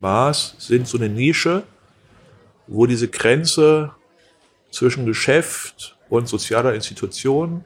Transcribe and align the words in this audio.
Bars 0.00 0.54
sind 0.58 0.88
so 0.88 0.96
eine 0.96 1.10
Nische, 1.10 1.62
wo 2.66 2.86
diese 2.86 3.08
Grenze 3.08 3.92
zwischen 4.70 5.04
Geschäft 5.04 5.98
und 6.08 6.26
sozialer 6.26 6.74
Institution, 6.74 7.64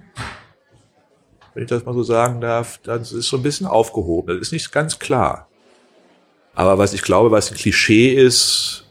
wenn 1.54 1.62
ich 1.62 1.68
das 1.68 1.84
mal 1.84 1.94
so 1.94 2.02
sagen 2.02 2.40
darf, 2.40 2.78
das 2.82 3.12
ist 3.12 3.28
so 3.28 3.36
ein 3.36 3.42
bisschen 3.42 3.66
aufgehoben. 3.66 4.34
Das 4.34 4.48
ist 4.48 4.52
nicht 4.52 4.72
ganz 4.72 4.98
klar. 4.98 5.48
Aber 6.54 6.78
was 6.78 6.92
ich 6.92 7.02
glaube, 7.02 7.30
was 7.30 7.50
ein 7.50 7.56
Klischee 7.56 8.12
ist, 8.12 8.86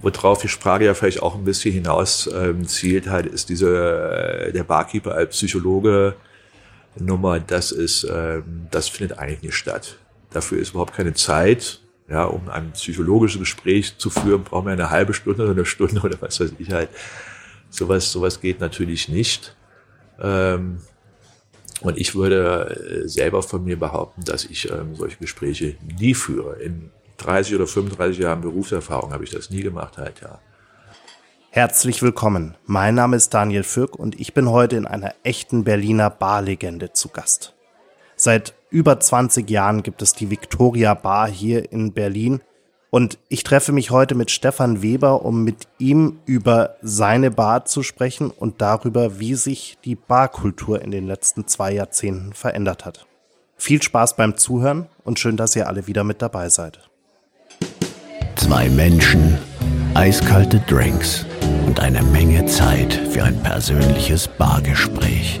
worauf 0.00 0.40
die 0.40 0.48
Sprache 0.48 0.84
ja 0.84 0.94
vielleicht 0.94 1.22
auch 1.22 1.36
ein 1.36 1.44
bisschen 1.44 1.72
hinaus 1.72 2.28
ähm, 2.32 2.66
zielt, 2.66 3.08
halt, 3.08 3.26
ist 3.26 3.48
diese, 3.48 4.48
äh, 4.48 4.52
der 4.52 4.64
Barkeeper 4.64 5.14
als 5.14 5.36
Psychologe 5.36 6.16
Nummer, 6.98 7.38
das 7.38 7.72
ist, 7.72 8.04
ähm, 8.04 8.66
das 8.70 8.88
findet 8.88 9.18
eigentlich 9.18 9.42
nicht 9.42 9.54
statt. 9.54 9.98
Dafür 10.30 10.58
ist 10.58 10.70
überhaupt 10.70 10.94
keine 10.94 11.14
Zeit. 11.14 11.81
Ja, 12.12 12.24
um 12.24 12.50
ein 12.50 12.72
psychologisches 12.72 13.40
Gespräch 13.40 13.96
zu 13.96 14.10
führen, 14.10 14.44
brauchen 14.44 14.66
wir 14.66 14.72
eine 14.74 14.90
halbe 14.90 15.14
Stunde 15.14 15.44
oder 15.44 15.52
eine 15.52 15.64
Stunde 15.64 15.98
oder 16.02 16.20
was 16.20 16.38
weiß 16.40 16.52
ich 16.58 16.70
halt. 16.70 16.90
Sowas, 17.70 18.12
sowas 18.12 18.42
geht 18.42 18.60
natürlich 18.60 19.08
nicht. 19.08 19.56
Ähm, 20.20 20.82
und 21.80 21.96
ich 21.96 22.14
würde 22.14 23.04
äh, 23.04 23.08
selber 23.08 23.42
von 23.42 23.64
mir 23.64 23.78
behaupten, 23.78 24.24
dass 24.24 24.44
ich 24.44 24.70
ähm, 24.70 24.94
solche 24.94 25.16
Gespräche 25.16 25.76
nie 25.98 26.12
führe. 26.12 26.60
In 26.60 26.90
30 27.16 27.54
oder 27.54 27.66
35 27.66 28.18
Jahren 28.18 28.42
Berufserfahrung 28.42 29.14
habe 29.14 29.24
ich 29.24 29.30
das 29.30 29.48
nie 29.48 29.62
gemacht 29.62 29.96
halt, 29.96 30.20
ja. 30.20 30.38
Herzlich 31.48 32.02
willkommen. 32.02 32.56
Mein 32.66 32.94
Name 32.94 33.16
ist 33.16 33.32
Daniel 33.32 33.62
Fürk 33.62 33.96
und 33.96 34.20
ich 34.20 34.34
bin 34.34 34.50
heute 34.50 34.76
in 34.76 34.86
einer 34.86 35.14
echten 35.22 35.64
Berliner 35.64 36.10
Barlegende 36.10 36.92
zu 36.92 37.08
Gast. 37.08 37.54
Seit 38.16 38.52
über 38.72 38.98
20 38.98 39.48
Jahren 39.50 39.82
gibt 39.82 40.02
es 40.02 40.14
die 40.14 40.30
Victoria 40.30 40.94
Bar 40.94 41.28
hier 41.28 41.70
in 41.70 41.92
Berlin 41.92 42.40
und 42.90 43.18
ich 43.28 43.44
treffe 43.44 43.72
mich 43.72 43.90
heute 43.90 44.14
mit 44.14 44.30
Stefan 44.30 44.82
Weber, 44.82 45.24
um 45.24 45.44
mit 45.44 45.68
ihm 45.78 46.18
über 46.26 46.76
seine 46.82 47.30
Bar 47.30 47.64
zu 47.66 47.82
sprechen 47.82 48.30
und 48.30 48.60
darüber, 48.60 49.18
wie 49.18 49.34
sich 49.34 49.78
die 49.84 49.94
Barkultur 49.94 50.82
in 50.82 50.90
den 50.90 51.06
letzten 51.06 51.46
zwei 51.46 51.72
Jahrzehnten 51.72 52.32
verändert 52.32 52.84
hat. 52.84 53.06
Viel 53.56 53.80
Spaß 53.80 54.16
beim 54.16 54.36
Zuhören 54.36 54.88
und 55.04 55.18
schön, 55.18 55.36
dass 55.36 55.54
ihr 55.54 55.68
alle 55.68 55.86
wieder 55.86 56.02
mit 56.04 56.20
dabei 56.20 56.48
seid. 56.48 56.90
Zwei 58.36 58.68
Menschen, 58.70 59.38
eiskalte 59.94 60.60
Drinks 60.60 61.26
und 61.66 61.78
eine 61.78 62.02
Menge 62.02 62.46
Zeit 62.46 62.92
für 62.92 63.22
ein 63.22 63.42
persönliches 63.42 64.28
Bargespräch. 64.28 65.40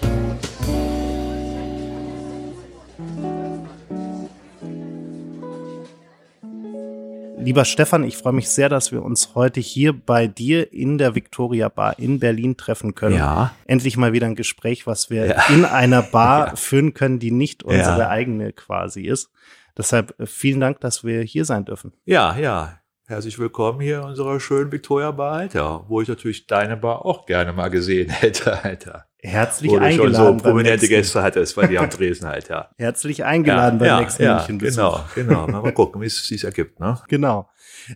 Lieber 7.43 7.65
Stefan, 7.65 8.03
ich 8.03 8.17
freue 8.17 8.33
mich 8.33 8.49
sehr, 8.49 8.69
dass 8.69 8.91
wir 8.91 9.01
uns 9.01 9.33
heute 9.33 9.59
hier 9.59 9.93
bei 9.93 10.27
dir 10.27 10.71
in 10.71 10.99
der 10.99 11.15
Victoria 11.15 11.69
Bar 11.69 11.97
in 11.97 12.19
Berlin 12.19 12.55
treffen 12.55 12.93
können. 12.93 13.15
Ja. 13.15 13.55
Endlich 13.65 13.97
mal 13.97 14.13
wieder 14.13 14.27
ein 14.27 14.35
Gespräch, 14.35 14.85
was 14.85 15.09
wir 15.09 15.25
ja. 15.25 15.43
in 15.49 15.65
einer 15.65 16.03
Bar 16.03 16.47
ja. 16.49 16.55
führen 16.55 16.93
können, 16.93 17.17
die 17.17 17.31
nicht 17.31 17.63
unsere 17.63 18.09
eigene 18.09 18.53
quasi 18.53 19.01
ist. 19.01 19.31
Deshalb 19.75 20.19
äh, 20.19 20.27
vielen 20.27 20.59
Dank, 20.59 20.81
dass 20.81 21.03
wir 21.03 21.23
hier 21.23 21.45
sein 21.45 21.65
dürfen. 21.65 21.93
Ja, 22.05 22.37
ja. 22.37 22.77
Herzlich 23.07 23.39
willkommen 23.39 23.81
hier 23.81 23.97
in 23.97 24.03
unserer 24.03 24.39
schönen 24.39 24.71
Victoria 24.71 25.09
Bar, 25.09 25.33
Alter, 25.33 25.85
wo 25.87 25.99
ich 25.99 26.07
natürlich 26.07 26.45
deine 26.45 26.77
Bar 26.77 27.05
auch 27.05 27.25
gerne 27.25 27.53
mal 27.53 27.69
gesehen 27.69 28.09
hätte, 28.09 28.63
Alter. 28.63 29.07
Herzlich 29.23 29.71
wo 29.71 29.77
eingeladen. 29.77 30.15
Schon 30.15 30.39
so 30.39 30.43
prominente 30.43 30.87
Gäste 30.87 31.21
hattest 31.21 31.55
bei 31.55 31.67
dir 31.67 31.81
am 31.81 31.89
Tresen 31.91 32.27
halt, 32.27 32.49
ja. 32.49 32.69
Herzlich 32.77 33.23
eingeladen 33.23 33.75
ja, 33.75 33.79
beim 33.79 33.87
ja, 33.87 33.99
nächsten 33.99 34.23
ja, 34.23 34.45
Genau, 34.47 34.99
genau. 35.13 35.47
Mal 35.47 35.71
gucken, 35.73 36.01
wie 36.01 36.07
es 36.07 36.25
sich 36.25 36.43
ergibt, 36.43 36.79
ne? 36.79 36.99
Genau. 37.07 37.49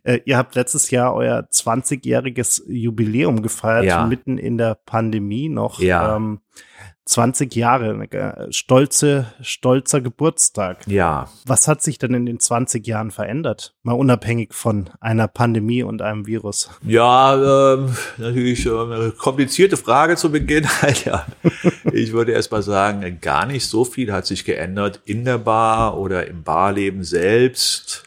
Äh, 0.03 0.19
ihr 0.25 0.37
habt 0.37 0.55
letztes 0.55 0.91
Jahr 0.91 1.13
euer 1.15 1.47
20-jähriges 1.51 2.63
Jubiläum 2.67 3.41
gefeiert, 3.41 3.85
ja. 3.85 4.05
mitten 4.05 4.37
in 4.37 4.57
der 4.57 4.75
Pandemie 4.75 5.49
noch. 5.49 5.79
Ja. 5.79 6.15
Ähm, 6.15 6.41
20 7.05 7.55
Jahre, 7.55 8.07
stolze, 8.49 9.27
stolzer 9.41 10.01
Geburtstag. 10.01 10.87
Ja. 10.87 11.29
Was 11.45 11.67
hat 11.67 11.83
sich 11.83 11.99
denn 11.99 12.15
in 12.15 12.25
den 12.25 12.39
20 12.39 12.85
Jahren 12.87 13.11
verändert? 13.11 13.75
Mal 13.83 13.93
unabhängig 13.93 14.55
von 14.55 14.89
einer 14.99 15.27
Pandemie 15.27 15.83
und 15.83 16.01
einem 16.01 16.25
Virus. 16.25 16.69
Ja, 16.81 17.75
ähm, 17.75 17.95
natürlich 18.17 18.65
äh, 18.65 18.69
eine 18.71 19.11
komplizierte 19.11 19.77
Frage 19.77 20.15
zu 20.15 20.31
Beginn. 20.31 20.67
ja. 21.05 21.27
Ich 21.91 22.11
würde 22.11 22.31
erst 22.31 22.51
mal 22.51 22.63
sagen, 22.63 23.19
gar 23.21 23.45
nicht 23.45 23.67
so 23.67 23.85
viel 23.85 24.11
hat 24.11 24.25
sich 24.25 24.43
geändert 24.43 25.01
in 25.05 25.25
der 25.25 25.37
Bar 25.37 25.99
oder 25.99 26.25
im 26.25 26.41
Barleben 26.41 27.03
selbst 27.03 28.03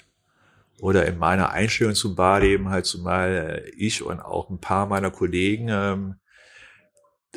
oder 0.81 1.06
in 1.06 1.19
meiner 1.19 1.50
Einstellung 1.50 1.94
zum 1.94 2.16
Barleben 2.16 2.69
halt 2.70 2.87
zumal 2.87 3.62
äh, 3.64 3.70
ich 3.76 4.03
und 4.03 4.19
auch 4.20 4.50
ein 4.50 4.58
paar 4.58 4.87
meiner 4.87 5.12
Kollegen 5.12 5.69
ähm, 5.70 6.16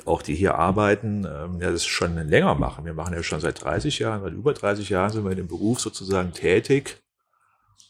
auch 0.06 0.22
die 0.22 0.35
hier 0.35 0.56
arbeiten, 0.56 1.25
ähm, 1.25 1.59
ja, 1.62 1.72
das 1.72 1.85
schon 1.85 2.16
länger 2.16 2.56
machen. 2.56 2.85
Wir 2.85 2.94
machen 2.94 3.13
ja 3.13 3.24
schon 3.24 3.41
seit 3.41 3.62
30 3.63 4.00
Jahren, 4.00 4.22
seit 4.22 4.34
über 4.34 4.53
30 4.53 4.90
Jahren 4.90 5.12
sind 5.12 5.24
wir 5.24 5.31
in 5.31 5.38
dem 5.38 5.47
Beruf 5.47 5.79
sozusagen 5.79 6.34
tätig. 6.34 7.02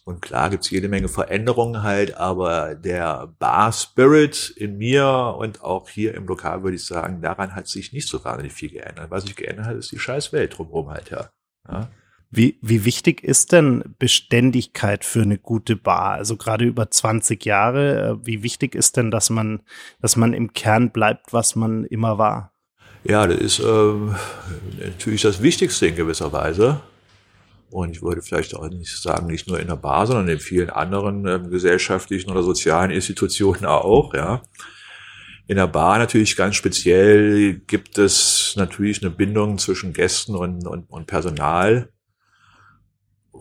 Und 0.04 0.22
klar 0.22 0.50
gibt's 0.50 0.72
jede 0.72 0.90
Menge 0.90 1.10
Veränderungen 1.10 1.84
halt, 1.84 2.18
aber 2.18 2.74
der 2.74 3.34
Bar 3.38 3.72
Spirit 3.72 4.52
in 4.58 4.78
mir 4.78 5.36
und 5.38 5.64
auch 5.64 5.90
hier 5.90 6.16
im 6.16 6.26
Lokal 6.26 6.64
würde 6.64 6.76
ich 6.76 6.86
sagen, 6.86 7.22
daran 7.22 7.54
hat 7.54 7.68
sich 7.68 7.94
nicht 7.94 8.08
so 8.08 8.24
wahnsinnig 8.24 8.54
viel 8.54 8.72
geändert. 8.72 9.12
Was 9.12 9.24
sich 9.24 9.36
geändert 9.36 9.68
hat, 9.68 9.78
ist 9.78 9.92
die 9.92 10.00
scheiß 10.00 10.34
Welt 10.34 10.58
drumherum 10.58 10.90
halt, 10.90 11.12
ja. 11.12 11.30
ja. 11.70 11.90
Wie, 12.34 12.58
wie 12.62 12.86
wichtig 12.86 13.26
ist 13.26 13.52
denn 13.52 13.84
Beständigkeit 14.00 15.04
für 15.04 15.22
eine 15.22 15.38
gute 15.38 15.76
Bar? 15.76 16.14
Also 16.14 16.38
gerade 16.38 16.64
über 16.64 16.90
20 16.90 17.46
Jahre, 17.46 18.20
äh, 18.22 18.26
wie 18.26 18.42
wichtig 18.42 18.74
ist 18.74 18.96
denn, 18.96 19.12
dass 19.12 19.30
man, 19.30 19.62
dass 20.00 20.16
man 20.16 20.34
im 20.34 20.54
Kern 20.54 20.92
bleibt, 20.92 21.34
was 21.34 21.58
man 21.58 21.84
immer 21.84 22.18
war? 22.18 22.54
Ja, 23.04 23.28
das 23.28 23.38
ist 23.38 23.60
ähm, 23.60 24.16
natürlich 24.80 25.24
das 25.24 25.42
Wichtigste 25.42 25.88
in 25.88 25.96
gewisser 25.96 26.32
Weise. 26.32 26.80
Und 27.70 27.92
ich 27.92 28.02
würde 28.02 28.22
vielleicht 28.22 28.56
auch 28.56 28.70
nicht 28.70 29.02
sagen, 29.02 29.28
nicht 29.28 29.48
nur 29.48 29.60
in 29.60 29.68
der 29.68 29.76
Bar, 29.76 30.08
sondern 30.08 30.30
in 30.30 30.40
vielen 30.40 30.70
anderen 30.70 31.28
ähm, 31.28 31.50
gesellschaftlichen 31.50 32.32
oder 32.32 32.44
sozialen 32.44 32.92
Institutionen 32.92 33.66
auch, 33.66 34.14
ja. 34.14 34.42
In 35.48 35.58
der 35.58 35.68
Bar 35.68 35.98
natürlich 35.98 36.38
ganz 36.38 36.56
speziell 36.56 37.56
gibt 37.56 37.98
es 37.98 38.54
natürlich 38.56 39.02
eine 39.02 39.12
Bindung 39.12 39.58
zwischen 39.58 39.92
Gästen 39.92 40.36
und, 40.36 40.66
und, 40.66 40.90
und 40.90 41.08
Personal. 41.08 41.90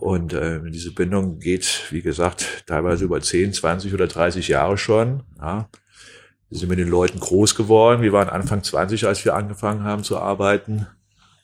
Und 0.01 0.33
äh, 0.33 0.59
diese 0.71 0.91
Bindung 0.95 1.37
geht, 1.37 1.83
wie 1.91 2.01
gesagt, 2.01 2.63
teilweise 2.65 3.05
über 3.05 3.21
10, 3.21 3.53
20 3.53 3.93
oder 3.93 4.07
30 4.07 4.47
Jahre 4.47 4.75
schon. 4.75 5.21
Ja. 5.39 5.69
Wir 6.49 6.57
sind 6.57 6.69
mit 6.69 6.79
den 6.79 6.87
Leuten 6.87 7.19
groß 7.19 7.53
geworden. 7.53 8.01
Wir 8.01 8.11
waren 8.11 8.27
Anfang 8.27 8.63
20, 8.63 9.05
als 9.05 9.23
wir 9.25 9.35
angefangen 9.35 9.83
haben 9.83 10.03
zu 10.03 10.17
arbeiten 10.17 10.87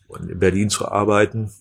und 0.07 0.31
in 0.31 0.39
Berlin 0.39 0.71
zu 0.71 0.87
arbeiten. 0.87 1.51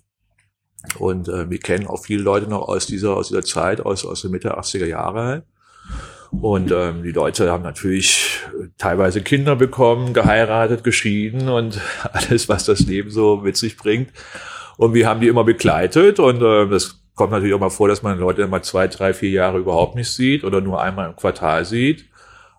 Und 0.99 1.29
äh, 1.29 1.51
wir 1.51 1.59
kennen 1.59 1.87
auch 1.87 2.03
viele 2.03 2.23
Leute 2.23 2.49
noch 2.49 2.67
aus 2.67 2.87
dieser, 2.87 3.15
aus 3.15 3.29
dieser 3.29 3.45
Zeit, 3.45 3.83
aus, 3.85 4.07
aus 4.07 4.23
der 4.23 4.31
Mitte 4.31 4.59
80er 4.59 4.87
Jahre. 4.87 5.43
Und 6.31 6.73
ähm, 6.73 7.03
die 7.03 7.13
Leute 7.13 7.51
haben 7.51 7.63
natürlich 7.63 8.41
teilweise 8.79 9.21
Kinder 9.21 9.55
bekommen, 9.55 10.15
geheiratet, 10.15 10.83
geschieden 10.83 11.51
und 11.51 11.79
alles, 12.13 12.49
was 12.49 12.65
das 12.65 12.81
Leben 12.81 13.11
so 13.11 13.37
mit 13.37 13.59
sich 13.59 13.77
bringt. 13.77 14.09
Und 14.77 14.95
wir 14.95 15.09
haben 15.09 15.21
die 15.21 15.29
immer 15.29 15.45
begleitet 15.45 16.19
und 16.19 16.43
äh, 16.43 16.69
das 16.69 17.03
kommt 17.15 17.33
natürlich 17.33 17.55
auch 17.55 17.61
mal 17.61 17.71
vor, 17.71 17.89
dass 17.89 18.03
man 18.03 18.19
Leute 18.19 18.43
immer 18.43 18.63
zwei, 18.63 18.89
drei, 18.89 19.15
vier 19.15 19.31
Jahre 19.31 19.59
überhaupt 19.59 19.95
nicht 19.95 20.11
sieht 20.11 20.45
oder 20.45 20.61
nur 20.61 20.83
einmal 20.83 21.09
im 21.09 21.17
Quartal 21.17 21.65
sieht. 21.65 22.07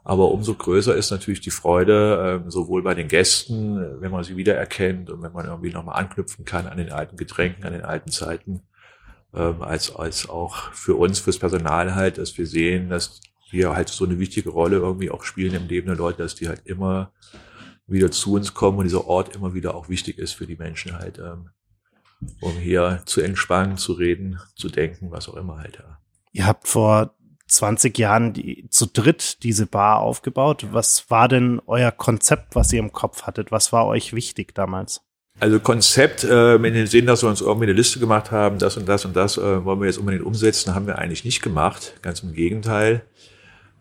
Aber 0.04 0.32
umso 0.32 0.54
größer 0.56 0.96
ist 0.96 1.12
natürlich 1.12 1.42
die 1.42 1.52
Freude, 1.52 2.44
äh, 2.46 2.50
sowohl 2.50 2.82
bei 2.82 2.96
den 2.96 3.08
Gästen, 3.10 4.02
wenn 4.02 4.12
man 4.12 4.24
sie 4.24 4.38
wiedererkennt 4.38 5.10
und 5.10 5.22
wenn 5.22 5.34
man 5.34 5.46
irgendwie 5.46 5.72
nochmal 5.72 6.00
anknüpfen 6.00 6.46
kann 6.46 6.66
an 6.66 6.78
den 6.78 6.92
alten 6.92 7.18
Getränken, 7.18 7.66
an 7.66 7.74
den 7.74 7.84
alten 7.84 8.10
Zeiten, 8.10 8.62
ähm, 9.34 9.62
als, 9.62 9.94
als 9.94 10.30
auch 10.30 10.72
für 10.72 10.96
uns, 10.96 11.20
fürs 11.20 11.38
Personal 11.38 11.94
halt, 11.94 12.18
dass 12.18 12.38
wir 12.38 12.48
sehen, 12.48 12.90
dass 12.90 13.20
wir 13.52 13.76
halt 13.76 13.90
so 13.90 14.06
eine 14.06 14.18
wichtige 14.18 14.50
Rolle 14.50 14.78
irgendwie 14.78 15.12
auch 15.12 15.24
spielen 15.24 15.54
im 15.54 15.68
Leben 15.68 15.88
der 15.88 15.98
Leute, 15.98 16.24
dass 16.24 16.36
die 16.36 16.48
halt 16.48 16.62
immer 16.66 17.12
wieder 17.86 18.10
zu 18.10 18.34
uns 18.34 18.54
kommen 18.54 18.78
und 18.80 18.86
dieser 18.86 19.08
Ort 19.08 19.36
immer 19.36 19.54
wieder 19.54 19.76
auch 19.76 19.90
wichtig 19.90 20.18
ist 20.18 20.34
für 20.34 20.48
die 20.48 20.56
Menschen 20.56 20.98
halt. 20.98 21.20
Ähm, 21.20 21.50
um 22.42 22.54
hier 22.54 23.02
zu 23.06 23.22
entspannen, 23.22 23.78
zu 23.78 23.94
reden, 23.94 24.40
zu 24.56 24.70
denken, 24.70 25.12
was 25.12 25.30
auch 25.30 25.36
immer 25.36 25.58
halt. 25.58 25.78
Ja. 25.78 26.00
Ihr 26.32 26.46
habt 26.46 26.68
vor 26.68 27.16
20 27.48 27.98
Jahren 27.98 28.34
die, 28.34 28.68
zu 28.70 28.86
dritt 28.86 29.44
diese 29.44 29.66
Bar 29.66 30.00
aufgebaut. 30.00 30.68
Was 30.72 31.10
war 31.10 31.28
denn 31.28 31.62
euer 31.66 31.92
Konzept, 31.92 32.56
was 32.56 32.74
ihr 32.74 32.80
im 32.80 32.92
Kopf 32.92 33.24
hattet? 33.24 33.52
Was 33.52 33.72
war 33.72 33.86
euch 33.86 34.14
wichtig 34.14 34.54
damals? 34.54 35.02
Also 35.40 35.60
Konzept 35.60 36.24
äh, 36.24 36.56
in 36.56 36.74
dem 36.74 36.88
Sinn, 36.88 37.06
dass 37.06 37.24
wir 37.24 37.30
uns 37.30 37.42
irgendwie 37.42 37.66
eine 37.66 37.74
Liste 37.74 38.00
gemacht 38.00 38.32
haben, 38.32 38.58
das 38.58 38.76
und 38.76 38.90
das 38.90 39.06
und 39.06 39.16
das 39.16 39.38
äh, 39.38 39.64
wollen 39.64 39.80
wir 39.80 39.86
jetzt 39.86 40.00
unbedingt 40.00 40.26
umsetzen, 40.26 40.74
haben 40.74 40.88
wir 40.88 40.98
eigentlich 40.98 41.26
nicht 41.26 41.44
gemacht. 41.44 41.94
Ganz 42.02 42.22
im 42.22 42.34
Gegenteil. 42.34 43.04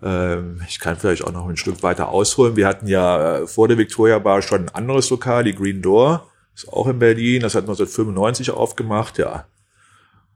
Ähm, 0.02 0.60
ich 0.68 0.78
kann 0.80 0.96
vielleicht 0.96 1.24
auch 1.24 1.32
noch 1.32 1.48
ein 1.48 1.56
Stück 1.56 1.82
weiter 1.82 2.10
ausholen. 2.10 2.56
Wir 2.56 2.66
hatten 2.66 2.86
ja 2.86 3.38
äh, 3.38 3.46
vor 3.46 3.68
der 3.68 3.78
Victoria 3.78 4.18
Bar 4.18 4.42
schon 4.42 4.66
ein 4.66 4.74
anderes 4.74 5.08
Lokal, 5.08 5.44
die 5.44 5.54
Green 5.54 5.80
Door, 5.80 6.30
ist 6.56 6.69
auch 6.69 6.88
in 6.88 6.99
Berlin. 6.99 7.43
Das 7.43 7.55
hat 7.55 7.64
1995 7.64 8.50
aufgemacht, 8.50 9.19
ja. 9.19 9.47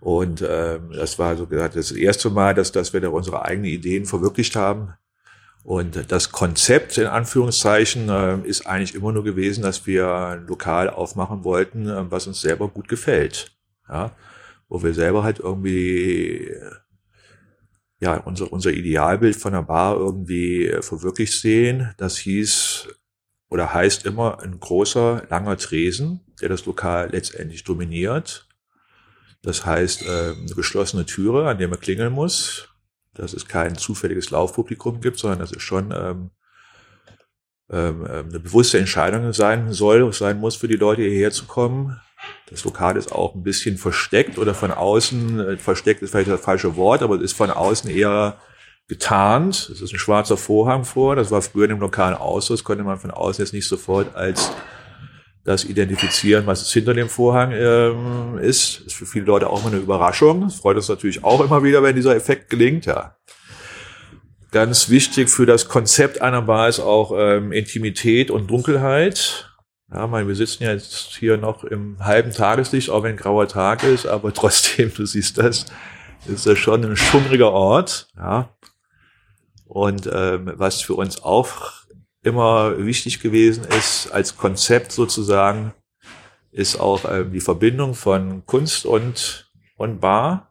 Und 0.00 0.44
ähm, 0.46 0.92
das 0.92 1.18
war 1.18 1.36
so 1.36 1.46
gesagt 1.46 1.76
das 1.76 1.92
erste 1.92 2.30
Mal, 2.30 2.54
dass, 2.54 2.72
dass 2.72 2.92
wir 2.92 3.00
da 3.00 3.08
unsere 3.08 3.44
eigenen 3.44 3.70
Ideen 3.70 4.06
verwirklicht 4.06 4.56
haben. 4.56 4.94
Und 5.62 6.10
das 6.10 6.32
Konzept 6.32 6.96
in 6.96 7.06
Anführungszeichen 7.06 8.08
äh, 8.08 8.38
ist 8.44 8.66
eigentlich 8.66 8.94
immer 8.94 9.12
nur 9.12 9.24
gewesen, 9.24 9.62
dass 9.62 9.86
wir 9.86 10.08
ein 10.08 10.46
Lokal 10.46 10.88
aufmachen 10.88 11.44
wollten, 11.44 11.86
äh, 11.86 12.10
was 12.10 12.26
uns 12.26 12.40
selber 12.40 12.68
gut 12.68 12.88
gefällt. 12.88 13.54
Ja? 13.88 14.12
Wo 14.68 14.82
wir 14.82 14.94
selber 14.94 15.22
halt 15.22 15.38
irgendwie 15.38 16.50
ja, 18.00 18.16
unser, 18.16 18.50
unser 18.50 18.70
Idealbild 18.70 19.36
von 19.36 19.54
einer 19.54 19.62
Bar 19.62 19.96
irgendwie 19.96 20.66
äh, 20.66 20.80
verwirklicht 20.80 21.38
sehen. 21.38 21.94
Das 21.98 22.16
hieß 22.16 22.88
oder 23.50 23.74
heißt 23.74 24.06
immer 24.06 24.40
ein 24.40 24.58
großer, 24.58 25.24
langer 25.28 25.56
Tresen, 25.58 26.20
der 26.40 26.48
das 26.48 26.64
Lokal 26.64 27.10
letztendlich 27.10 27.64
dominiert. 27.64 28.48
Das 29.42 29.66
heißt, 29.66 30.06
äh, 30.06 30.34
eine 30.38 30.54
geschlossene 30.54 31.04
Türe, 31.04 31.48
an 31.48 31.58
der 31.58 31.68
man 31.68 31.80
klingeln 31.80 32.12
muss, 32.12 32.68
dass 33.12 33.32
es 33.32 33.48
kein 33.48 33.76
zufälliges 33.76 34.30
Laufpublikum 34.30 35.00
gibt, 35.00 35.18
sondern 35.18 35.40
dass 35.40 35.52
es 35.52 35.62
schon 35.62 35.92
ähm, 35.92 36.30
ähm, 37.70 38.06
ähm, 38.08 38.28
eine 38.28 38.40
bewusste 38.40 38.78
Entscheidung 38.78 39.32
sein 39.32 39.72
soll, 39.72 40.12
sein 40.12 40.38
muss 40.38 40.56
für 40.56 40.68
die 40.68 40.76
Leute 40.76 41.02
hierher 41.02 41.32
zu 41.32 41.46
kommen. 41.46 42.00
Das 42.48 42.64
Lokal 42.64 42.96
ist 42.96 43.12
auch 43.12 43.34
ein 43.34 43.42
bisschen 43.42 43.78
versteckt 43.78 44.38
oder 44.38 44.54
von 44.54 44.70
außen, 44.70 45.40
äh, 45.40 45.56
versteckt 45.56 46.02
ist 46.02 46.10
vielleicht 46.10 46.30
das 46.30 46.40
falsche 46.40 46.76
Wort, 46.76 47.02
aber 47.02 47.16
es 47.16 47.22
ist 47.22 47.36
von 47.36 47.50
außen 47.50 47.90
eher 47.90 48.38
getarnt. 48.90 49.70
Es 49.72 49.80
ist 49.80 49.92
ein 49.92 49.98
schwarzer 49.98 50.36
Vorhang 50.36 50.84
vor. 50.84 51.14
Das 51.16 51.30
war 51.30 51.40
früher 51.40 51.64
in 51.64 51.70
dem 51.70 51.80
Lokal 51.80 52.14
aus, 52.14 52.48
das 52.48 52.64
konnte 52.64 52.82
man 52.84 52.98
von 52.98 53.12
außen 53.12 53.42
jetzt 53.42 53.54
nicht 53.54 53.68
sofort 53.68 54.14
als 54.16 54.52
das 55.44 55.64
identifizieren, 55.64 56.46
was 56.46 56.60
es 56.60 56.72
hinter 56.72 56.92
dem 56.92 57.08
Vorhang 57.08 57.52
ähm, 57.52 58.38
ist. 58.38 58.80
Ist 58.80 58.96
für 58.96 59.06
viele 59.06 59.24
Leute 59.24 59.48
auch 59.48 59.62
mal 59.62 59.70
eine 59.70 59.80
Überraschung. 59.80 60.42
Es 60.42 60.56
freut 60.56 60.76
uns 60.76 60.88
natürlich 60.88 61.24
auch 61.24 61.40
immer 61.40 61.62
wieder, 61.62 61.82
wenn 61.82 61.94
dieser 61.94 62.14
Effekt 62.14 62.50
gelingt, 62.50 62.84
ja. 62.84 63.16
Ganz 64.50 64.90
wichtig 64.90 65.30
für 65.30 65.46
das 65.46 65.68
Konzept 65.68 66.20
einer 66.20 66.42
Bar 66.42 66.68
ist 66.68 66.80
auch 66.80 67.12
ähm, 67.16 67.52
Intimität 67.52 68.32
und 68.32 68.50
Dunkelheit. 68.50 69.54
Ja, 69.92 70.08
mein, 70.08 70.26
wir 70.26 70.34
sitzen 70.34 70.64
ja 70.64 70.72
jetzt 70.72 71.16
hier 71.16 71.36
noch 71.36 71.62
im 71.62 72.04
halben 72.04 72.32
Tageslicht, 72.32 72.90
auch 72.90 73.04
wenn 73.04 73.16
grauer 73.16 73.46
Tag 73.46 73.84
ist, 73.84 74.06
aber 74.06 74.34
trotzdem, 74.34 74.92
du 74.92 75.06
siehst 75.06 75.38
das, 75.38 75.66
ist 76.26 76.46
das 76.46 76.58
schon 76.58 76.84
ein 76.84 76.96
schummriger 76.96 77.52
Ort. 77.52 78.08
Ja. 78.16 78.50
Und 79.70 80.10
ähm, 80.12 80.52
was 80.56 80.82
für 80.82 80.94
uns 80.94 81.22
auch 81.22 81.84
immer 82.24 82.76
wichtig 82.84 83.20
gewesen 83.20 83.62
ist, 83.78 84.10
als 84.10 84.36
Konzept 84.36 84.90
sozusagen, 84.90 85.72
ist 86.50 86.80
auch 86.80 87.04
ähm, 87.08 87.30
die 87.32 87.40
Verbindung 87.40 87.94
von 87.94 88.44
Kunst 88.46 88.84
und, 88.84 89.48
und 89.76 90.00
Bar. 90.00 90.50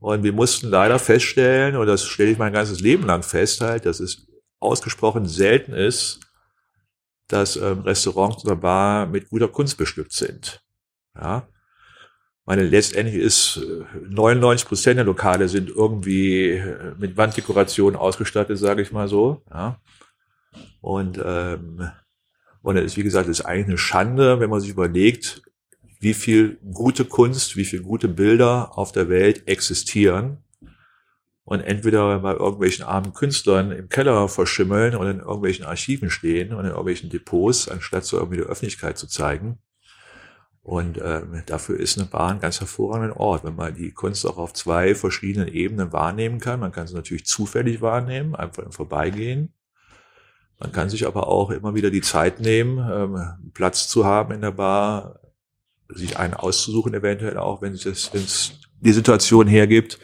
Und 0.00 0.24
wir 0.24 0.32
mussten 0.32 0.66
leider 0.66 0.98
feststellen, 0.98 1.76
und 1.76 1.86
das 1.86 2.04
stelle 2.04 2.32
ich 2.32 2.36
mein 2.36 2.52
ganzes 2.52 2.80
Leben 2.80 3.06
lang 3.06 3.22
fest, 3.22 3.60
halt, 3.60 3.86
dass 3.86 4.00
es 4.00 4.26
ausgesprochen 4.58 5.26
selten 5.26 5.72
ist, 5.72 6.18
dass 7.28 7.54
ähm, 7.54 7.82
Restaurants 7.82 8.44
oder 8.44 8.56
Bar 8.56 9.06
mit 9.06 9.30
guter 9.30 9.46
Kunst 9.46 9.78
bestückt 9.78 10.12
sind. 10.12 10.64
Ja. 11.14 11.46
Meine, 12.48 12.62
letztendlich 12.62 13.16
ist 13.16 13.60
99 14.08 14.64
äh, 14.64 14.68
Prozent 14.68 14.98
der 14.98 15.04
Lokale 15.04 15.48
sind 15.48 15.68
irgendwie 15.68 16.52
äh, 16.52 16.94
mit 16.96 17.16
Wanddekoration 17.16 17.96
ausgestattet, 17.96 18.56
sage 18.56 18.82
ich 18.82 18.92
mal 18.92 19.08
so. 19.08 19.42
Ja. 19.52 19.80
Und, 20.80 21.20
ähm, 21.22 21.90
und 22.62 22.76
es 22.76 22.84
ist, 22.84 22.96
wie 22.96 23.02
gesagt, 23.02 23.28
es 23.28 23.40
ist 23.40 23.44
eigentlich 23.44 23.66
eine 23.66 23.78
Schande, 23.78 24.38
wenn 24.38 24.48
man 24.48 24.60
sich 24.60 24.70
überlegt, 24.70 25.42
wie 25.98 26.14
viel 26.14 26.58
gute 26.72 27.04
Kunst, 27.04 27.56
wie 27.56 27.64
viel 27.64 27.82
gute 27.82 28.06
Bilder 28.06 28.78
auf 28.78 28.92
der 28.92 29.08
Welt 29.08 29.48
existieren 29.48 30.44
und 31.42 31.60
entweder 31.60 32.20
bei 32.20 32.34
irgendwelchen 32.34 32.84
armen 32.84 33.12
Künstlern 33.12 33.72
im 33.72 33.88
Keller 33.88 34.28
verschimmeln 34.28 34.94
oder 34.94 35.10
in 35.10 35.18
irgendwelchen 35.18 35.64
Archiven 35.64 36.10
stehen 36.10 36.52
und 36.52 36.60
in 36.60 36.70
irgendwelchen 36.70 37.10
Depots, 37.10 37.68
anstatt 37.68 38.04
so 38.04 38.18
irgendwie 38.18 38.38
der 38.38 38.46
Öffentlichkeit 38.46 38.98
zu 38.98 39.08
zeigen. 39.08 39.58
Und 40.66 40.98
ähm, 41.00 41.44
dafür 41.46 41.78
ist 41.78 41.96
eine 41.96 42.08
Bar 42.08 42.32
ein 42.32 42.40
ganz 42.40 42.58
hervorragender 42.58 43.20
Ort, 43.20 43.44
wenn 43.44 43.54
man 43.54 43.76
die 43.76 43.92
Kunst 43.92 44.26
auch 44.26 44.36
auf 44.36 44.52
zwei 44.52 44.96
verschiedenen 44.96 45.46
Ebenen 45.46 45.92
wahrnehmen 45.92 46.40
kann. 46.40 46.58
Man 46.58 46.72
kann 46.72 46.88
sie 46.88 46.96
natürlich 46.96 47.24
zufällig 47.24 47.82
wahrnehmen, 47.82 48.34
einfach 48.34 48.64
im 48.64 48.72
Vorbeigehen. 48.72 49.54
Man 50.58 50.72
kann 50.72 50.90
sich 50.90 51.06
aber 51.06 51.28
auch 51.28 51.50
immer 51.52 51.76
wieder 51.76 51.90
die 51.90 52.00
Zeit 52.00 52.40
nehmen, 52.40 52.78
ähm, 52.78 53.52
Platz 53.54 53.86
zu 53.86 54.06
haben 54.06 54.34
in 54.34 54.40
der 54.40 54.50
Bar, 54.50 55.20
sich 55.88 56.18
einen 56.18 56.34
auszusuchen, 56.34 56.94
eventuell 56.94 57.38
auch, 57.38 57.62
wenn 57.62 57.74
es 57.74 58.10
die 58.80 58.92
Situation 58.92 59.46
hergibt, 59.46 60.00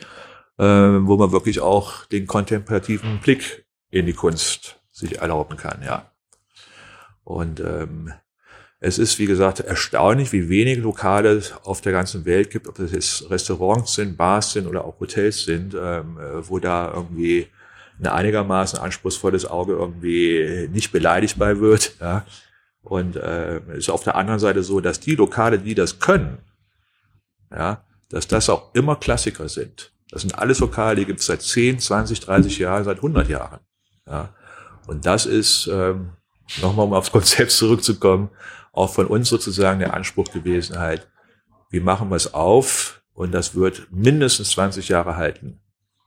äh, 0.58 0.64
wo 0.64 1.16
man 1.16 1.32
wirklich 1.32 1.58
auch 1.58 2.06
den 2.06 2.28
kontemplativen 2.28 3.18
Blick 3.18 3.66
in 3.90 4.06
die 4.06 4.12
Kunst 4.12 4.80
sich 4.92 5.18
erlauben 5.18 5.56
kann, 5.56 5.82
ja. 5.82 6.12
Und 7.24 7.58
ähm, 7.58 8.12
es 8.84 8.98
ist, 8.98 9.20
wie 9.20 9.26
gesagt, 9.26 9.60
erstaunlich, 9.60 10.32
wie 10.32 10.48
wenig 10.48 10.78
Lokale 10.78 11.30
es 11.34 11.54
auf 11.62 11.80
der 11.82 11.92
ganzen 11.92 12.24
Welt 12.24 12.50
gibt, 12.50 12.66
ob 12.66 12.74
das 12.74 12.90
jetzt 12.90 13.30
Restaurants 13.30 13.94
sind, 13.94 14.16
Bars 14.16 14.54
sind 14.54 14.66
oder 14.66 14.84
auch 14.84 14.98
Hotels 14.98 15.44
sind, 15.44 15.76
ähm, 15.80 16.18
wo 16.48 16.58
da 16.58 16.92
irgendwie 16.92 17.46
ein 18.00 18.08
einigermaßen 18.08 18.80
anspruchsvolles 18.80 19.46
Auge 19.46 19.74
irgendwie 19.74 20.68
nicht 20.72 20.90
beleidigbar 20.90 21.60
wird. 21.60 21.94
Ja. 22.00 22.26
Und 22.82 23.14
äh, 23.14 23.60
ist 23.76 23.88
auf 23.88 24.02
der 24.02 24.16
anderen 24.16 24.40
Seite 24.40 24.64
so, 24.64 24.80
dass 24.80 24.98
die 24.98 25.14
Lokale, 25.14 25.60
die 25.60 25.76
das 25.76 26.00
können, 26.00 26.38
ja, 27.52 27.84
dass 28.08 28.26
das 28.26 28.50
auch 28.50 28.74
immer 28.74 28.96
Klassiker 28.96 29.48
sind. 29.48 29.92
Das 30.10 30.22
sind 30.22 30.36
alles 30.36 30.58
Lokale, 30.58 30.96
die 30.96 31.06
gibt 31.06 31.20
es 31.20 31.26
seit 31.26 31.42
10, 31.42 31.78
20, 31.78 32.18
30 32.18 32.58
Jahren, 32.58 32.82
seit 32.82 32.96
100 32.96 33.28
Jahren. 33.28 33.60
Ja. 34.08 34.34
Und 34.88 35.06
das 35.06 35.24
ist, 35.26 35.68
ähm, 35.72 36.10
nochmal 36.60 36.86
um 36.86 36.94
aufs 36.94 37.12
Konzept 37.12 37.52
zurückzukommen, 37.52 38.28
auch 38.72 38.92
von 38.92 39.06
uns 39.06 39.28
sozusagen 39.28 39.80
der 39.80 39.94
Anspruch 39.94 40.30
gewesen 40.32 40.78
halt, 40.78 41.08
wie 41.70 41.80
machen 41.80 42.10
wir 42.10 42.16
es 42.16 42.34
auf 42.34 43.02
und 43.14 43.32
das 43.32 43.54
wird 43.54 43.88
mindestens 43.90 44.50
20 44.50 44.88
Jahre 44.88 45.16
halten. 45.16 45.60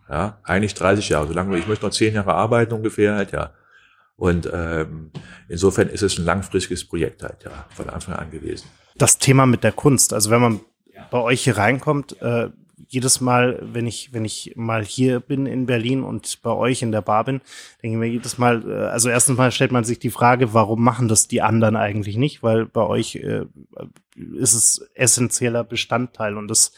Ja, 0.10 0.40
eigentlich 0.44 0.76
30 0.76 1.10
Jahre, 1.10 1.28
solange 1.28 1.58
ich 1.58 1.68
möchte 1.68 1.86
noch 1.86 1.92
10 1.92 2.14
Jahre 2.14 2.34
arbeiten 2.34 2.74
ungefähr 2.74 3.16
halt, 3.16 3.32
ja. 3.32 3.54
Und 4.18 4.50
ähm, 4.54 5.12
insofern 5.50 5.90
ist 5.90 6.04
es 6.04 6.18
ein 6.18 6.26
langfristiges 6.26 6.88
Projekt 6.88 7.24
halt, 7.24 7.44
ja, 7.44 7.66
von 7.76 7.90
Anfang 7.90 8.16
an 8.16 8.32
gewesen. 8.32 8.68
Das 8.96 9.18
Thema 9.18 9.46
mit 9.46 9.64
der 9.64 9.72
Kunst, 9.72 10.14
also 10.14 10.30
wenn 10.30 10.42
man 10.42 10.60
bei 11.12 11.20
euch 11.20 11.44
hier 11.44 11.58
reinkommt, 11.58 12.22
äh, 12.22 12.50
jedes 12.96 13.22
Mal, 13.22 13.60
wenn 13.62 13.86
ich, 13.86 14.14
wenn 14.14 14.26
ich 14.26 14.54
mal 14.56 14.84
hier 14.84 15.20
bin 15.20 15.46
in 15.46 15.66
Berlin 15.68 16.02
und 16.02 16.42
bei 16.42 16.52
euch 16.52 16.82
in 16.82 16.92
der 16.92 17.02
Bar 17.02 17.26
bin, 17.26 17.42
denke 17.84 17.96
ich 17.96 18.00
mir 18.00 18.08
jedes 18.08 18.38
Mal, 18.38 18.68
äh, 18.68 18.88
also 18.88 19.10
erstens 19.10 19.38
mal 19.38 19.52
stellt 19.52 19.72
man 19.72 19.84
sich 19.84 20.00
die 20.00 20.10
Frage, 20.10 20.54
warum 20.54 20.82
machen 20.82 21.08
das 21.08 21.28
die 21.28 21.42
anderen 21.42 21.76
eigentlich 21.76 22.18
nicht? 22.18 22.42
Weil 22.42 22.66
bei 22.66 22.82
euch 22.82 23.18
äh, 23.18 23.46
ist 24.16 24.54
es 24.54 24.90
essentieller 24.96 25.64
Bestandteil 25.64 26.38
und 26.38 26.48
das 26.48 26.72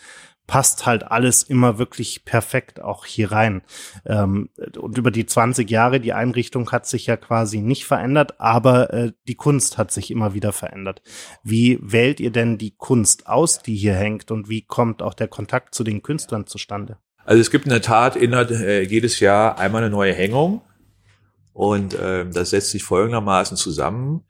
passt 0.48 0.86
halt 0.86 1.04
alles 1.04 1.44
immer 1.44 1.78
wirklich 1.78 2.24
perfekt 2.26 2.82
auch 2.82 3.06
hier 3.06 3.32
rein. 3.32 3.62
Ähm, 4.06 4.50
und 4.78 4.98
über 4.98 5.12
die 5.12 5.26
20 5.26 5.70
Jahre, 5.70 6.00
die 6.00 6.14
Einrichtung 6.14 6.72
hat 6.72 6.88
sich 6.88 7.06
ja 7.06 7.18
quasi 7.18 7.60
nicht 7.60 7.86
verändert, 7.86 8.40
aber 8.40 8.94
äh, 8.94 9.12
die 9.28 9.36
Kunst 9.36 9.78
hat 9.78 9.92
sich 9.92 10.10
immer 10.10 10.34
wieder 10.34 10.54
verändert. 10.54 11.02
Wie 11.44 11.78
wählt 11.82 12.20
ihr 12.22 12.32
denn 12.32 12.58
die 12.58 12.76
Kunst 12.76 13.28
aus, 13.28 13.62
die 13.62 13.76
hier 13.76 13.94
hängt 13.94 14.32
und 14.32 14.50
wie 14.50 14.62
kommt 14.62 15.02
auch 15.02 15.14
der 15.14 15.28
Kontakt 15.28 15.76
zu 15.76 15.84
den 15.84 16.02
Künstlern 16.02 16.48
zustande? 16.48 16.98
Also 17.26 17.42
es 17.42 17.52
gibt 17.52 17.66
in 17.66 17.72
der 17.72 17.82
Tat 17.82 18.16
in, 18.16 18.32
äh, 18.32 18.82
jedes 18.82 19.20
Jahr 19.20 19.60
einmal 19.60 19.84
eine 19.84 19.92
neue 19.92 20.14
Hängung 20.14 20.62
und 21.52 21.94
äh, 21.94 22.26
das 22.30 22.52
setzt 22.52 22.72
sich 22.72 22.84
folgendermaßen 22.84 23.58
zusammen. 23.58 24.24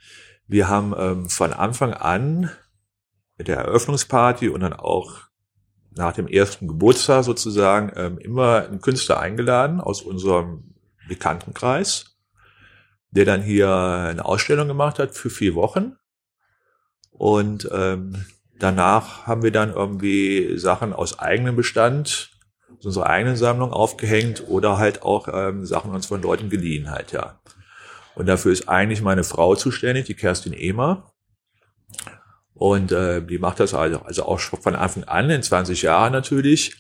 Wir 0.48 0.68
haben 0.68 0.96
ähm, 0.98 1.30
von 1.30 1.54
Anfang 1.54 1.94
an 1.94 2.50
mit 3.38 3.50
der 3.50 3.58
Eröffnungsparty 3.58 4.50
und 4.50 4.62
dann 4.62 4.74
auch 4.74 5.27
nach 5.98 6.14
dem 6.14 6.28
ersten 6.28 6.68
Geburtstag 6.68 7.24
sozusagen 7.24 7.92
ähm, 7.96 8.18
immer 8.18 8.66
einen 8.66 8.82
Künstler 8.82 9.20
eingeladen 9.20 9.82
aus 9.82 10.02
unserem 10.02 10.76
Bekanntenkreis, 11.08 12.18
der 13.12 13.26
dann 13.26 13.42
hier 13.42 13.74
eine 13.74 14.26
Ausstellung 14.26 14.68
gemacht 14.68 15.00
hat 15.00 15.16
für 15.16 15.30
vier 15.30 15.56
Wochen. 15.56 15.96
Und 17.12 17.68
ähm, 17.72 18.26
danach 18.60 19.26
haben 19.26 19.44
wir 19.44 19.52
dann 19.52 19.74
irgendwie 19.74 20.58
Sachen 20.58 20.94
aus 20.94 21.20
eigenem 21.20 21.56
Bestand, 21.56 22.32
aus 22.78 22.86
unserer 22.86 23.08
eigenen 23.08 23.36
Sammlung 23.36 23.72
aufgehängt 23.72 24.44
oder 24.48 24.78
halt 24.78 25.02
auch 25.02 25.28
ähm, 25.32 25.66
Sachen 25.66 25.92
uns 25.92 26.06
von 26.06 26.22
Leuten 26.22 26.50
geliehen 26.50 26.92
halt, 26.92 27.12
ja. 27.12 27.40
Und 28.16 28.26
dafür 28.26 28.52
ist 28.52 28.68
eigentlich 28.68 29.02
meine 29.02 29.24
Frau 29.24 29.56
zuständig, 29.56 30.06
die 30.06 30.16
Kerstin 30.16 30.54
Ehmer. 30.54 31.12
Und 32.58 32.92
äh, 32.92 33.22
die 33.22 33.38
macht 33.38 33.60
das 33.60 33.76
also, 33.76 34.00
also 34.00 34.24
auch 34.24 34.40
schon 34.40 34.60
von 34.60 34.76
Anfang 34.76 35.04
an, 35.04 35.30
in 35.30 35.44
20 35.44 35.84
Jahren 35.84 36.12
natürlich, 36.12 36.76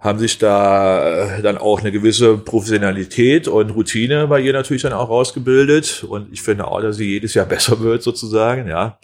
haben 0.00 0.18
sich 0.18 0.38
da 0.38 1.38
äh, 1.38 1.42
dann 1.42 1.58
auch 1.58 1.80
eine 1.80 1.92
gewisse 1.92 2.36
Professionalität 2.36 3.46
und 3.46 3.70
Routine 3.70 4.26
bei 4.26 4.40
ihr 4.40 4.52
natürlich 4.52 4.82
dann 4.82 4.92
auch 4.92 5.08
rausgebildet. 5.08 6.04
Und 6.04 6.32
ich 6.32 6.42
finde 6.42 6.66
auch, 6.66 6.80
dass 6.80 6.96
sie 6.96 7.08
jedes 7.08 7.34
Jahr 7.34 7.46
besser 7.46 7.80
wird 7.80 8.02
sozusagen, 8.02 8.68
ja. 8.68 8.98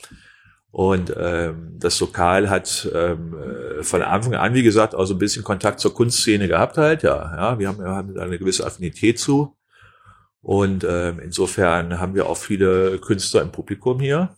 Und 0.72 1.14
ähm, 1.18 1.76
das 1.78 2.00
Lokal 2.00 2.48
hat 2.48 2.90
ähm, 2.94 3.36
äh, 3.36 3.82
von 3.82 4.02
Anfang 4.02 4.34
an, 4.34 4.54
wie 4.54 4.62
gesagt, 4.62 4.94
auch 4.94 5.04
so 5.04 5.14
ein 5.14 5.18
bisschen 5.18 5.44
Kontakt 5.44 5.80
zur 5.80 5.92
Kunstszene 5.94 6.48
gehabt 6.48 6.78
halt, 6.78 7.02
ja. 7.02 7.36
ja 7.36 7.58
wir 7.58 7.68
haben, 7.68 7.78
wir 7.78 7.90
haben 7.90 8.18
eine 8.18 8.38
gewisse 8.38 8.66
Affinität 8.66 9.18
zu. 9.18 9.54
Und 10.40 10.84
ähm, 10.88 11.20
insofern 11.20 12.00
haben 12.00 12.14
wir 12.14 12.26
auch 12.26 12.38
viele 12.38 12.98
Künstler 12.98 13.42
im 13.42 13.52
Publikum 13.52 14.00
hier. 14.00 14.34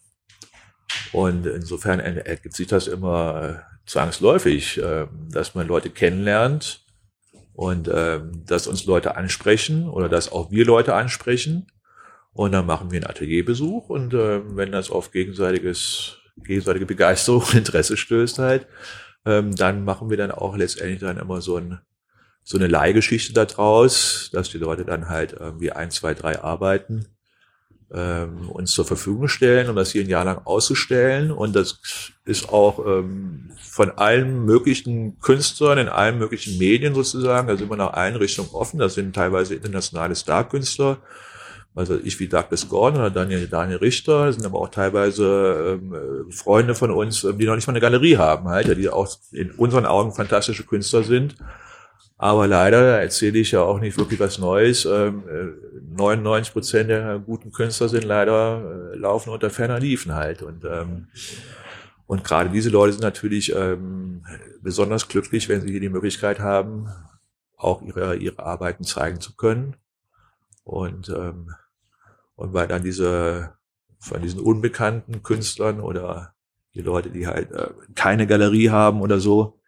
Und 1.12 1.46
insofern 1.46 2.00
ergibt 2.00 2.56
sich 2.56 2.66
das 2.66 2.86
immer 2.86 3.42
äh, 3.42 3.74
zwangsläufig, 3.86 4.78
äh, 4.78 5.06
dass 5.30 5.54
man 5.54 5.66
Leute 5.66 5.90
kennenlernt 5.90 6.84
und 7.52 7.88
äh, 7.88 8.20
dass 8.46 8.66
uns 8.66 8.84
Leute 8.84 9.16
ansprechen 9.16 9.88
oder 9.88 10.08
dass 10.08 10.32
auch 10.32 10.50
wir 10.50 10.64
Leute 10.64 10.94
ansprechen. 10.94 11.66
Und 12.32 12.50
dann 12.50 12.66
machen 12.66 12.90
wir 12.90 12.96
einen 12.96 13.08
Atelierbesuch 13.08 13.88
und 13.90 14.12
äh, 14.12 14.40
wenn 14.56 14.72
das 14.72 14.90
auf 14.90 15.12
gegenseitiges, 15.12 16.18
gegenseitige 16.36 16.86
Begeisterung 16.86 17.42
und 17.42 17.54
Interesse 17.54 17.96
stößt 17.96 18.40
halt, 18.40 18.66
ähm, 19.24 19.54
dann 19.54 19.84
machen 19.84 20.10
wir 20.10 20.16
dann 20.16 20.32
auch 20.32 20.56
letztendlich 20.56 20.98
dann 20.98 21.16
immer 21.16 21.40
so, 21.40 21.58
ein, 21.58 21.80
so 22.42 22.58
eine 22.58 22.66
Leihgeschichte 22.66 23.32
daraus, 23.32 24.30
dass 24.32 24.50
die 24.50 24.58
Leute 24.58 24.84
dann 24.84 25.08
halt 25.08 25.32
irgendwie 25.32 25.70
ein, 25.70 25.92
zwei, 25.92 26.12
drei 26.12 26.42
Arbeiten 26.42 27.06
ähm, 27.94 28.50
uns 28.50 28.72
zur 28.72 28.84
Verfügung 28.84 29.28
stellen, 29.28 29.70
um 29.70 29.76
das 29.76 29.92
hier 29.92 30.02
ein 30.02 30.08
Jahr 30.08 30.24
lang 30.24 30.40
auszustellen. 30.44 31.30
Und 31.30 31.54
das 31.54 31.78
ist 32.24 32.48
auch 32.48 32.84
ähm, 32.84 33.50
von 33.60 33.92
allen 33.92 34.44
möglichen 34.44 35.20
Künstlern 35.20 35.78
in 35.78 35.88
allen 35.88 36.18
möglichen 36.18 36.58
Medien 36.58 36.94
sozusagen, 36.94 37.48
da 37.48 37.56
sind 37.56 37.70
wir 37.70 37.76
nach 37.76 37.92
allen 37.92 38.16
Richtungen 38.16 38.50
offen. 38.52 38.78
Das 38.78 38.94
sind 38.94 39.14
teilweise 39.14 39.54
internationale 39.54 40.14
Star-Künstler, 40.14 40.98
also 41.76 41.98
ich 42.02 42.18
wie 42.20 42.28
Douglas 42.28 42.68
Gordon 42.68 43.00
oder 43.00 43.10
Daniel, 43.10 43.46
Daniel 43.48 43.78
Richter, 43.78 44.26
das 44.26 44.36
sind 44.36 44.46
aber 44.46 44.60
auch 44.60 44.70
teilweise 44.70 45.80
ähm, 45.80 46.30
Freunde 46.30 46.74
von 46.74 46.90
uns, 46.90 47.24
ähm, 47.24 47.38
die 47.38 47.46
noch 47.46 47.56
nicht 47.56 47.66
mal 47.66 47.72
eine 47.72 47.80
Galerie 47.80 48.16
haben, 48.16 48.48
halt, 48.48 48.76
die 48.76 48.88
auch 48.88 49.08
in 49.32 49.50
unseren 49.52 49.86
Augen 49.86 50.12
fantastische 50.12 50.64
Künstler 50.64 51.02
sind 51.02 51.36
aber 52.16 52.46
leider 52.46 53.00
erzähle 53.00 53.38
ich 53.38 53.50
ja 53.50 53.62
auch 53.62 53.80
nicht 53.80 53.98
wirklich 53.98 54.20
was 54.20 54.38
Neues. 54.38 54.84
99 54.84 55.04
ähm, 55.06 55.74
äh, 55.98 56.42
Prozent 56.52 56.90
der 56.90 57.18
guten 57.18 57.52
Künstler 57.52 57.88
sind 57.88 58.04
leider 58.04 58.92
äh, 58.92 58.96
laufen 58.96 59.30
unter 59.30 59.50
ferner 59.50 59.80
Liefen 59.80 60.14
halt. 60.14 60.42
Und, 60.42 60.64
ähm, 60.64 61.08
und 62.06 62.24
gerade 62.24 62.50
diese 62.50 62.70
Leute 62.70 62.92
sind 62.92 63.02
natürlich 63.02 63.54
ähm, 63.54 64.24
besonders 64.62 65.08
glücklich, 65.08 65.48
wenn 65.48 65.60
sie 65.60 65.70
hier 65.70 65.80
die 65.80 65.88
Möglichkeit 65.88 66.40
haben, 66.40 66.88
auch 67.56 67.82
ihre, 67.82 68.16
ihre 68.16 68.44
Arbeiten 68.44 68.84
zeigen 68.84 69.20
zu 69.20 69.34
können. 69.36 69.76
Und, 70.64 71.08
ähm, 71.08 71.50
und 72.36 72.52
weil 72.52 72.68
dann 72.68 72.82
diese, 72.82 73.54
von 73.98 74.22
diesen 74.22 74.40
unbekannten 74.40 75.22
Künstlern 75.22 75.80
oder 75.80 76.34
die 76.74 76.82
Leute, 76.82 77.10
die 77.10 77.26
halt 77.26 77.52
äh, 77.52 77.68
keine 77.94 78.26
Galerie 78.26 78.70
haben 78.70 79.00
oder 79.00 79.20
so, 79.20 79.60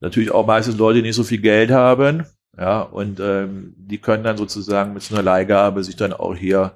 natürlich 0.00 0.30
auch 0.30 0.46
meistens 0.46 0.76
Leute, 0.76 0.98
die 0.98 1.02
nicht 1.02 1.16
so 1.16 1.24
viel 1.24 1.40
Geld 1.40 1.70
haben. 1.70 2.26
Ja, 2.58 2.80
und 2.80 3.20
ähm, 3.20 3.74
die 3.76 3.98
können 3.98 4.24
dann 4.24 4.38
sozusagen 4.38 4.94
mit 4.94 5.02
so 5.02 5.14
einer 5.14 5.22
Leihgabe 5.22 5.84
sich 5.84 5.96
dann 5.96 6.12
auch 6.12 6.34
hier 6.34 6.72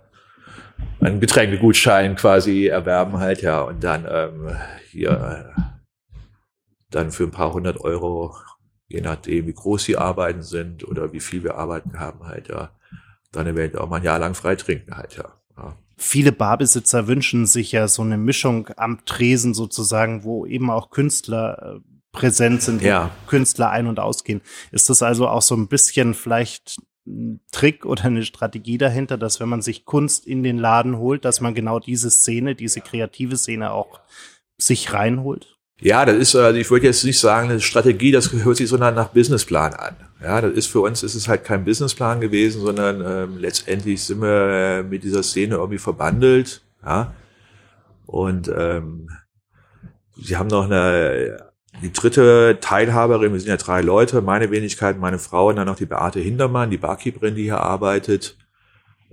einen 1.01 1.21
Getränkegutschein 1.21 2.17
quasi 2.17 2.67
erwerben 2.67 3.19
halt, 3.19 3.43
ja, 3.43 3.63
und 3.63 3.83
dann 3.83 4.07
ähm, 4.09 4.57
hier 4.91 5.55
äh, 5.57 5.61
dann 6.91 7.11
für 7.11 7.25
ein 7.25 7.31
paar 7.31 7.53
hundert 7.53 7.81
Euro, 7.81 8.35
je 8.89 9.01
nachdem, 9.01 9.47
wie 9.47 9.55
groß 9.55 9.85
die 9.85 9.97
Arbeiten 9.97 10.43
sind 10.43 10.87
oder 10.87 11.13
wie 11.13 11.21
viel 11.21 11.43
wir 11.45 11.55
arbeiten 11.55 11.99
haben, 11.99 12.27
halt, 12.27 12.49
ja, 12.49 12.71
dann 13.33 13.47
eventuell 13.47 13.83
auch 13.83 13.89
mal 13.89 13.97
ein 13.97 14.05
Jahr 14.05 14.19
lang 14.19 14.35
frei 14.35 14.57
trinken 14.57 14.97
halt, 14.97 15.17
ja. 15.17 15.33
ja. 15.57 15.77
Viele 15.97 16.33
Barbesitzer 16.33 17.07
wünschen 17.07 17.47
sich 17.47 17.73
ja 17.73 17.89
so 17.89 18.03
eine 18.03 18.19
Mischung 18.19 18.69
am 18.77 19.05
Tresen 19.07 19.55
sozusagen, 19.55 20.25
wo 20.25 20.45
eben 20.45 20.71
auch 20.71 20.91
Künstler 20.91 21.77
äh, 21.77 21.81
präsent 22.13 22.63
sind, 22.63 22.83
ja. 22.83 23.11
Künstler 23.27 23.71
ein- 23.71 23.87
und 23.87 24.01
ausgehen. 24.01 24.41
Ist 24.73 24.91
das 24.91 25.03
also 25.03 25.29
auch 25.29 25.43
so 25.43 25.55
ein 25.55 25.69
bisschen 25.69 26.15
vielleicht 26.15 26.79
ein 27.07 27.41
Trick 27.53 27.85
oder 27.87 28.05
eine 28.05 28.25
Strategie 28.25 28.79
dahinter, 28.79 29.17
dass 29.17 29.41
wenn 29.41 29.49
man 29.49 29.63
sich 29.63 29.85
Kunst 29.85 30.27
in 30.27 30.43
den 30.43 30.59
Laden 30.59 30.99
holt, 30.99 31.25
dass 31.25 31.41
man 31.41 31.55
genau 31.55 31.79
diese 31.79 32.11
Szene, 32.11 32.55
diese 32.55 32.81
kreative 32.81 33.37
Szene 33.37 33.73
auch 33.73 34.01
sich 34.59 34.93
reinholt? 34.93 35.57
Ja, 35.83 36.05
das 36.05 36.17
ist, 36.17 36.37
also 36.37 36.59
ich 36.59 36.71
würde 36.71 36.87
jetzt 36.87 37.05
nicht 37.05 37.19
sagen, 37.19 37.49
eine 37.49 37.61
Strategie, 37.61 38.13
das 38.13 38.31
hört 38.33 38.57
sich 38.57 38.69
sondern 38.69 38.95
nach 38.95 39.09
Businessplan 39.09 39.73
an. 39.73 39.97
Ja, 40.23 40.43
das 40.43 40.53
ist 40.53 40.67
für 40.67 40.81
uns 40.81 41.03
ist 41.03 41.15
es 41.15 41.27
halt 41.27 41.45
kein 41.45 41.65
Businessplan 41.65 42.21
gewesen, 42.21 42.61
sondern 42.61 43.03
ähm, 43.07 43.39
letztendlich 43.39 44.03
sind 44.03 44.21
wir 44.21 44.29
äh, 44.29 44.83
mit 44.83 45.03
dieser 45.03 45.23
Szene 45.23 45.55
irgendwie 45.55 45.79
verbandelt. 45.79 46.61
Ja, 46.85 47.15
und 48.05 48.51
ähm, 48.55 49.09
sie 50.21 50.37
haben 50.37 50.49
noch 50.49 50.65
eine 50.65 51.50
die 51.83 51.93
dritte 51.93 52.59
Teilhaberin, 52.61 53.33
wir 53.33 53.41
sind 53.41 53.49
ja 53.49 53.57
drei 53.57 53.81
Leute, 53.81 54.21
meine 54.21 54.51
Wenigkeit, 54.51 54.99
meine 54.99 55.19
Frau 55.19 55.49
und 55.49 55.57
dann 55.57 55.67
noch 55.67 55.77
die 55.77 55.87
Beate 55.87 56.21
Hindermann, 56.21 56.71
die 56.71 56.79
Barkeeperin, 56.79 57.35
die 57.35 57.45
hier 57.45 57.61
arbeitet. 57.61 58.37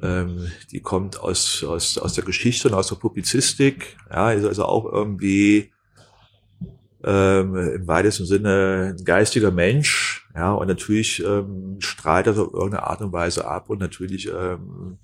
Ähm, 0.01 0.51
die 0.71 0.81
kommt 0.81 1.19
aus, 1.19 1.63
aus, 1.63 1.97
aus 1.97 2.13
der 2.13 2.23
Geschichte 2.23 2.67
und 2.67 2.73
aus 2.73 2.87
der 2.87 2.95
Publizistik. 2.95 3.97
Ja, 4.11 4.31
ist 4.31 4.45
also 4.45 4.65
auch 4.65 4.91
irgendwie 4.91 5.71
ähm, 7.03 7.55
im 7.55 7.87
weitesten 7.87 8.25
Sinne 8.25 8.95
ein 8.97 9.05
geistiger 9.05 9.51
Mensch. 9.51 10.27
Ja, 10.35 10.51
und 10.53 10.67
natürlich 10.67 11.23
ähm, 11.23 11.77
strahlt 11.79 12.27
das 12.27 12.37
auf 12.37 12.53
irgendeine 12.53 12.83
Art 12.83 13.01
und 13.01 13.13
Weise 13.13 13.47
ab 13.47 13.69
und 13.69 13.79
natürlich 13.79 14.27
ähm, 14.27 14.97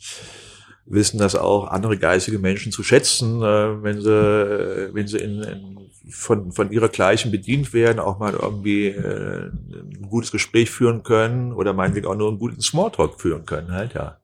wissen 0.86 1.18
das 1.18 1.36
auch 1.36 1.68
andere 1.68 1.98
geistige 1.98 2.40
Menschen 2.40 2.72
zu 2.72 2.84
schätzen, 2.84 3.42
äh, 3.42 3.84
wenn 3.84 4.02
sie, 4.02 4.90
wenn 4.94 5.08
sie 5.08 5.18
in, 5.18 5.42
in 5.42 5.83
von, 6.10 6.52
von 6.52 6.72
ihrer 6.72 6.90
gleichen 6.90 7.32
bedient 7.32 7.74
werden, 7.74 8.00
auch 8.00 8.20
mal 8.20 8.34
irgendwie 8.34 8.88
äh, 8.88 9.50
ein 9.50 10.08
gutes 10.10 10.32
Gespräch 10.32 10.70
führen 10.70 11.04
können 11.04 11.54
oder 11.54 11.74
meinetwegen 11.74 12.08
auch 12.08 12.16
nur 12.16 12.30
einen 12.30 12.40
guten 12.40 12.62
Smalltalk 12.62 13.20
führen 13.20 13.46
können, 13.46 13.72
halt, 13.72 13.94
ja. 13.94 14.18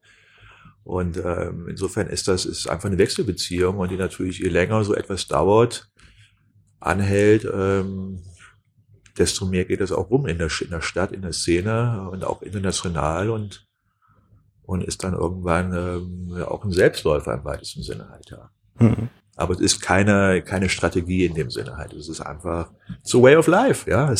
Und 0.82 1.18
ähm, 1.18 1.68
insofern 1.68 2.08
ist 2.08 2.26
das 2.26 2.46
ist 2.46 2.68
einfach 2.68 2.86
eine 2.86 2.98
Wechselbeziehung 2.98 3.78
und 3.78 3.90
die 3.90 3.96
natürlich 3.96 4.38
je 4.38 4.48
länger 4.48 4.82
so 4.82 4.94
etwas 4.94 5.28
dauert, 5.28 5.90
anhält, 6.80 7.44
ähm, 7.44 8.22
desto 9.18 9.46
mehr 9.46 9.66
geht 9.66 9.80
das 9.80 9.92
auch 9.92 10.10
rum 10.10 10.26
in 10.26 10.38
der, 10.38 10.48
in 10.60 10.70
der 10.70 10.80
Stadt, 10.80 11.12
in 11.12 11.22
der 11.22 11.32
Szene 11.32 12.08
und 12.10 12.24
auch 12.24 12.42
international 12.42 13.30
und 13.30 13.66
und 14.62 14.84
ist 14.84 15.02
dann 15.02 15.14
irgendwann 15.14 15.72
ähm, 15.74 16.44
auch 16.44 16.64
ein 16.64 16.70
Selbstläufer 16.70 17.34
im 17.34 17.44
weitesten 17.44 17.82
Sinne 17.82 18.08
halt, 18.08 18.30
ja. 18.30 18.50
Mhm. 18.78 19.08
Aber 19.40 19.54
es 19.54 19.60
ist 19.60 19.80
keine, 19.80 20.42
keine 20.42 20.68
Strategie 20.68 21.24
in 21.24 21.34
dem 21.34 21.50
Sinne 21.50 21.76
halt. 21.76 21.94
Es 21.94 22.08
ist 22.08 22.20
einfach 22.20 22.70
so 23.02 23.22
way 23.22 23.36
of 23.36 23.46
life, 23.46 23.90
ja. 23.90 24.12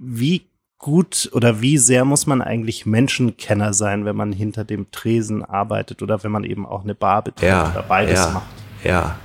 wie 0.00 0.46
gut 0.78 1.28
oder 1.32 1.60
wie 1.60 1.76
sehr 1.76 2.04
muss 2.04 2.26
man 2.26 2.40
eigentlich 2.40 2.86
Menschenkenner 2.86 3.74
sein, 3.74 4.04
wenn 4.04 4.14
man 4.14 4.32
hinter 4.32 4.64
dem 4.64 4.92
Tresen 4.92 5.44
arbeitet 5.44 6.02
oder 6.02 6.22
wenn 6.22 6.30
man 6.30 6.44
eben 6.44 6.64
auch 6.66 6.84
eine 6.84 6.94
Bar 6.94 7.22
betreibt 7.22 7.42
ja, 7.42 7.70
oder 7.72 7.82
beides 7.82 8.20
ja, 8.20 8.30
macht? 8.30 8.46
Ja. 8.84 9.18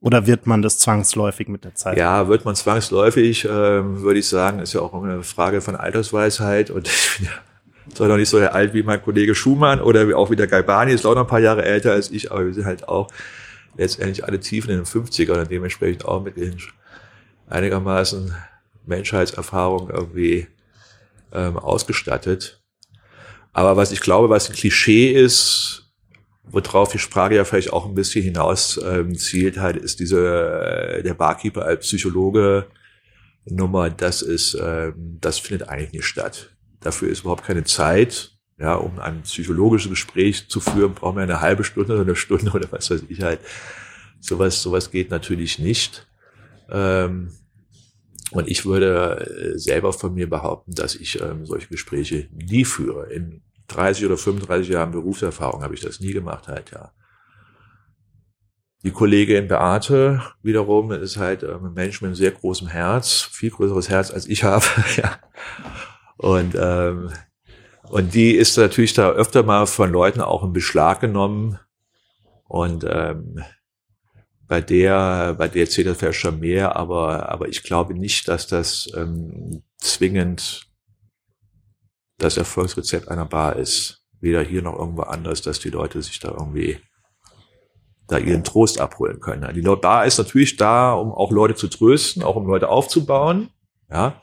Oder 0.00 0.26
wird 0.26 0.46
man 0.46 0.60
das 0.60 0.78
zwangsläufig 0.78 1.48
mit 1.48 1.64
der 1.64 1.74
Zeit? 1.74 1.96
Ja, 1.96 2.28
wird 2.28 2.44
man 2.44 2.54
zwangsläufig, 2.54 3.46
ähm, 3.46 4.02
würde 4.02 4.18
ich 4.18 4.28
sagen, 4.28 4.58
ist 4.58 4.74
ja 4.74 4.82
auch 4.82 4.92
eine 4.92 5.22
Frage 5.22 5.62
von 5.62 5.74
Altersweisheit 5.74 6.68
und 6.68 6.90
noch 8.00 8.16
nicht 8.16 8.28
so 8.28 8.38
alt 8.38 8.74
wie 8.74 8.82
mein 8.82 9.02
Kollege 9.02 9.34
Schumann 9.34 9.80
oder 9.80 10.16
auch 10.16 10.30
wie 10.30 10.36
der 10.36 10.46
Galbani, 10.46 10.92
ist 10.92 11.06
auch 11.06 11.14
noch 11.14 11.22
ein 11.22 11.26
paar 11.28 11.40
Jahre 11.40 11.64
älter 11.64 11.92
als 11.92 12.10
ich, 12.10 12.30
aber 12.30 12.46
wir 12.46 12.54
sind 12.54 12.64
halt 12.64 12.88
auch 12.88 13.08
letztendlich 13.76 14.24
alle 14.24 14.40
tiefen 14.40 14.70
in 14.70 14.76
den 14.78 14.86
50ern 14.86 15.40
und 15.40 15.50
dementsprechend 15.50 16.04
auch 16.04 16.22
mit 16.22 16.36
den 16.36 16.56
einigermaßen 17.48 18.34
Menschheitserfahrung 18.86 19.90
irgendwie 19.90 20.48
ähm, 21.32 21.56
ausgestattet. 21.56 22.60
Aber 23.52 23.76
was 23.76 23.92
ich 23.92 24.00
glaube, 24.00 24.30
was 24.30 24.48
ein 24.48 24.56
Klischee 24.56 25.12
ist, 25.12 25.92
worauf 26.44 26.92
die 26.92 26.98
Frage 26.98 27.36
ja 27.36 27.44
vielleicht 27.44 27.72
auch 27.72 27.86
ein 27.86 27.94
bisschen 27.94 28.22
hinaus 28.22 28.80
ähm, 28.84 29.14
zielt, 29.16 29.58
halt, 29.58 29.76
ist 29.76 30.00
diese 30.00 30.98
äh, 30.98 31.02
der 31.02 31.14
Barkeeper 31.14 31.64
als 31.64 31.86
Psychologe 31.86 32.66
Nummer, 33.46 33.90
das 33.90 34.22
ist, 34.22 34.56
ähm, 34.60 35.18
das 35.20 35.38
findet 35.38 35.68
eigentlich 35.68 35.92
nicht 35.92 36.06
statt. 36.06 36.53
Dafür 36.84 37.08
ist 37.08 37.22
überhaupt 37.22 37.44
keine 37.44 37.64
Zeit. 37.64 38.30
Ja, 38.56 38.74
um 38.74 39.00
ein 39.00 39.22
psychologisches 39.22 39.90
Gespräch 39.90 40.48
zu 40.48 40.60
führen, 40.60 40.94
brauchen 40.94 41.16
wir 41.16 41.24
eine 41.24 41.40
halbe 41.40 41.64
Stunde 41.64 41.94
oder 41.94 42.02
eine 42.02 42.14
Stunde 42.14 42.52
oder 42.52 42.70
was 42.70 42.88
weiß 42.88 43.04
ich 43.08 43.20
halt. 43.22 43.40
Sowas, 44.20 44.62
sowas 44.62 44.92
geht 44.92 45.10
natürlich 45.10 45.58
nicht. 45.58 46.06
Ähm, 46.70 47.32
und 48.30 48.48
ich 48.48 48.64
würde 48.64 49.54
äh, 49.54 49.58
selber 49.58 49.92
von 49.92 50.14
mir 50.14 50.28
behaupten, 50.28 50.72
dass 50.72 50.94
ich 50.94 51.20
ähm, 51.20 51.46
solche 51.46 51.68
Gespräche 51.68 52.28
nie 52.32 52.64
führe. 52.64 53.12
In 53.12 53.42
30 53.68 54.06
oder 54.06 54.16
35 54.16 54.68
Jahren 54.68 54.92
Berufserfahrung 54.92 55.62
habe 55.62 55.74
ich 55.74 55.80
das 55.80 56.00
nie 56.00 56.12
gemacht 56.12 56.48
halt, 56.48 56.70
ja. 56.70 56.92
Die 58.84 58.90
Kollegin 58.90 59.48
Beate 59.48 60.22
wiederum 60.42 60.92
ist 60.92 61.16
halt 61.16 61.42
ähm, 61.42 61.64
ein 61.64 61.72
Mensch 61.72 62.02
mit 62.02 62.08
einem 62.08 62.14
sehr 62.14 62.32
großem 62.32 62.68
Herz, 62.68 63.22
viel 63.22 63.50
größeres 63.50 63.88
Herz 63.88 64.10
als 64.10 64.26
ich 64.26 64.44
habe. 64.44 64.66
ja. 64.96 65.18
Und, 66.16 66.54
ähm, 66.58 67.12
und 67.84 68.14
die 68.14 68.32
ist 68.32 68.56
natürlich 68.56 68.94
da 68.94 69.10
öfter 69.10 69.42
mal 69.42 69.66
von 69.66 69.90
Leuten 69.90 70.20
auch 70.20 70.42
in 70.42 70.52
Beschlag 70.52 71.00
genommen. 71.00 71.58
Und 72.44 72.84
ähm, 72.88 73.42
bei 74.46 74.60
der, 74.60 75.34
bei 75.34 75.48
der 75.48 75.68
zählt 75.68 75.86
das 75.86 75.98
vielleicht 75.98 76.20
schon 76.20 76.40
mehr, 76.40 76.76
aber, 76.76 77.30
aber 77.30 77.48
ich 77.48 77.62
glaube 77.62 77.94
nicht, 77.94 78.28
dass 78.28 78.46
das 78.46 78.90
ähm, 78.94 79.62
zwingend 79.78 80.66
das 82.18 82.36
Erfolgsrezept 82.36 83.08
einer 83.08 83.24
Bar 83.24 83.56
ist. 83.56 84.02
Weder 84.20 84.42
hier 84.42 84.62
noch 84.62 84.78
irgendwo 84.78 85.02
anders, 85.02 85.42
dass 85.42 85.58
die 85.60 85.70
Leute 85.70 86.00
sich 86.02 86.18
da 86.20 86.30
irgendwie 86.30 86.78
da 88.06 88.18
ihren 88.18 88.44
Trost 88.44 88.80
abholen 88.80 89.20
können. 89.20 89.52
Die 89.54 89.62
Bar 89.62 90.06
ist 90.06 90.18
natürlich 90.18 90.56
da, 90.56 90.92
um 90.92 91.12
auch 91.12 91.30
Leute 91.30 91.54
zu 91.54 91.68
trösten, 91.68 92.22
auch 92.22 92.36
um 92.36 92.46
Leute 92.46 92.68
aufzubauen. 92.68 93.50
Ja, 93.90 94.20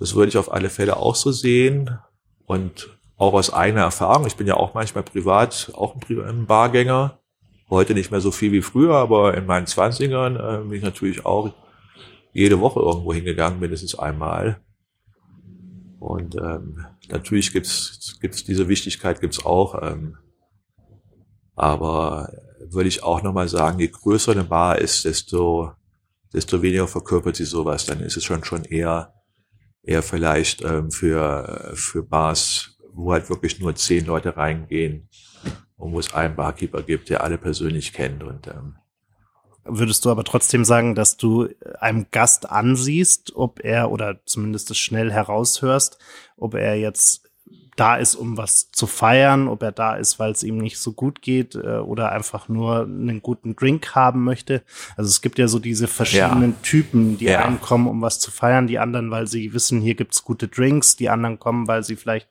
das 0.00 0.14
würde 0.14 0.30
ich 0.30 0.38
auf 0.38 0.50
alle 0.50 0.70
Fälle 0.70 0.96
auch 0.96 1.14
so 1.14 1.30
sehen 1.30 1.98
und 2.46 2.98
auch 3.16 3.34
aus 3.34 3.52
eigener 3.52 3.82
Erfahrung. 3.82 4.26
Ich 4.26 4.36
bin 4.36 4.46
ja 4.46 4.56
auch 4.56 4.72
manchmal 4.72 5.04
privat 5.04 5.70
auch 5.74 5.94
ein 5.94 6.46
Bargänger. 6.46 7.20
Heute 7.68 7.92
nicht 7.94 8.10
mehr 8.10 8.22
so 8.22 8.30
viel 8.30 8.50
wie 8.50 8.62
früher, 8.62 8.96
aber 8.96 9.36
in 9.36 9.46
meinen 9.46 9.66
Zwanzigern 9.66 10.36
äh, 10.36 10.62
bin 10.62 10.78
ich 10.78 10.82
natürlich 10.82 11.24
auch 11.26 11.52
jede 12.32 12.60
Woche 12.60 12.80
irgendwo 12.80 13.12
hingegangen, 13.12 13.60
mindestens 13.60 13.94
einmal. 13.94 14.60
Und 15.98 16.34
ähm, 16.36 16.86
natürlich 17.10 17.52
gibt's 17.52 18.18
gibt's 18.20 18.42
diese 18.42 18.68
Wichtigkeit 18.68 19.20
gibt's 19.20 19.44
auch. 19.44 19.80
Ähm, 19.82 20.16
aber 21.54 22.32
würde 22.58 22.88
ich 22.88 23.02
auch 23.02 23.22
nochmal 23.22 23.48
sagen, 23.48 23.78
je 23.78 23.88
größer 23.88 24.32
eine 24.32 24.44
Bar 24.44 24.78
ist, 24.78 25.04
desto, 25.04 25.72
desto 26.32 26.62
weniger 26.62 26.88
verkörpert 26.88 27.36
sie 27.36 27.44
sowas. 27.44 27.84
Dann 27.84 28.00
ist 28.00 28.16
es 28.16 28.24
schon 28.24 28.44
schon 28.44 28.64
eher, 28.64 29.12
eher 29.82 30.02
vielleicht 30.02 30.62
ähm, 30.62 30.90
für, 30.90 31.72
für 31.74 32.02
Bars, 32.02 32.78
wo 32.92 33.12
halt 33.12 33.30
wirklich 33.30 33.60
nur 33.60 33.74
zehn 33.74 34.04
Leute 34.06 34.36
reingehen 34.36 35.08
und 35.76 35.92
wo 35.92 35.98
es 35.98 36.12
einen 36.12 36.36
Barkeeper 36.36 36.82
gibt, 36.82 37.08
der 37.08 37.22
alle 37.22 37.38
persönlich 37.38 37.92
kennt 37.92 38.22
und 38.22 38.46
ähm, 38.46 38.76
Würdest 39.64 40.04
du 40.04 40.10
aber 40.10 40.24
trotzdem 40.24 40.64
sagen, 40.64 40.94
dass 40.94 41.18
du 41.18 41.48
einem 41.78 42.06
Gast 42.10 42.50
ansiehst, 42.50 43.36
ob 43.36 43.62
er 43.62 43.90
oder 43.90 44.24
zumindest 44.24 44.70
es 44.70 44.78
schnell 44.78 45.12
heraushörst, 45.12 45.98
ob 46.36 46.54
er 46.54 46.76
jetzt 46.76 47.29
da 47.76 47.96
ist, 47.96 48.14
um 48.14 48.36
was 48.36 48.70
zu 48.72 48.86
feiern, 48.86 49.48
ob 49.48 49.62
er 49.62 49.72
da 49.72 49.96
ist, 49.96 50.18
weil 50.18 50.32
es 50.32 50.42
ihm 50.42 50.58
nicht 50.58 50.78
so 50.78 50.92
gut 50.92 51.22
geht 51.22 51.54
äh, 51.54 51.78
oder 51.78 52.12
einfach 52.12 52.48
nur 52.48 52.82
einen 52.82 53.22
guten 53.22 53.56
Drink 53.56 53.94
haben 53.94 54.24
möchte. 54.24 54.62
Also 54.96 55.08
es 55.08 55.20
gibt 55.20 55.38
ja 55.38 55.48
so 55.48 55.58
diese 55.58 55.88
verschiedenen 55.88 56.52
ja. 56.52 56.56
Typen, 56.62 57.18
die 57.18 57.26
ja. 57.26 57.44
einen 57.44 57.60
kommen, 57.60 57.86
um 57.86 58.02
was 58.02 58.18
zu 58.18 58.30
feiern, 58.30 58.66
die 58.66 58.78
anderen, 58.78 59.10
weil 59.10 59.26
sie 59.26 59.52
wissen, 59.52 59.80
hier 59.80 59.94
gibt's 59.94 60.24
gute 60.24 60.48
Drinks, 60.48 60.96
die 60.96 61.08
anderen 61.08 61.38
kommen, 61.38 61.68
weil 61.68 61.82
sie 61.82 61.96
vielleicht 61.96 62.28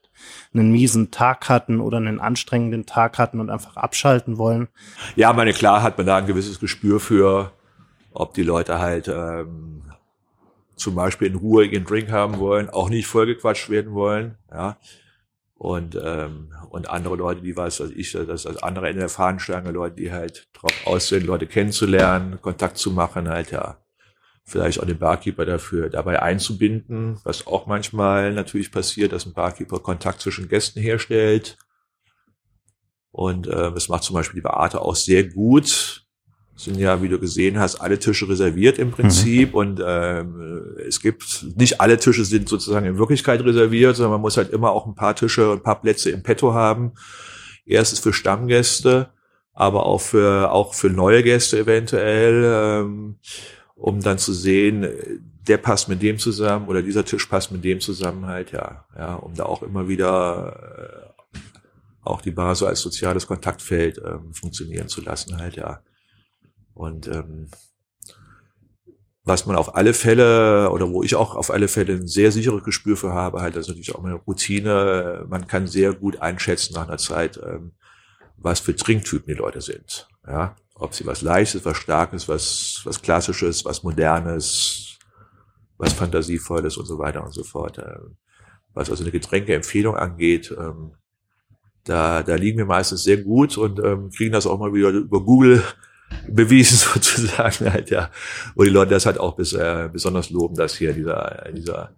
einen 0.54 0.72
miesen 0.72 1.12
Tag 1.12 1.50
hatten 1.50 1.80
oder 1.80 1.98
einen 1.98 2.20
anstrengenden 2.20 2.86
Tag 2.86 3.18
hatten 3.18 3.40
und 3.40 3.50
einfach 3.50 3.78
abschalten 3.78 4.38
wollen. 4.38 4.68
Ja, 5.16 5.32
meine 5.34 5.54
klar 5.54 5.82
hat 5.82 5.98
man 5.98 6.08
da 6.08 6.18
ein 6.18 6.28
gewisses 6.28 6.60
Gespür 6.60 7.00
für, 7.00 7.52
ob 8.12 8.34
die 8.34 8.44
Leute 8.44 8.80
halt 8.80 9.08
ähm, 9.08 9.84
zum 10.76 10.96
Beispiel 10.96 11.28
in 11.28 11.36
Ruhe 11.36 11.66
ihren 11.66 11.86
Drink 11.86 12.10
haben 12.12 12.40
wollen, 12.40 12.70
auch 12.70 12.90
nicht 12.90 13.08
vollgequatscht 13.08 13.70
werden 13.70 13.94
wollen, 13.94 14.38
ja. 14.52 14.78
Und, 15.60 16.00
ähm, 16.02 16.54
und 16.70 16.90
andere 16.90 17.18
Leute, 17.18 17.42
die 17.42 17.56
weiß, 17.56 17.82
was 17.82 17.90
ich, 17.92 18.14
das 18.14 18.46
ist 18.46 18.64
andere 18.64 18.88
Ende 18.88 19.02
der 19.02 19.10
Fahnenstange, 19.10 19.72
Leute, 19.72 19.98
die 19.98 20.10
halt 20.10 20.48
drauf 20.54 20.72
aus 20.86 21.10
sind, 21.10 21.26
Leute 21.26 21.48
kennenzulernen, 21.48 22.40
Kontakt 22.42 22.78
zu 22.78 22.92
machen, 22.92 23.28
halt 23.28 23.52
ja 23.52 23.78
vielleicht 24.46 24.80
auch 24.80 24.86
den 24.86 24.98
Barkeeper 24.98 25.46
dafür 25.46 25.90
dabei 25.90 26.22
einzubinden, 26.22 27.20
was 27.26 27.46
auch 27.46 27.68
manchmal 27.68 28.34
natürlich 28.34 28.72
passiert, 28.72 29.12
dass 29.12 29.26
ein 29.26 29.34
Barkeeper 29.34 29.80
Kontakt 29.80 30.22
zwischen 30.22 30.48
Gästen 30.48 30.80
herstellt. 30.80 31.58
Und 33.12 33.48
äh, 33.48 33.74
das 33.74 33.90
macht 33.90 34.04
zum 34.04 34.14
Beispiel 34.14 34.42
die 34.42 34.48
Beate 34.48 34.80
auch 34.80 34.96
sehr 34.96 35.26
gut. 35.26 36.08
Sind 36.60 36.78
ja, 36.78 37.02
wie 37.02 37.10
du 37.10 37.20
gesehen 37.20 37.60
hast, 37.60 37.76
alle 37.76 38.00
Tische 38.00 38.28
reserviert 38.28 38.78
im 38.78 38.92
Prinzip. 38.92 39.50
Mhm. 39.50 39.56
Und 39.56 39.82
ähm, 39.86 40.76
es 40.88 41.00
gibt, 41.00 41.46
nicht 41.56 41.80
alle 41.80 41.98
Tische 41.98 42.26
sind 42.26 42.50
sozusagen 42.50 42.86
in 42.86 42.98
Wirklichkeit 42.98 43.42
reserviert, 43.42 43.96
sondern 43.96 44.14
man 44.14 44.22
muss 44.22 44.38
halt 44.38 44.52
immer 44.52 44.72
auch 44.72 44.86
ein 44.86 44.96
paar 44.96 45.16
Tische 45.16 45.50
und 45.50 45.60
ein 45.60 45.64
paar 45.64 45.82
Plätze 45.82 46.12
im 46.12 46.24
Petto 46.24 46.54
haben. 46.54 46.94
Erstens 47.66 48.00
für 48.00 48.14
Stammgäste, 48.14 49.10
aber 49.54 49.86
auch 49.86 50.02
für, 50.02 50.52
auch 50.52 50.74
für 50.74 50.90
neue 50.90 51.24
Gäste 51.24 51.60
eventuell. 51.60 52.44
Ähm, 52.46 53.16
um 53.76 54.02
dann 54.02 54.18
zu 54.18 54.34
sehen, 54.34 54.86
der 55.48 55.58
passt 55.58 55.88
mit 55.88 56.02
dem 56.02 56.20
zusammen 56.20 56.68
oder 56.68 56.82
dieser 56.82 57.06
Tisch 57.06 57.26
passt 57.26 57.52
mit 57.52 57.64
dem 57.64 57.80
zusammen 57.80 58.26
halt, 58.28 58.52
ja, 58.52 58.86
ja, 58.98 59.16
um 59.16 59.34
da 59.34 59.46
auch 59.46 59.64
immer 59.64 59.88
wieder 59.88 61.14
äh, 61.24 61.24
auch 62.04 62.22
die 62.22 62.32
Bar 62.32 62.56
so 62.56 62.68
als 62.68 62.82
soziales 62.82 63.26
Kontaktfeld 63.26 64.02
ähm, 64.06 64.34
funktionieren 64.34 64.90
zu 64.90 65.02
lassen 65.02 65.38
halt, 65.38 65.56
ja. 65.56 65.82
Und 66.74 67.08
ähm, 67.08 67.50
was 69.24 69.46
man 69.46 69.56
auf 69.56 69.76
alle 69.76 69.94
Fälle 69.94 70.72
oder 70.72 70.90
wo 70.90 71.04
ich 71.04 71.16
auch 71.16 71.36
auf 71.36 71.52
alle 71.52 71.68
Fälle 71.68 71.94
ein 71.94 72.08
sehr 72.08 72.32
sicheres 72.32 72.64
Gespür 72.64 72.98
für 72.98 73.14
habe, 73.14 73.42
halt, 73.42 73.56
das 73.56 73.64
ist 73.64 73.70
natürlich 73.70 73.96
auch 73.96 74.04
eine 74.04 74.16
Routine. 74.16 75.26
Man 75.30 75.48
kann 75.48 75.68
sehr 75.68 75.94
gut 75.94 76.22
einschätzen 76.22 76.74
nach 76.74 76.88
einer 76.88 76.98
Zeit, 76.98 77.40
ähm, 77.44 77.74
was 78.38 78.60
für 78.60 78.76
Trinktypen 78.76 79.28
die 79.28 79.40
Leute 79.40 79.62
sind. 79.62 80.08
Ja, 80.28 80.56
ob 80.76 80.94
sie 80.94 81.06
was 81.06 81.22
Leichtes, 81.22 81.64
was 81.66 81.78
Starkes, 81.78 82.28
was, 82.28 82.82
was 82.86 83.02
Klassisches, 83.02 83.66
was 83.66 83.84
Modernes, 83.84 84.98
was 85.78 85.94
Fantasievolles 85.94 86.78
und 86.78 86.86
so 86.86 86.98
weiter 86.98 87.24
und 87.24 87.34
so 87.34 87.44
fort. 87.44 87.78
Ähm, 87.78 88.18
was 88.74 88.90
also 88.90 89.04
eine 89.04 89.12
Getränkeempfehlung 89.12 89.96
angeht, 89.96 90.56
ähm, 90.58 90.94
da, 91.84 92.24
da 92.24 92.36
liegen 92.36 92.58
wir 92.58 92.66
meistens 92.66 93.04
sehr 93.04 93.18
gut 93.18 93.58
und 93.58 93.80
ähm, 93.80 94.10
kriegen 94.12 94.32
das 94.32 94.48
auch 94.48 94.60
mal 94.60 94.74
wieder 94.74 94.90
über 94.90 95.22
Google 95.22 95.64
bewiesen 96.28 96.78
sozusagen 96.94 97.72
halt, 97.72 97.90
ja. 97.90 98.10
Wo 98.56 98.64
die 98.64 98.70
Leute 98.70 98.92
das 98.92 99.06
halt 99.06 99.20
auch 99.20 99.36
bis, 99.36 99.54
äh, 99.54 99.90
besonders 99.92 100.30
loben, 100.30 100.56
dass 100.56 100.76
hier 100.76 100.94
dieser, 100.94 101.46
dieser 101.54 101.96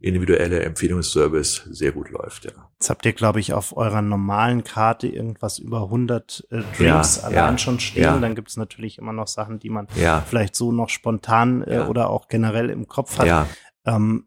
individuelle 0.00 0.62
Empfehlungsservice 0.62 1.62
sehr 1.70 1.92
gut 1.92 2.10
läuft. 2.10 2.44
Ja. 2.44 2.52
Jetzt 2.74 2.90
habt 2.90 3.06
ihr, 3.06 3.14
glaube 3.14 3.40
ich, 3.40 3.54
auf 3.54 3.74
eurer 3.74 4.02
normalen 4.02 4.62
Karte 4.62 5.06
irgendwas 5.06 5.58
über 5.58 5.84
100 5.84 6.46
äh, 6.50 6.62
Drinks 6.76 7.16
ja, 7.16 7.22
allein 7.22 7.54
ja, 7.54 7.58
schon 7.58 7.80
stehen. 7.80 8.02
Ja. 8.02 8.18
Dann 8.18 8.34
gibt 8.34 8.50
es 8.50 8.58
natürlich 8.58 8.98
immer 8.98 9.14
noch 9.14 9.28
Sachen, 9.28 9.58
die 9.58 9.70
man 9.70 9.88
vielleicht 9.88 10.56
so 10.56 10.72
noch 10.72 10.90
spontan 10.90 11.62
äh, 11.62 11.86
oder 11.88 12.10
auch 12.10 12.28
generell 12.28 12.68
im 12.68 12.86
Kopf 12.86 13.18
hat. 13.18 13.26
Ja. 13.26 13.48
Ähm, 13.86 14.26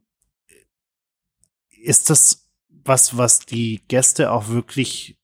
ist 1.70 2.10
das 2.10 2.50
was, 2.88 3.18
was 3.18 3.40
die 3.40 3.84
Gäste 3.88 4.32
auch 4.32 4.48
wirklich 4.48 5.17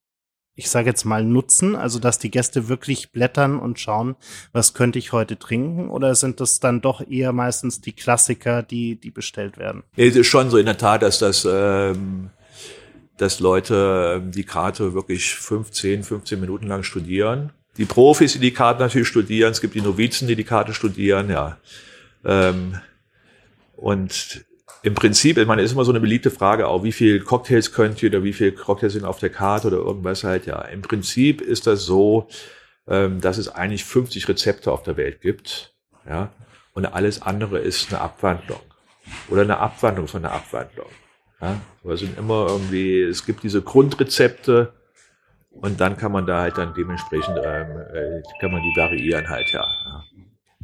ich 0.56 0.70
sage 0.70 0.90
jetzt 0.90 1.04
mal, 1.04 1.24
nutzen? 1.24 1.76
Also, 1.76 2.00
dass 2.00 2.20
die 2.20 2.30
Gäste 2.30 2.68
wirklich 2.68 3.12
blättern 3.12 3.58
und 3.58 3.80
schauen, 3.80 4.16
was 4.52 4.74
könnte 4.74 5.00
ich 5.00 5.12
heute 5.12 5.38
trinken? 5.38 5.90
Oder 5.90 6.14
sind 6.16 6.40
das 6.40 6.60
dann 6.60 6.82
doch 6.82 7.02
eher 7.08 7.34
meistens 7.34 7.82
die 7.82 7.94
Klassiker, 7.94 8.62
die, 8.62 8.96
die 8.96 9.12
bestellt 9.12 9.58
werden? 9.58 9.84
Es 9.96 10.16
ist 10.16 10.28
schon 10.28 10.50
so 10.50 10.58
in 10.58 10.66
der 10.66 10.78
Tat, 10.78 11.02
dass 11.02 11.20
das, 11.20 11.48
ähm, 11.50 12.30
dass 13.18 13.40
Leute 13.40 14.22
ähm, 14.22 14.32
die 14.32 14.44
Karte 14.44 14.94
wirklich 14.94 15.36
15, 15.36 16.04
15 16.04 16.40
Minuten 16.40 16.68
lang 16.68 16.84
studieren. 16.84 17.52
Die 17.78 17.86
Profis, 17.86 18.34
die 18.34 18.40
die 18.40 18.54
Karte 18.54 18.82
natürlich 18.82 19.08
studieren. 19.08 19.52
Es 19.52 19.62
gibt 19.62 19.74
die 19.74 19.82
Novizen, 19.82 20.28
die 20.28 20.36
die 20.36 20.44
Karte 20.44 20.74
studieren, 20.76 21.32
ja. 21.32 21.58
Ähm, 22.24 22.80
und 23.76 24.46
im 24.84 24.94
Prinzip, 24.94 25.38
ich 25.38 25.48
meine, 25.48 25.62
ist 25.62 25.72
immer 25.72 25.86
so 25.86 25.92
eine 25.92 26.00
beliebte 26.00 26.30
Frage 26.30 26.68
auch, 26.68 26.84
wie 26.84 26.92
viel 26.92 27.22
Cocktails 27.22 27.72
könnt 27.72 28.04
ihr 28.04 28.10
oder 28.10 28.24
wie 28.24 28.34
viele 28.34 28.52
Cocktails 28.52 28.94
sind 28.94 29.06
auf 29.06 29.20
der 29.20 29.30
Karte 29.30 29.68
oder 29.68 29.78
irgendwas 29.78 30.24
halt, 30.24 30.46
ja. 30.46 30.62
Im 30.62 30.82
Prinzip 30.82 31.42
ist 31.42 31.68
das 31.68 31.86
so, 31.86 32.28
ähm, 32.88 33.22
dass 33.22 33.38
es 33.38 33.50
eigentlich 33.50 33.86
50 33.86 34.28
Rezepte 34.28 34.72
auf 34.72 34.84
der 34.84 34.98
Welt 34.98 35.22
gibt, 35.22 35.74
ja. 36.08 36.30
Und 36.74 36.86
alles 36.86 37.22
andere 37.22 37.60
ist 37.60 37.92
eine 37.92 38.02
Abwandlung. 38.02 38.60
Oder 39.30 39.42
eine 39.44 39.58
Abwandlung 39.60 40.08
von 40.08 40.26
einer 40.26 40.34
Abwandlung. 40.34 40.90
Ja. 41.40 41.62
Aber 41.84 41.94
es 41.94 42.00
sind 42.00 42.18
immer 42.18 42.48
irgendwie, 42.50 43.02
es 43.02 43.26
gibt 43.26 43.44
diese 43.44 43.62
Grundrezepte, 43.62 44.74
und 45.54 45.80
dann 45.80 45.98
kann 45.98 46.12
man 46.12 46.26
da 46.26 46.42
halt 46.42 46.58
dann 46.58 46.74
dementsprechend, 46.74 47.38
ähm, 47.38 47.78
äh, 47.94 48.22
kann 48.42 48.52
man 48.52 48.62
die 48.64 48.76
variieren 48.76 49.30
halt, 49.30 49.52
ja. 49.52 49.62
ja. 49.62 50.04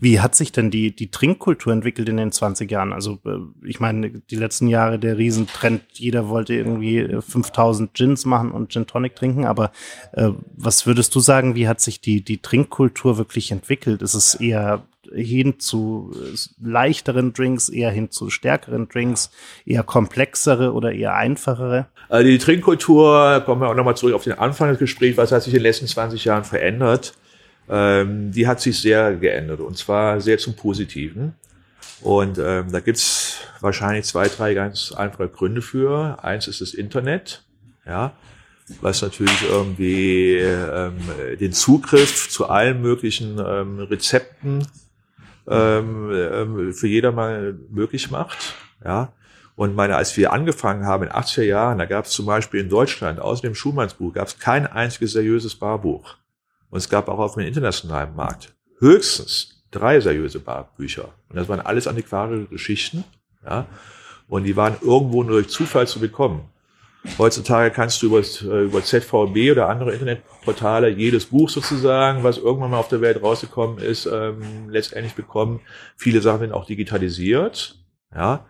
Wie 0.01 0.19
hat 0.21 0.35
sich 0.35 0.51
denn 0.51 0.71
die, 0.71 0.95
die 0.95 1.11
Trinkkultur 1.11 1.73
entwickelt 1.73 2.07
in 2.07 2.17
den 2.17 2.31
20 2.31 2.69
Jahren? 2.71 2.93
Also 2.93 3.19
äh, 3.25 3.37
ich 3.67 3.79
meine, 3.79 4.09
die 4.09 4.35
letzten 4.35 4.67
Jahre 4.67 4.99
der 4.99 5.17
Riesentrend, 5.17 5.81
jeder 5.93 6.29
wollte 6.29 6.53
irgendwie 6.53 7.17
5000 7.19 7.93
Gins 7.93 8.25
machen 8.25 8.51
und 8.51 8.71
Gin 8.71 8.87
Tonic 8.87 9.15
trinken, 9.15 9.45
aber 9.45 9.71
äh, 10.13 10.29
was 10.55 10.85
würdest 10.85 11.13
du 11.15 11.19
sagen, 11.19 11.55
wie 11.55 11.67
hat 11.67 11.81
sich 11.81 12.01
die, 12.01 12.21
die 12.21 12.41
Trinkkultur 12.41 13.17
wirklich 13.17 13.51
entwickelt? 13.51 14.01
Ist 14.01 14.13
es 14.13 14.35
eher 14.35 14.83
hin 15.13 15.59
zu 15.59 16.13
äh, 16.15 16.37
leichteren 16.63 17.33
Drinks, 17.33 17.69
eher 17.69 17.91
hin 17.91 18.11
zu 18.11 18.29
stärkeren 18.29 18.87
Drinks, 18.87 19.31
eher 19.65 19.83
komplexere 19.83 20.73
oder 20.73 20.93
eher 20.93 21.15
einfachere? 21.15 21.87
Also 22.09 22.27
die 22.27 22.37
Trinkkultur, 22.37 23.41
kommen 23.45 23.61
wir 23.61 23.69
auch 23.69 23.75
nochmal 23.75 23.97
zurück 23.97 24.13
auf 24.13 24.23
den 24.23 24.33
Anfang 24.33 24.69
des 24.69 24.79
Gesprächs, 24.79 25.17
was 25.17 25.31
hat 25.31 25.43
sich 25.43 25.53
in 25.53 25.59
den 25.59 25.63
letzten 25.63 25.87
20 25.87 26.23
Jahren 26.25 26.43
verändert? 26.43 27.13
Ähm, 27.69 28.31
die 28.31 28.47
hat 28.47 28.61
sich 28.61 28.79
sehr 28.79 29.15
geändert 29.15 29.59
und 29.59 29.77
zwar 29.77 30.19
sehr 30.21 30.37
zum 30.37 30.55
Positiven. 30.55 31.35
Und 32.01 32.37
ähm, 32.37 32.71
da 32.71 32.79
gibt's 32.79 33.41
wahrscheinlich 33.59 34.05
zwei, 34.05 34.27
drei 34.27 34.53
ganz 34.53 34.91
einfache 34.91 35.27
Gründe 35.27 35.61
für. 35.61 36.23
Eins 36.23 36.47
ist 36.47 36.61
das 36.61 36.73
Internet, 36.73 37.43
ja, 37.85 38.13
was 38.81 39.01
natürlich 39.01 39.49
irgendwie 39.49 40.37
ähm, 40.37 40.97
den 41.39 41.51
Zugriff 41.51 42.29
zu 42.29 42.47
allen 42.47 42.81
möglichen 42.81 43.37
ähm, 43.45 43.79
Rezepten 43.79 44.65
ähm, 45.47 46.11
ähm, 46.11 46.73
für 46.73 46.87
jedermann 46.87 47.59
möglich 47.69 48.11
macht. 48.11 48.55
Ja. 48.83 49.11
Und 49.55 49.75
meine, 49.75 49.97
als 49.97 50.15
wir 50.15 50.31
angefangen 50.31 50.85
haben 50.85 51.03
in 51.03 51.09
80er 51.09 51.43
Jahren, 51.43 51.79
da 51.79 51.85
gab 51.85 52.05
es 52.05 52.11
zum 52.11 52.25
Beispiel 52.25 52.61
in 52.61 52.69
Deutschland, 52.69 53.19
außer 53.19 53.41
dem 53.41 53.55
Schumannsbuch, 53.55 54.13
gab 54.13 54.27
es 54.27 54.39
kein 54.39 54.65
einziges 54.65 55.11
seriöses 55.11 55.55
Barbuch. 55.55 56.15
Und 56.69 56.77
es 56.77 56.89
gab 56.89 57.09
auch 57.09 57.19
auf 57.19 57.35
dem 57.35 57.45
internationalen 57.45 58.15
Markt 58.15 58.53
höchstens 58.79 59.63
drei 59.71 59.99
seriöse 59.99 60.39
Barbücher. 60.39 61.09
Und 61.29 61.35
das 61.35 61.47
waren 61.47 61.59
alles 61.59 61.87
antiquarische 61.87 62.45
Geschichten. 62.45 63.03
Ja. 63.45 63.67
Und 64.27 64.43
die 64.43 64.55
waren 64.55 64.75
irgendwo 64.81 65.23
nur 65.23 65.41
durch 65.41 65.49
Zufall 65.49 65.87
zu 65.87 65.99
bekommen. 65.99 66.49
Heutzutage 67.17 67.71
kannst 67.71 68.01
du 68.01 68.07
über, 68.07 68.19
äh, 68.19 68.65
über 68.65 68.83
ZVB 68.83 69.51
oder 69.51 69.69
andere 69.69 69.93
Internetportale 69.93 70.89
jedes 70.89 71.27
Buch 71.27 71.49
sozusagen, 71.49 72.23
was 72.23 72.37
irgendwann 72.37 72.71
mal 72.71 72.77
auf 72.77 72.89
der 72.89 73.01
Welt 73.01 73.21
rausgekommen 73.23 73.79
ist, 73.79 74.05
ähm, 74.05 74.69
letztendlich 74.69 75.13
bekommen. 75.13 75.61
Viele 75.95 76.21
Sachen 76.21 76.41
sind 76.41 76.51
auch 76.51 76.65
digitalisiert. 76.65 77.77
Ja. 78.13 78.45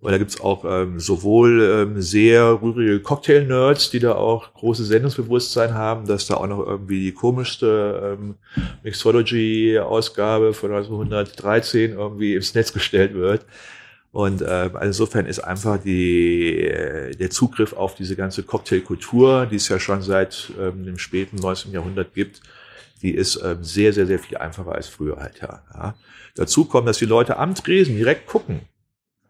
Und 0.00 0.12
da 0.12 0.18
gibt's 0.18 0.40
auch 0.40 0.64
ähm, 0.64 1.00
sowohl 1.00 1.62
ähm, 1.62 2.02
sehr 2.02 2.60
rührige 2.60 3.00
Cocktail-Nerds, 3.00 3.90
die 3.90 3.98
da 3.98 4.14
auch 4.14 4.52
großes 4.52 4.88
Sendungsbewusstsein 4.88 5.72
haben, 5.74 6.06
dass 6.06 6.26
da 6.26 6.34
auch 6.34 6.46
noch 6.46 6.66
irgendwie 6.66 7.04
die 7.04 7.12
komischste 7.12 8.18
ähm, 8.18 8.34
Mixology-Ausgabe 8.82 10.52
von 10.52 10.70
1913 10.70 11.92
irgendwie 11.92 12.34
ins 12.34 12.54
Netz 12.54 12.74
gestellt 12.74 13.14
wird. 13.14 13.46
Und 14.12 14.42
äh, 14.42 14.44
also 14.44 14.78
insofern 14.82 15.24
ist 15.24 15.40
einfach 15.40 15.82
die, 15.82 16.60
äh, 16.60 17.16
der 17.16 17.30
Zugriff 17.30 17.72
auf 17.72 17.94
diese 17.94 18.16
ganze 18.16 18.42
Cocktailkultur, 18.42 19.46
die 19.46 19.56
es 19.56 19.68
ja 19.68 19.80
schon 19.80 20.02
seit 20.02 20.52
ähm, 20.60 20.84
dem 20.84 20.98
späten 20.98 21.36
19. 21.36 21.72
Jahrhundert 21.72 22.12
gibt, 22.12 22.42
die 23.00 23.12
ist 23.12 23.40
ähm, 23.42 23.64
sehr, 23.64 23.94
sehr, 23.94 24.06
sehr 24.06 24.18
viel 24.18 24.36
einfacher 24.36 24.72
als 24.72 24.88
früher 24.88 25.16
halt, 25.16 25.40
ja. 25.40 25.94
Dazu 26.34 26.66
kommt, 26.66 26.86
dass 26.86 26.98
die 26.98 27.06
Leute 27.06 27.38
am 27.38 27.54
Tresen 27.54 27.96
direkt 27.96 28.26
gucken 28.26 28.60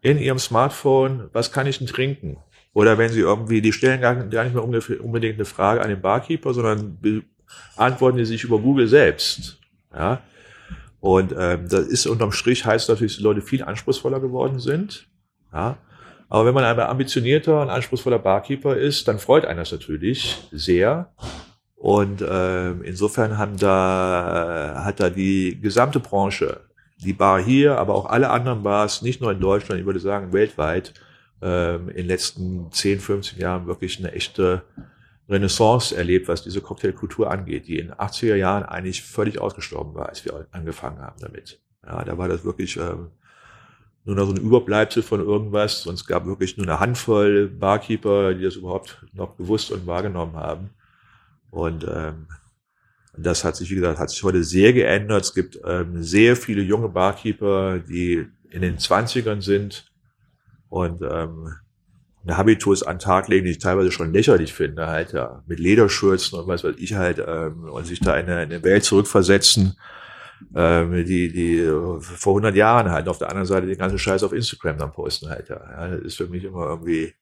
in 0.07 0.19
ihrem 0.19 0.39
Smartphone, 0.39 1.29
was 1.33 1.51
kann 1.51 1.67
ich 1.67 1.79
denn 1.79 1.87
trinken? 1.87 2.37
Oder 2.73 2.97
wenn 2.97 3.09
sie 3.09 3.19
irgendwie, 3.19 3.61
die 3.61 3.73
stellen 3.73 3.99
gar, 3.99 4.13
nicht 4.13 4.53
mehr 4.53 4.63
unbedingt 4.63 5.35
eine 5.35 5.45
Frage 5.45 5.81
an 5.81 5.89
den 5.89 6.01
Barkeeper, 6.01 6.53
sondern 6.53 6.97
beantworten 7.75 8.17
die 8.17 8.25
sich 8.25 8.43
über 8.45 8.59
Google 8.59 8.87
selbst. 8.87 9.59
Ja. 9.93 10.21
Und 11.01 11.35
ähm, 11.37 11.67
das 11.67 11.87
ist 11.87 12.07
unterm 12.07 12.31
Strich 12.31 12.65
heißt 12.65 12.87
natürlich, 12.87 13.13
dass 13.13 13.17
die 13.17 13.23
Leute 13.23 13.41
viel 13.41 13.63
anspruchsvoller 13.63 14.21
geworden 14.21 14.59
sind. 14.59 15.07
Ja. 15.51 15.77
Aber 16.29 16.45
wenn 16.45 16.53
man 16.53 16.63
ein 16.63 16.79
ambitionierter 16.79 17.61
und 17.61 17.69
anspruchsvoller 17.69 18.19
Barkeeper 18.19 18.77
ist, 18.77 19.07
dann 19.09 19.19
freut 19.19 19.45
einen 19.45 19.59
das 19.59 19.71
natürlich 19.73 20.37
sehr. 20.51 21.11
Und 21.75 22.21
äh, 22.21 22.71
insofern 22.71 23.37
haben 23.37 23.57
da, 23.57 24.83
hat 24.85 25.01
da 25.01 25.09
die 25.09 25.59
gesamte 25.61 25.99
Branche, 25.99 26.61
die 26.97 27.13
Bar 27.13 27.41
hier, 27.41 27.77
aber 27.77 27.95
auch 27.95 28.05
alle 28.05 28.29
anderen 28.29 28.63
Bars, 28.63 29.01
nicht 29.01 29.21
nur 29.21 29.31
in 29.31 29.39
Deutschland, 29.39 29.79
ich 29.79 29.85
würde 29.85 29.99
sagen 29.99 30.33
weltweit, 30.33 30.93
äh, 31.41 31.75
in 31.75 31.87
den 31.95 32.07
letzten 32.07 32.71
10, 32.71 32.99
15 32.99 33.39
Jahren 33.39 33.67
wirklich 33.67 33.99
eine 33.99 34.11
echte 34.11 34.63
Renaissance 35.29 35.95
erlebt, 35.95 36.27
was 36.27 36.43
diese 36.43 36.61
Cocktailkultur 36.61 37.29
angeht, 37.29 37.67
die 37.67 37.79
in 37.79 37.87
den 37.87 37.95
80er 37.95 38.35
Jahren 38.35 38.63
eigentlich 38.63 39.03
völlig 39.03 39.39
ausgestorben 39.39 39.93
war, 39.93 40.09
als 40.09 40.23
wir 40.25 40.47
angefangen 40.51 40.99
haben 40.99 41.19
damit. 41.19 41.59
Ja, 41.85 42.03
da 42.03 42.17
war 42.17 42.27
das 42.27 42.43
wirklich 42.43 42.77
ähm, 42.77 43.11
nur 44.05 44.15
noch 44.15 44.25
so 44.25 44.31
ein 44.31 44.41
Überbleibsel 44.41 45.03
von 45.03 45.19
irgendwas. 45.19 45.85
Es 45.85 46.05
gab 46.05 46.25
wirklich 46.25 46.57
nur 46.57 46.65
eine 46.65 46.79
Handvoll 46.79 47.47
Barkeeper, 47.47 48.33
die 48.33 48.43
das 48.43 48.55
überhaupt 48.55 49.05
noch 49.13 49.35
gewusst 49.35 49.69
und 49.71 49.85
wahrgenommen 49.85 50.35
haben. 50.35 50.69
Und 51.51 51.85
ähm, 51.89 52.27
das 53.17 53.43
hat 53.43 53.55
sich, 53.55 53.69
wie 53.71 53.75
gesagt, 53.75 53.99
hat 53.99 54.09
sich 54.09 54.23
heute 54.23 54.43
sehr 54.43 54.73
geändert. 54.73 55.23
Es 55.23 55.33
gibt 55.33 55.59
ähm, 55.65 56.03
sehr 56.03 56.35
viele 56.35 56.61
junge 56.61 56.89
Barkeeper, 56.89 57.79
die 57.79 58.27
in 58.49 58.61
den 58.61 58.77
Zwanzigern 58.77 59.41
sind 59.41 59.91
und 60.69 61.01
ähm, 61.01 61.53
eine 62.23 62.37
Habitus 62.37 62.83
an 62.83 62.99
Tag 62.99 63.27
legen, 63.27 63.45
die 63.45 63.51
ich 63.51 63.59
teilweise 63.59 63.91
schon 63.91 64.13
lächerlich 64.13 64.53
finde, 64.53 64.87
halt, 64.87 65.13
ja, 65.13 65.43
mit 65.47 65.59
Lederschürzen 65.59 66.37
und 66.37 66.47
was 66.47 66.63
weiß 66.63 66.75
ich 66.77 66.93
halt, 66.93 67.23
ähm, 67.25 67.63
und 67.65 67.85
sich 67.85 67.99
da 67.99 68.17
in 68.17 68.25
eine, 68.25 68.43
in 68.43 68.51
eine 68.51 68.63
Welt 68.63 68.83
zurückversetzen, 68.83 69.77
ähm, 70.53 71.05
die, 71.05 71.31
die 71.31 71.65
vor 71.99 72.33
100 72.33 72.55
Jahren 72.55 72.91
halt 72.91 73.07
auf 73.07 73.17
der 73.17 73.29
anderen 73.29 73.47
Seite 73.47 73.65
den 73.65 73.77
ganzen 73.77 73.97
Scheiß 73.97 74.23
auf 74.23 74.33
Instagram 74.33 74.77
dann 74.77 74.91
posten 74.91 75.29
halt, 75.29 75.49
ja. 75.49 75.55
ja 75.55 75.87
das 75.95 76.01
ist 76.01 76.17
für 76.17 76.27
mich 76.27 76.43
immer 76.43 76.67
irgendwie, 76.67 77.13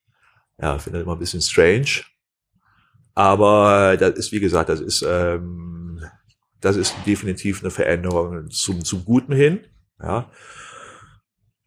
ja, 0.60 0.78
finde 0.80 1.00
ich 1.00 1.06
immer 1.06 1.16
ein 1.16 1.20
bisschen 1.20 1.42
strange. 1.42 2.04
Aber 3.14 3.96
das 3.98 4.18
ist, 4.18 4.32
wie 4.34 4.42
gesagt, 4.42 4.70
das 4.70 4.82
ist, 4.82 5.06
ähm, 5.08 5.75
das 6.66 6.78
ist 6.78 6.96
definitiv 7.06 7.62
eine 7.62 7.70
Veränderung 7.70 8.50
zum, 8.50 8.84
zum 8.84 9.06
Guten 9.06 9.34
hin, 9.34 9.60
ja. 10.02 10.32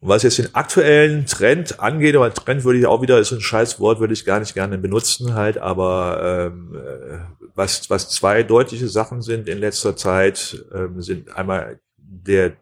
Und 0.01 0.09
was 0.09 0.23
jetzt 0.23 0.37
den 0.37 0.55
aktuellen 0.55 1.25
Trend 1.25 1.79
angeht, 1.79 2.15
aber 2.15 2.33
Trend 2.33 2.63
würde 2.63 2.79
ich 2.79 2.85
auch 2.85 3.01
wieder, 3.01 3.19
ist 3.19 3.31
ein 3.31 3.41
scheiß 3.41 3.79
Wort, 3.79 3.99
würde 3.99 4.13
ich 4.13 4.25
gar 4.25 4.39
nicht 4.39 4.53
gerne 4.53 4.77
benutzen 4.77 5.33
halt, 5.35 5.57
aber 5.57 6.51
ähm, 6.51 6.75
äh, 6.75 7.19
was, 7.55 7.89
was 7.89 8.09
zwei 8.09 8.43
deutliche 8.43 8.87
Sachen 8.87 9.21
sind 9.21 9.47
in 9.47 9.57
letzter 9.57 9.95
Zeit, 9.95 10.65
ähm, 10.73 11.01
sind 11.01 11.35
einmal 11.35 11.79
der, 11.97 12.57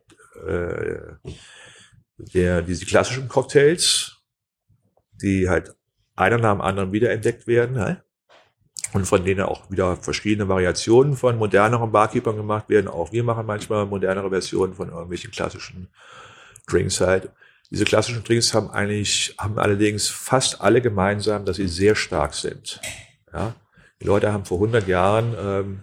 äh, 0.47 1.31
der, 2.17 2.61
diese 2.61 2.85
klassischen 2.85 3.27
Cocktails, 3.27 4.17
die 5.21 5.49
halt 5.49 5.75
einer 6.15 6.37
nach 6.37 6.53
dem 6.53 6.61
anderen 6.61 6.91
wiederentdeckt 6.91 7.47
werden, 7.47 7.79
halt. 7.79 8.03
Und 8.97 9.05
von 9.05 9.23
denen 9.23 9.41
auch 9.41 9.69
wieder 9.69 9.95
verschiedene 9.97 10.49
Variationen 10.49 11.15
von 11.15 11.37
moderneren 11.37 11.91
Barkeepern 11.91 12.35
gemacht 12.35 12.67
werden. 12.67 12.87
Auch 12.87 13.11
wir 13.11 13.23
machen 13.23 13.45
manchmal 13.45 13.85
modernere 13.85 14.29
Versionen 14.31 14.73
von 14.73 14.89
irgendwelchen 14.89 15.29
klassischen 15.29 15.87
Drinks 16.67 16.99
halt. 16.99 17.29
Diese 17.69 17.85
klassischen 17.85 18.23
Drinks 18.23 18.55
haben 18.55 18.71
eigentlich, 18.71 19.35
haben 19.37 19.59
allerdings 19.59 20.07
fast 20.07 20.61
alle 20.61 20.81
gemeinsam, 20.81 21.45
dass 21.45 21.57
sie 21.57 21.67
sehr 21.67 21.93
stark 21.95 22.33
sind. 22.33 22.81
Ja? 23.31 23.53
Die 24.01 24.05
Leute 24.05 24.33
haben 24.33 24.45
vor 24.45 24.57
100 24.57 24.87
Jahren 24.87 25.35
ähm, 25.39 25.81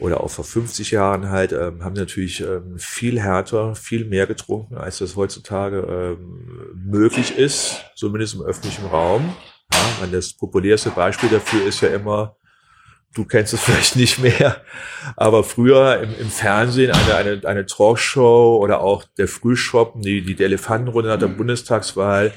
oder 0.00 0.22
auch 0.22 0.30
vor 0.30 0.44
50 0.44 0.92
Jahren 0.92 1.28
halt, 1.28 1.52
ähm, 1.52 1.84
haben 1.84 1.94
natürlich 1.94 2.40
ähm, 2.40 2.78
viel 2.78 3.20
härter, 3.20 3.74
viel 3.74 4.06
mehr 4.06 4.26
getrunken, 4.26 4.76
als 4.76 4.98
das 4.98 5.14
heutzutage 5.14 5.80
ähm, 5.80 6.72
möglich 6.86 7.36
ist, 7.36 7.84
zumindest 7.96 8.34
im 8.34 8.42
öffentlichen 8.42 8.86
Raum. 8.86 9.36
Ja, 10.00 10.06
das 10.06 10.32
populärste 10.32 10.90
Beispiel 10.90 11.28
dafür 11.28 11.66
ist 11.66 11.80
ja 11.80 11.88
immer 11.88 12.36
du 13.16 13.24
kennst 13.24 13.54
es 13.54 13.60
vielleicht 13.64 13.96
nicht 13.96 14.18
mehr, 14.18 14.62
aber 15.16 15.42
früher 15.44 16.00
im, 16.00 16.14
im 16.18 16.30
Fernsehen 16.30 16.92
eine, 16.92 17.14
eine, 17.14 17.40
eine 17.46 17.66
Talkshow 17.66 18.58
oder 18.62 18.80
auch 18.80 19.04
der 19.18 19.28
Frühschoppen, 19.28 20.02
die, 20.02 20.22
die 20.22 20.42
Elefantenrunde 20.42 21.08
nach 21.08 21.18
der 21.18 21.28
Bundestagswahl, 21.28 22.32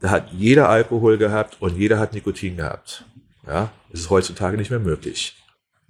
da 0.00 0.10
hat 0.10 0.32
jeder 0.32 0.68
Alkohol 0.68 1.18
gehabt 1.18 1.56
und 1.60 1.76
jeder 1.76 1.98
hat 1.98 2.14
Nikotin 2.14 2.56
gehabt. 2.56 3.04
Ja, 3.46 3.70
das 3.90 4.00
ist 4.00 4.10
heutzutage 4.10 4.56
nicht 4.56 4.70
mehr 4.70 4.80
möglich. 4.80 5.36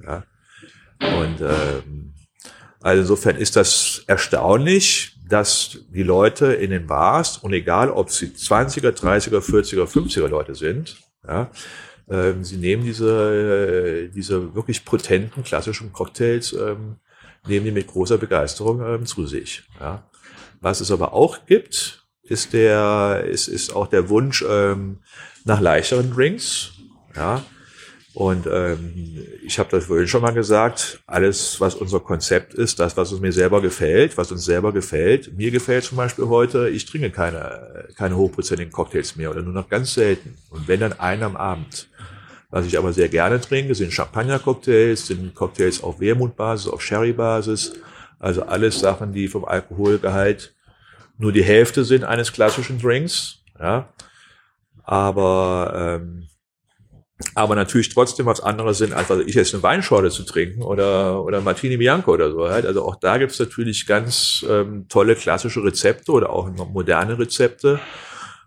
Ja, 0.02 0.24
und 1.00 1.40
ähm, 1.40 2.14
also 2.80 3.02
insofern 3.02 3.36
ist 3.36 3.56
das 3.56 4.02
erstaunlich, 4.06 5.11
dass 5.32 5.78
die 5.88 6.02
Leute 6.02 6.52
in 6.52 6.70
den 6.70 6.86
Bars 6.86 7.38
und 7.38 7.54
egal 7.54 7.90
ob 7.90 8.10
sie 8.10 8.26
20er, 8.26 8.90
30er, 8.90 9.40
40er, 9.40 9.86
50er 9.86 10.28
Leute 10.28 10.54
sind, 10.54 10.98
ja, 11.26 11.50
ähm, 12.10 12.44
sie 12.44 12.58
nehmen 12.58 12.84
diese, 12.84 14.04
äh, 14.04 14.08
diese 14.08 14.54
wirklich 14.54 14.84
potenten 14.84 15.42
klassischen 15.42 15.90
Cocktails, 15.90 16.52
ähm, 16.52 16.96
nehmen 17.46 17.64
die 17.64 17.72
mit 17.72 17.86
großer 17.86 18.18
Begeisterung 18.18 18.82
ähm, 18.86 19.06
zu 19.06 19.26
sich. 19.26 19.62
Ja. 19.80 20.06
Was 20.60 20.82
es 20.82 20.90
aber 20.90 21.14
auch 21.14 21.46
gibt, 21.46 22.06
ist 22.22 22.52
der, 22.52 23.24
ist, 23.26 23.48
ist 23.48 23.74
auch 23.74 23.86
der 23.86 24.10
Wunsch 24.10 24.44
ähm, 24.46 24.98
nach 25.44 25.60
leichteren 25.60 26.12
Drinks. 26.12 26.72
Ja. 27.16 27.42
Und 28.14 28.46
ähm, 28.46 29.26
ich 29.42 29.58
habe 29.58 29.70
das 29.70 29.86
vorhin 29.86 30.06
schon 30.06 30.20
mal 30.20 30.34
gesagt, 30.34 31.02
alles, 31.06 31.60
was 31.60 31.74
unser 31.74 32.00
Konzept 32.00 32.52
ist, 32.52 32.78
das, 32.78 32.96
was 32.96 33.10
uns 33.10 33.22
mir 33.22 33.32
selber 33.32 33.62
gefällt, 33.62 34.18
was 34.18 34.30
uns 34.30 34.44
selber 34.44 34.72
gefällt. 34.72 35.36
Mir 35.36 35.50
gefällt 35.50 35.84
zum 35.84 35.96
Beispiel 35.96 36.26
heute, 36.28 36.68
ich 36.68 36.84
trinke 36.84 37.10
keine, 37.10 37.88
keine 37.96 38.16
hochprozentigen 38.16 38.70
Cocktails 38.70 39.16
mehr 39.16 39.30
oder 39.30 39.40
nur 39.40 39.54
noch 39.54 39.68
ganz 39.68 39.94
selten. 39.94 40.36
Und 40.50 40.68
wenn 40.68 40.80
dann 40.80 40.92
einen 41.00 41.22
am 41.22 41.36
Abend. 41.36 41.88
Was 42.50 42.66
ich 42.66 42.76
aber 42.76 42.92
sehr 42.92 43.08
gerne 43.08 43.40
trinke, 43.40 43.74
sind 43.74 43.94
Champagner-Cocktails, 43.94 45.06
sind 45.06 45.34
Cocktails 45.34 45.82
auf 45.82 46.00
Wermutbasis, 46.00 46.70
auf 46.70 46.82
Sherry-Basis. 46.82 47.72
Also 48.18 48.42
alles 48.42 48.78
Sachen, 48.78 49.14
die 49.14 49.26
vom 49.28 49.46
Alkoholgehalt 49.46 50.54
nur 51.16 51.32
die 51.32 51.44
Hälfte 51.44 51.84
sind 51.84 52.04
eines 52.04 52.32
klassischen 52.32 52.78
Drinks. 52.78 53.38
Ja. 53.58 53.88
Aber 54.84 56.00
ähm, 56.02 56.28
aber 57.34 57.54
natürlich 57.54 57.88
trotzdem 57.88 58.26
was 58.26 58.40
anderes 58.40 58.78
sind, 58.78 58.92
als 58.92 59.10
also 59.10 59.22
ich 59.22 59.34
jetzt 59.34 59.54
eine 59.54 59.62
Weinschorle 59.62 60.10
zu 60.10 60.24
trinken 60.24 60.62
oder, 60.62 61.22
oder 61.24 61.40
Martini 61.40 61.76
Bianco 61.76 62.12
oder 62.12 62.30
so. 62.30 62.48
Halt. 62.48 62.66
Also 62.66 62.84
auch 62.84 62.96
da 62.96 63.18
gibt's 63.18 63.38
natürlich 63.38 63.86
ganz 63.86 64.44
ähm, 64.48 64.86
tolle 64.88 65.16
klassische 65.16 65.62
Rezepte 65.62 66.12
oder 66.12 66.30
auch 66.30 66.50
moderne 66.68 67.18
Rezepte. 67.18 67.80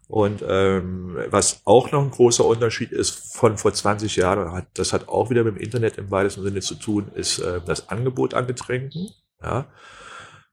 Und 0.08 0.44
ähm, 0.48 1.18
was 1.30 1.62
auch 1.66 1.92
noch 1.92 2.04
ein 2.04 2.12
großer 2.12 2.46
Unterschied 2.46 2.92
ist 2.92 3.36
von 3.36 3.58
vor 3.58 3.74
20 3.74 4.16
Jahren, 4.16 4.64
das 4.76 4.94
hat 4.94 5.08
auch 5.08 5.32
wieder 5.32 5.44
mit 5.44 5.56
dem 5.56 5.62
Internet 5.62 5.98
im 5.98 6.12
weitesten 6.12 6.44
Sinne 6.44 6.62
zu 6.62 6.76
tun, 6.76 7.08
ist 7.16 7.40
äh, 7.40 7.60
das 7.66 7.90
Angebot 7.90 8.36
an 8.36 8.46
Getränken. 8.46 9.10
Ja. 9.42 9.66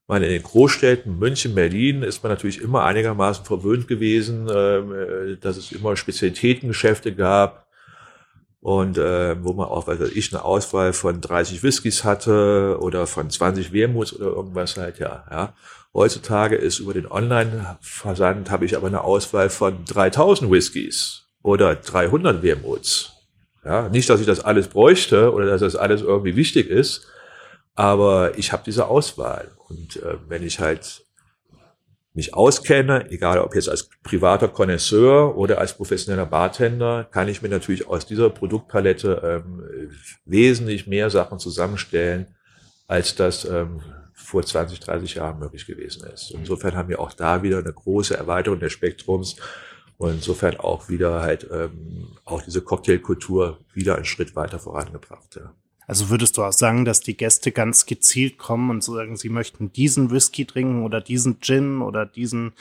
Ich 0.02 0.08
meine, 0.08 0.26
in 0.26 0.32
den 0.32 0.42
Großstädten, 0.42 1.18
München, 1.18 1.54
Berlin, 1.54 2.02
ist 2.02 2.22
man 2.22 2.32
natürlich 2.32 2.60
immer 2.62 2.84
einigermaßen 2.84 3.44
verwöhnt 3.44 3.88
gewesen, 3.88 4.48
ähm, 4.50 4.92
äh, 4.92 5.36
dass 5.36 5.58
es 5.58 5.70
immer 5.70 5.96
Spezialitätengeschäfte 5.96 7.14
gab 7.14 7.61
und 8.62 8.96
äh, 8.96 9.42
wo 9.42 9.54
man 9.54 9.66
auch, 9.66 9.88
weiß 9.88 10.00
ich, 10.14 10.32
eine 10.32 10.44
Auswahl 10.44 10.92
von 10.92 11.20
30 11.20 11.64
Whiskys 11.64 12.04
hatte 12.04 12.78
oder 12.80 13.08
von 13.08 13.28
20 13.28 13.72
Wermuts 13.72 14.14
oder 14.14 14.26
irgendwas 14.26 14.76
halt, 14.76 15.00
ja, 15.00 15.24
ja. 15.30 15.52
Heutzutage 15.92 16.54
ist 16.54 16.78
über 16.78 16.94
den 16.94 17.10
Online-Versand 17.10 18.50
habe 18.50 18.64
ich 18.64 18.76
aber 18.76 18.86
eine 18.86 19.02
Auswahl 19.02 19.50
von 19.50 19.84
3000 19.84 20.50
Whiskys 20.50 21.24
oder 21.42 21.74
300 21.74 22.42
Wermuts. 22.44 23.12
Ja, 23.64 23.88
nicht, 23.88 24.08
dass 24.08 24.20
ich 24.20 24.26
das 24.26 24.40
alles 24.40 24.68
bräuchte 24.68 25.32
oder 25.32 25.46
dass 25.46 25.60
das 25.60 25.74
alles 25.74 26.00
irgendwie 26.00 26.36
wichtig 26.36 26.70
ist, 26.70 27.08
aber 27.74 28.38
ich 28.38 28.52
habe 28.52 28.62
diese 28.64 28.86
Auswahl. 28.86 29.50
Und 29.68 29.96
äh, 29.96 30.18
wenn 30.28 30.44
ich 30.44 30.60
halt 30.60 31.04
mich 32.14 32.34
auskenne, 32.34 33.10
egal 33.10 33.38
ob 33.38 33.54
jetzt 33.54 33.68
als 33.68 33.88
privater 34.02 34.48
Connoisseur 34.48 35.36
oder 35.36 35.58
als 35.58 35.74
professioneller 35.74 36.26
Bartender, 36.26 37.04
kann 37.10 37.28
ich 37.28 37.40
mir 37.40 37.48
natürlich 37.48 37.88
aus 37.88 38.04
dieser 38.04 38.28
Produktpalette 38.28 39.42
ähm, 39.44 39.90
wesentlich 40.26 40.86
mehr 40.86 41.08
Sachen 41.08 41.38
zusammenstellen, 41.38 42.26
als 42.86 43.14
das 43.14 43.46
ähm, 43.46 43.80
vor 44.12 44.42
20, 44.42 44.80
30 44.80 45.14
Jahren 45.14 45.38
möglich 45.38 45.66
gewesen 45.66 46.06
ist. 46.12 46.32
Insofern 46.32 46.74
haben 46.74 46.88
wir 46.90 47.00
auch 47.00 47.12
da 47.12 47.42
wieder 47.42 47.58
eine 47.58 47.72
große 47.72 48.16
Erweiterung 48.16 48.60
des 48.60 48.72
Spektrums 48.72 49.36
und 49.96 50.10
insofern 50.10 50.56
auch 50.58 50.88
wieder 50.88 51.22
halt 51.22 51.48
ähm, 51.50 52.08
auch 52.24 52.42
diese 52.42 52.60
Cocktailkultur 52.60 53.58
wieder 53.72 53.96
einen 53.96 54.04
Schritt 54.04 54.36
weiter 54.36 54.58
vorangebracht. 54.58 55.36
Ja. 55.36 55.54
Also 55.86 56.10
würdest 56.10 56.36
du 56.36 56.44
auch 56.44 56.52
sagen, 56.52 56.84
dass 56.84 57.00
die 57.00 57.16
Gäste 57.16 57.52
ganz 57.52 57.86
gezielt 57.86 58.38
kommen 58.38 58.70
und 58.70 58.84
sagen, 58.84 59.16
sie 59.16 59.28
möchten 59.28 59.72
diesen 59.72 60.10
Whisky 60.10 60.44
trinken 60.44 60.84
oder 60.84 61.00
diesen 61.00 61.40
Gin 61.40 61.82
oder 61.82 62.06
diesen 62.06 62.52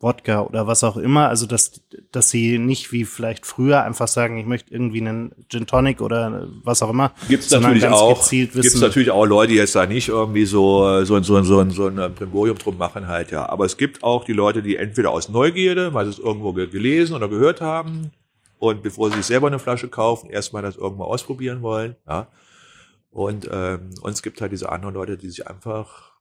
Wodka 0.00 0.42
oder 0.42 0.66
was 0.66 0.84
auch 0.84 0.96
immer. 0.96 1.28
Also 1.28 1.46
dass, 1.46 1.80
dass 2.12 2.30
sie 2.30 2.58
nicht 2.58 2.92
wie 2.92 3.04
vielleicht 3.04 3.46
früher 3.46 3.82
einfach 3.82 4.08
sagen, 4.08 4.36
ich 4.38 4.44
möchte 4.44 4.72
irgendwie 4.72 5.00
einen 5.00 5.32
Gin 5.48 5.66
Tonic 5.66 6.02
oder 6.02 6.48
was 6.62 6.82
auch 6.82 6.90
immer. 6.90 7.12
Gibt 7.28 7.44
es 7.44 7.50
natürlich 7.50 7.86
auch. 7.86 8.28
Gibt 8.28 8.56
es 8.56 8.80
natürlich 8.80 9.10
auch 9.10 9.24
Leute, 9.24 9.52
die 9.52 9.58
jetzt 9.58 9.74
da 9.74 9.86
nicht 9.86 10.08
irgendwie 10.08 10.44
so 10.44 11.04
so 11.04 11.20
so 11.22 11.42
so, 11.42 11.70
so 11.70 11.86
ein 11.86 12.14
Primborium 12.14 12.58
drum 12.58 12.76
machen 12.76 13.08
halt 13.08 13.30
ja. 13.30 13.48
Aber 13.48 13.64
es 13.64 13.76
gibt 13.76 14.02
auch 14.02 14.24
die 14.24 14.34
Leute, 14.34 14.62
die 14.62 14.76
entweder 14.76 15.10
aus 15.10 15.28
Neugierde, 15.28 15.94
weil 15.94 16.04
sie 16.04 16.10
es 16.10 16.18
irgendwo 16.18 16.52
gelesen 16.52 17.16
oder 17.16 17.28
gehört 17.28 17.60
haben 17.60 18.10
und 18.58 18.82
bevor 18.82 19.10
sie 19.10 19.16
sich 19.16 19.26
selber 19.26 19.46
eine 19.46 19.58
Flasche 19.58 19.88
kaufen, 19.88 20.28
erstmal 20.28 20.62
das 20.62 20.76
irgendwo 20.76 21.04
ausprobieren 21.04 21.62
wollen. 21.62 21.96
Ja. 22.06 22.28
Und, 23.14 23.48
ähm, 23.52 23.90
und 24.00 24.12
es 24.12 24.22
gibt 24.22 24.40
halt 24.40 24.50
diese 24.50 24.70
anderen 24.70 24.96
Leute, 24.96 25.16
die 25.16 25.30
sich 25.30 25.46
einfach 25.46 26.14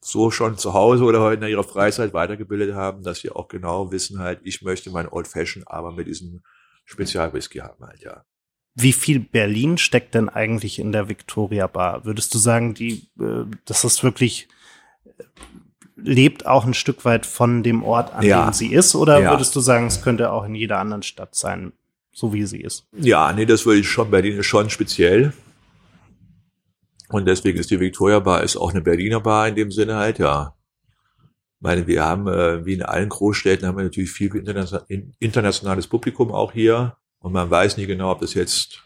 so 0.00 0.32
schon 0.32 0.58
zu 0.58 0.74
Hause 0.74 1.04
oder 1.04 1.20
heute 1.20 1.44
in 1.44 1.48
ihrer 1.48 1.62
Freizeit 1.62 2.12
weitergebildet 2.12 2.74
haben, 2.74 3.04
dass 3.04 3.20
sie 3.20 3.30
auch 3.30 3.46
genau 3.46 3.92
wissen 3.92 4.18
halt, 4.18 4.40
ich 4.42 4.60
möchte 4.60 4.90
mein 4.90 5.06
Old 5.06 5.28
Fashion 5.28 5.62
aber 5.66 5.92
mit 5.92 6.08
diesem 6.08 6.42
Spezialwhisky 6.84 7.58
haben 7.58 7.86
halt, 7.86 8.00
ja. 8.02 8.24
Wie 8.74 8.92
viel 8.92 9.20
Berlin 9.20 9.78
steckt 9.78 10.16
denn 10.16 10.28
eigentlich 10.28 10.80
in 10.80 10.90
der 10.90 11.08
Victoria 11.08 11.68
Bar? 11.68 12.04
Würdest 12.04 12.34
du 12.34 12.38
sagen, 12.38 12.74
die, 12.74 13.08
äh, 13.20 13.44
das 13.64 13.84
ist 13.84 14.02
wirklich, 14.02 14.48
äh, 15.04 15.22
lebt 15.94 16.44
auch 16.44 16.64
ein 16.64 16.74
Stück 16.74 17.04
weit 17.04 17.24
von 17.24 17.62
dem 17.62 17.84
Ort, 17.84 18.12
an 18.12 18.24
ja. 18.24 18.46
dem 18.46 18.52
sie 18.52 18.72
ist? 18.72 18.96
Oder 18.96 19.20
ja. 19.20 19.30
würdest 19.30 19.54
du 19.54 19.60
sagen, 19.60 19.86
es 19.86 20.02
könnte 20.02 20.32
auch 20.32 20.44
in 20.44 20.56
jeder 20.56 20.80
anderen 20.80 21.04
Stadt 21.04 21.36
sein, 21.36 21.72
so 22.12 22.32
wie 22.32 22.46
sie 22.46 22.62
ist? 22.62 22.88
Ja, 22.96 23.32
nee, 23.32 23.46
das 23.46 23.64
würde 23.64 23.78
ich 23.78 23.88
schon, 23.88 24.10
Berlin 24.10 24.38
ist 24.38 24.46
schon 24.46 24.70
speziell. 24.70 25.32
Und 27.12 27.26
deswegen 27.26 27.58
ist 27.58 27.70
die 27.70 27.78
Victoria 27.78 28.20
Bar 28.20 28.42
ist 28.42 28.56
auch 28.56 28.70
eine 28.70 28.80
Berliner 28.80 29.20
Bar 29.20 29.46
in 29.46 29.54
dem 29.54 29.70
Sinne 29.70 29.96
halt, 29.96 30.18
ja. 30.18 30.56
Ich 31.20 31.60
meine, 31.60 31.86
wir 31.86 32.02
haben, 32.02 32.26
äh, 32.26 32.64
wie 32.64 32.72
in 32.72 32.82
allen 32.82 33.10
Großstädten, 33.10 33.68
haben 33.68 33.76
wir 33.76 33.84
natürlich 33.84 34.10
viel 34.10 34.34
internationales 35.18 35.86
Publikum 35.86 36.32
auch 36.32 36.52
hier. 36.52 36.96
Und 37.18 37.32
man 37.32 37.50
weiß 37.50 37.76
nie 37.76 37.86
genau, 37.86 38.12
ob 38.12 38.20
das 38.20 38.32
jetzt 38.32 38.82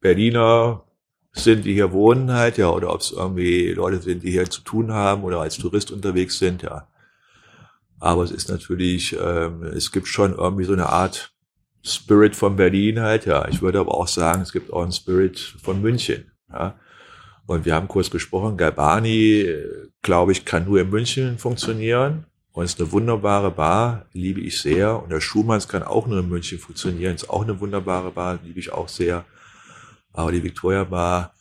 Berliner 0.00 0.84
sind, 1.32 1.64
die 1.64 1.74
hier 1.74 1.92
wohnen 1.92 2.32
halt, 2.32 2.56
ja, 2.56 2.70
oder 2.70 2.94
ob 2.94 3.00
es 3.00 3.10
irgendwie 3.10 3.72
Leute 3.72 4.00
sind, 4.00 4.22
die 4.22 4.30
hier 4.30 4.48
zu 4.48 4.62
tun 4.62 4.92
haben 4.92 5.24
oder 5.24 5.40
als 5.40 5.58
Tourist 5.58 5.90
unterwegs 5.90 6.38
sind, 6.38 6.62
ja. 6.62 6.86
Aber 7.98 8.22
es 8.22 8.30
ist 8.30 8.48
natürlich, 8.48 9.16
ähm, 9.20 9.64
es 9.64 9.90
gibt 9.90 10.06
schon 10.06 10.34
irgendwie 10.34 10.64
so 10.64 10.72
eine 10.72 10.88
Art 10.88 11.34
Spirit 11.82 12.36
von 12.36 12.54
Berlin 12.54 13.00
halt, 13.00 13.26
ja. 13.26 13.46
Ich 13.48 13.60
würde 13.60 13.80
aber 13.80 13.94
auch 13.94 14.08
sagen, 14.08 14.42
es 14.42 14.52
gibt 14.52 14.72
auch 14.72 14.82
einen 14.82 14.92
Spirit 14.92 15.38
von 15.38 15.82
München, 15.82 16.30
ja. 16.48 16.78
Und 17.50 17.64
wir 17.64 17.74
haben 17.74 17.88
kurz 17.88 18.10
gesprochen, 18.10 18.56
Galbani, 18.56 19.44
glaube 20.02 20.30
ich, 20.30 20.44
kann 20.44 20.66
nur 20.66 20.80
in 20.80 20.88
München 20.88 21.36
funktionieren. 21.36 22.24
Und 22.52 22.64
ist 22.64 22.80
eine 22.80 22.92
wunderbare 22.92 23.50
Bar, 23.50 24.06
liebe 24.12 24.40
ich 24.40 24.60
sehr. 24.60 25.02
Und 25.02 25.10
der 25.10 25.20
Schumanns 25.20 25.66
kann 25.66 25.82
auch 25.82 26.06
nur 26.06 26.20
in 26.20 26.28
München 26.28 26.60
funktionieren, 26.60 27.16
ist 27.16 27.28
auch 27.28 27.42
eine 27.42 27.58
wunderbare 27.58 28.12
Bar, 28.12 28.38
liebe 28.44 28.60
ich 28.60 28.72
auch 28.72 28.88
sehr. 28.88 29.24
Aber 30.12 30.30
die 30.30 30.44
Victoria 30.44 30.84
Bar 30.84 31.34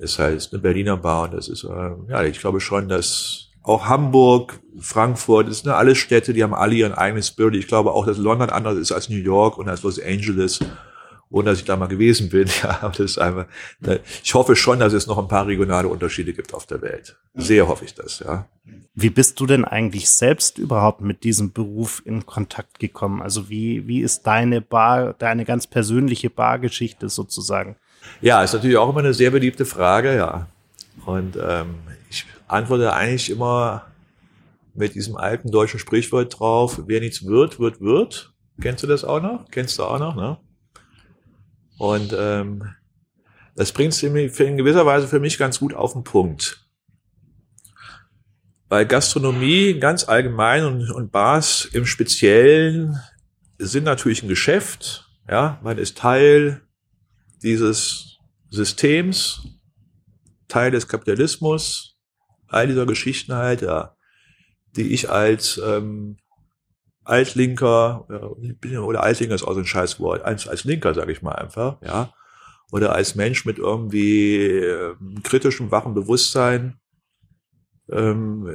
ist 0.00 0.18
halt 0.18 0.48
eine 0.50 0.60
Berliner 0.60 0.96
Bar 0.96 1.26
und 1.26 1.34
das 1.34 1.46
ist, 1.46 1.62
äh, 1.62 1.90
ja, 2.08 2.24
ich 2.24 2.40
glaube 2.40 2.58
schon, 2.60 2.88
dass 2.88 3.50
auch 3.62 3.86
Hamburg, 3.86 4.58
Frankfurt, 4.80 5.46
das 5.46 5.58
sind 5.58 5.70
ja 5.70 5.76
alles 5.76 5.98
Städte, 5.98 6.32
die 6.32 6.42
haben 6.42 6.54
alle 6.54 6.74
ihren 6.74 6.92
eigenen 6.92 7.22
Spirit. 7.22 7.54
Ich 7.54 7.68
glaube 7.68 7.92
auch, 7.92 8.04
dass 8.04 8.18
London 8.18 8.50
anders 8.50 8.78
ist 8.78 8.90
als 8.90 9.08
New 9.08 9.14
York 9.14 9.58
und 9.58 9.68
als 9.68 9.84
Los 9.84 10.00
Angeles 10.02 10.58
ohne 11.30 11.50
dass 11.50 11.58
ich 11.58 11.64
da 11.64 11.76
mal 11.76 11.86
gewesen 11.86 12.28
bin. 12.28 12.48
Ja, 12.62 12.78
aber 12.82 12.90
das 12.90 13.12
ist 13.12 13.18
einfach, 13.18 13.46
ich 14.22 14.34
hoffe 14.34 14.56
schon, 14.56 14.80
dass 14.80 14.92
es 14.92 15.06
noch 15.06 15.18
ein 15.18 15.28
paar 15.28 15.46
regionale 15.46 15.88
Unterschiede 15.88 16.32
gibt 16.32 16.54
auf 16.54 16.66
der 16.66 16.80
Welt. 16.82 17.16
Sehr 17.34 17.68
hoffe 17.68 17.84
ich 17.84 17.94
das, 17.94 18.20
ja. 18.20 18.46
Wie 18.94 19.10
bist 19.10 19.38
du 19.40 19.46
denn 19.46 19.64
eigentlich 19.64 20.08
selbst 20.08 20.58
überhaupt 20.58 21.02
mit 21.02 21.22
diesem 21.22 21.52
Beruf 21.52 22.00
in 22.06 22.24
Kontakt 22.24 22.78
gekommen? 22.78 23.20
Also 23.20 23.50
wie, 23.50 23.86
wie 23.86 24.00
ist 24.00 24.26
deine 24.26 24.62
Bar, 24.62 25.14
deine 25.14 25.44
ganz 25.44 25.66
persönliche 25.66 26.30
Bargeschichte 26.30 27.08
sozusagen? 27.10 27.76
Ja, 28.20 28.42
ist 28.42 28.54
natürlich 28.54 28.78
auch 28.78 28.88
immer 28.88 29.00
eine 29.00 29.12
sehr 29.12 29.30
beliebte 29.30 29.66
Frage, 29.66 30.16
ja. 30.16 30.48
Und 31.04 31.36
ähm, 31.36 31.74
ich 32.08 32.24
antworte 32.48 32.92
eigentlich 32.94 33.30
immer 33.30 33.84
mit 34.74 34.94
diesem 34.94 35.16
alten 35.16 35.50
deutschen 35.50 35.78
Sprichwort 35.78 36.38
drauf, 36.38 36.80
wer 36.86 37.00
nichts 37.00 37.26
wird, 37.26 37.58
wird, 37.60 37.80
wird. 37.80 38.32
Kennst 38.60 38.82
du 38.82 38.86
das 38.86 39.04
auch 39.04 39.20
noch? 39.20 39.44
Kennst 39.50 39.78
du 39.78 39.84
auch 39.84 39.98
noch, 39.98 40.16
ne? 40.16 40.38
Und 41.78 42.14
ähm, 42.16 42.74
das 43.54 43.72
bringt 43.72 43.92
es 43.92 44.02
in 44.02 44.56
gewisser 44.56 44.86
Weise 44.86 45.08
für 45.08 45.20
mich 45.20 45.38
ganz 45.38 45.58
gut 45.60 45.74
auf 45.74 45.92
den 45.92 46.04
Punkt. 46.04 46.66
Weil 48.68 48.86
Gastronomie 48.86 49.78
ganz 49.78 50.08
allgemein 50.08 50.64
und, 50.64 50.90
und 50.90 51.12
Bars 51.12 51.64
im 51.66 51.86
Speziellen 51.86 53.00
sind 53.58 53.84
natürlich 53.84 54.22
ein 54.22 54.28
Geschäft. 54.28 55.08
Ja, 55.28 55.58
man 55.62 55.78
ist 55.78 55.98
Teil 55.98 56.62
dieses 57.42 58.18
Systems, 58.50 59.48
Teil 60.48 60.70
des 60.70 60.88
Kapitalismus, 60.88 61.96
all 62.48 62.66
dieser 62.66 62.86
Geschichten 62.86 63.34
halt, 63.34 63.62
ja, 63.62 63.96
die 64.76 64.92
ich 64.92 65.10
als 65.10 65.60
ähm, 65.64 66.18
Altlinker, 67.06 68.06
oder 68.08 69.02
Altlinker 69.02 69.34
ist 69.34 69.44
auch 69.44 69.54
so 69.54 69.60
ein 69.60 69.66
scheiß 69.66 70.00
Wort, 70.00 70.22
als, 70.22 70.48
als 70.48 70.64
Linker, 70.64 70.94
sage 70.94 71.12
ich 71.12 71.22
mal 71.22 71.32
einfach, 71.32 71.76
ja, 71.82 72.12
oder 72.72 72.94
als 72.94 73.14
Mensch 73.14 73.44
mit 73.44 73.58
irgendwie 73.58 74.36
äh, 74.36 74.94
kritischem, 75.22 75.70
wachen 75.70 75.94
Bewusstsein, 75.94 76.78
ähm, 77.90 78.50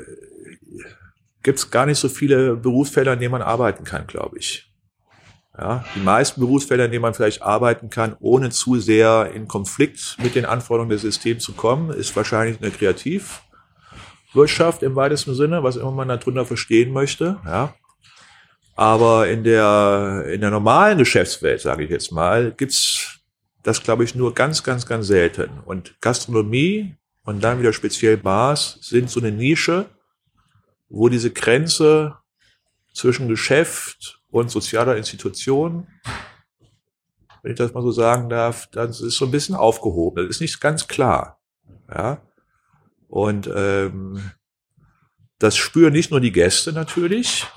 gibt 1.44 1.60
es 1.60 1.70
gar 1.72 1.86
nicht 1.86 2.00
so 2.00 2.10
viele 2.10 2.56
Berufsfelder, 2.56 3.14
in 3.14 3.20
denen 3.20 3.32
man 3.32 3.42
arbeiten 3.42 3.84
kann, 3.84 4.06
glaube 4.08 4.38
ich. 4.38 4.68
Ja, 5.58 5.84
die 5.96 6.00
meisten 6.00 6.40
Berufsfelder, 6.40 6.86
in 6.86 6.92
denen 6.92 7.02
man 7.02 7.14
vielleicht 7.14 7.42
arbeiten 7.42 7.90
kann, 7.90 8.16
ohne 8.20 8.52
zu 8.52 8.80
sehr 8.80 9.32
in 9.34 9.50
Konflikt 9.50 10.16
mit 10.24 10.36
den 10.36 10.46
Anforderungen 10.46 10.92
des 10.92 11.02
Systems 11.02 11.44
zu 11.44 11.52
kommen, 11.54 11.92
ist 11.92 12.16
wahrscheinlich 12.16 12.62
eine 12.62 12.72
Kreativwirtschaft 12.72 14.82
im 14.82 14.96
weitesten 14.96 15.36
Sinne, 15.36 15.62
was 15.62 15.76
immer 15.76 15.92
man 15.92 16.08
darunter 16.08 16.46
verstehen 16.46 16.94
möchte. 16.94 17.42
Ja. 17.46 17.74
Aber 18.82 19.30
in 19.30 19.44
der, 19.44 20.26
in 20.34 20.42
der 20.42 20.50
normalen 20.50 20.98
Geschäftswelt, 20.98 21.62
sage 21.62 21.84
ich 21.84 21.92
jetzt 21.92 22.12
mal, 22.12 22.52
gibt's 22.52 23.20
das, 23.62 23.84
glaube 23.84 24.04
ich, 24.04 24.16
nur 24.16 24.34
ganz, 24.34 24.64
ganz, 24.64 24.88
ganz 24.88 25.06
selten. 25.06 25.60
Und 25.64 26.02
Gastronomie 26.02 26.96
und 27.24 27.44
dann 27.44 27.60
wieder 27.60 27.74
speziell 27.74 28.18
Bars 28.18 28.80
sind 28.82 29.12
so 29.12 29.20
eine 29.20 29.32
Nische, 29.32 29.86
wo 30.90 31.10
diese 31.10 31.30
Grenze 31.30 32.18
zwischen 32.92 33.28
Geschäft 33.28 34.20
und 34.32 34.50
sozialer 34.50 34.98
Institution 34.98 35.86
wenn 37.44 37.52
ich 37.52 37.58
das 37.58 37.74
mal 37.74 37.82
so 37.82 37.92
sagen 37.92 38.30
darf, 38.30 38.68
das 38.68 39.02
ist 39.02 39.18
so 39.18 39.26
ein 39.26 39.32
bisschen 39.32 39.56
aufgehoben. 39.56 40.18
Das 40.18 40.36
ist 40.36 40.42
nicht 40.42 40.62
ganz 40.62 40.88
klar. 40.88 41.40
Ja. 41.90 42.22
Und 43.08 43.50
ähm, 43.54 44.32
das 45.40 45.58
spüren 45.58 45.94
nicht 45.94 46.12
nur 46.12 46.20
die 46.20 46.32
Gäste 46.32 46.72
natürlich. 46.72 47.48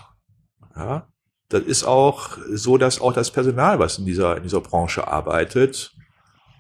Ja. 0.75 1.07
Das 1.55 1.63
ist 1.63 1.85
auch 1.85 2.37
so, 2.51 2.79
dass 2.79 3.01
auch 3.01 3.13
das 3.13 3.31
Personal, 3.31 3.79
was 3.79 3.99
in 3.99 4.05
dieser, 4.05 4.37
in 4.37 4.43
dieser 4.43 4.61
Branche 4.61 5.07
arbeitet, 5.07 5.95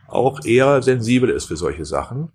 auch 0.06 0.44
eher 0.44 0.82
sensibel 0.82 1.30
ist 1.30 1.46
für 1.46 1.56
solche 1.56 1.84
Sachen. 1.84 2.30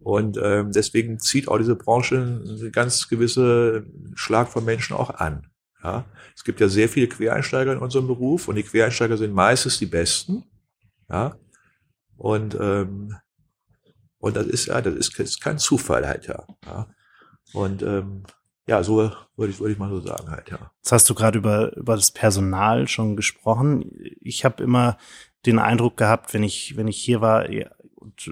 Und 0.00 0.36
ähm, 0.42 0.72
deswegen 0.72 1.20
zieht 1.20 1.46
auch 1.46 1.58
diese 1.58 1.76
Branche 1.76 2.16
einen 2.16 2.72
ganz 2.72 3.08
gewisse 3.08 3.86
Schlag 4.16 4.48
von 4.48 4.64
Menschen 4.64 4.96
auch 4.96 5.10
an. 5.10 5.46
Ja, 5.80 6.06
es 6.34 6.42
gibt 6.42 6.58
ja 6.58 6.66
sehr 6.66 6.88
viele 6.88 7.06
Quereinsteiger 7.06 7.72
in 7.72 7.78
unserem 7.78 8.08
Beruf 8.08 8.48
und 8.48 8.56
die 8.56 8.64
Quereinsteiger 8.64 9.16
sind 9.16 9.32
meistens 9.32 9.78
die 9.78 9.86
Besten. 9.86 10.42
Ja, 11.08 11.36
und 12.16 12.56
ähm, 12.60 13.14
und 14.18 14.34
das 14.34 14.48
ist 14.48 14.66
ja, 14.66 14.80
das 14.80 14.94
ist, 14.94 15.16
das 15.20 15.28
ist 15.28 15.40
kein 15.40 15.58
Zufall 15.58 16.04
halt 16.04 16.26
ja. 16.26 16.44
ja. 16.64 16.88
Und 17.52 17.84
ähm, 17.84 18.24
ja, 18.66 18.82
so 18.82 19.12
würde 19.36 19.52
ich, 19.52 19.60
würde 19.60 19.72
ich 19.72 19.78
mal 19.78 19.90
so 19.90 20.00
sagen 20.00 20.30
halt 20.30 20.50
ja. 20.50 20.58
Jetzt 20.78 20.92
hast 20.92 21.08
du 21.10 21.14
gerade 21.14 21.38
über 21.38 21.76
über 21.76 21.94
das 21.94 22.10
Personal 22.10 22.88
schon 22.88 23.16
gesprochen. 23.16 23.90
Ich 24.20 24.44
habe 24.44 24.62
immer 24.62 24.98
den 25.44 25.58
Eindruck 25.58 25.96
gehabt, 25.96 26.34
wenn 26.34 26.42
ich 26.42 26.76
wenn 26.76 26.88
ich 26.88 26.98
hier 26.98 27.20
war 27.20 27.46
und 27.94 28.30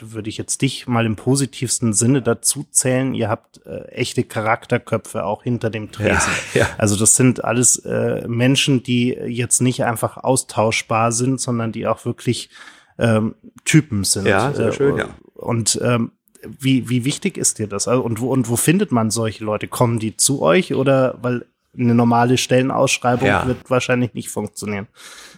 würde 0.00 0.28
ich 0.28 0.38
jetzt 0.38 0.62
dich 0.62 0.88
mal 0.88 1.06
im 1.06 1.14
positivsten 1.14 1.92
Sinne 1.92 2.20
dazu 2.20 2.64
zählen. 2.70 3.14
Ihr 3.14 3.28
habt 3.28 3.64
äh, 3.64 3.84
echte 3.92 4.24
Charakterköpfe 4.24 5.24
auch 5.24 5.44
hinter 5.44 5.70
dem 5.70 5.92
Tresen. 5.92 6.32
Ja, 6.54 6.60
ja. 6.62 6.68
Also 6.78 6.96
das 6.96 7.14
sind 7.14 7.44
alles 7.44 7.76
äh, 7.78 8.26
Menschen, 8.26 8.82
die 8.82 9.10
jetzt 9.10 9.60
nicht 9.60 9.84
einfach 9.84 10.16
austauschbar 10.16 11.12
sind, 11.12 11.40
sondern 11.40 11.70
die 11.70 11.86
auch 11.86 12.04
wirklich 12.04 12.50
ähm, 12.98 13.36
Typen 13.64 14.02
sind. 14.04 14.26
Ja, 14.26 14.52
sehr 14.52 14.72
schön, 14.72 14.96
ja. 14.96 15.08
Und 15.34 15.80
ähm, 15.82 16.12
wie, 16.58 16.88
wie 16.88 17.04
wichtig 17.04 17.36
ist 17.36 17.58
dir 17.58 17.66
das? 17.66 17.88
Also, 17.88 18.02
und 18.02 18.20
wo, 18.20 18.30
und 18.30 18.48
wo 18.48 18.56
findet 18.56 18.92
man 18.92 19.10
solche 19.10 19.44
Leute? 19.44 19.68
Kommen 19.68 19.98
die 19.98 20.16
zu 20.16 20.42
euch 20.42 20.74
oder 20.74 21.16
weil 21.22 21.44
eine 21.76 21.94
normale 21.94 22.36
Stellenausschreibung 22.36 23.26
ja. 23.26 23.46
wird 23.46 23.70
wahrscheinlich 23.70 24.14
nicht 24.14 24.28
funktionieren. 24.28 24.88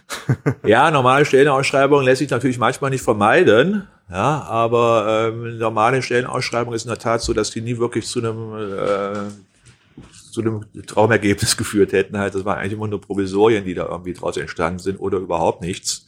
ja, 0.65 0.91
normale 0.91 1.25
Stellenausschreibung 1.25 2.03
lässt 2.03 2.19
sich 2.19 2.29
natürlich 2.29 2.57
manchmal 2.57 2.91
nicht 2.91 3.03
vermeiden. 3.03 3.87
Ja, 4.09 4.43
aber 4.43 5.31
ähm, 5.33 5.57
normale 5.57 6.01
Stellenausschreibung 6.01 6.73
ist 6.73 6.83
in 6.83 6.89
der 6.89 6.99
Tat 6.99 7.21
so, 7.21 7.33
dass 7.33 7.49
die 7.51 7.61
nie 7.61 7.77
wirklich 7.77 8.05
zu 8.05 8.19
einem 8.19 8.53
äh, 8.55 9.31
zu 10.31 10.41
einem 10.41 10.65
Traumergebnis 10.85 11.57
geführt 11.57 11.93
hätten. 11.93 12.17
Halt, 12.17 12.35
das 12.35 12.45
waren 12.45 12.59
eigentlich 12.59 12.73
immer 12.73 12.87
nur 12.87 13.01
Provisorien, 13.01 13.63
die 13.65 13.73
da 13.73 13.87
irgendwie 13.87 14.13
draus 14.13 14.37
entstanden 14.37 14.79
sind 14.79 14.99
oder 14.99 15.17
überhaupt 15.17 15.61
nichts. 15.61 16.05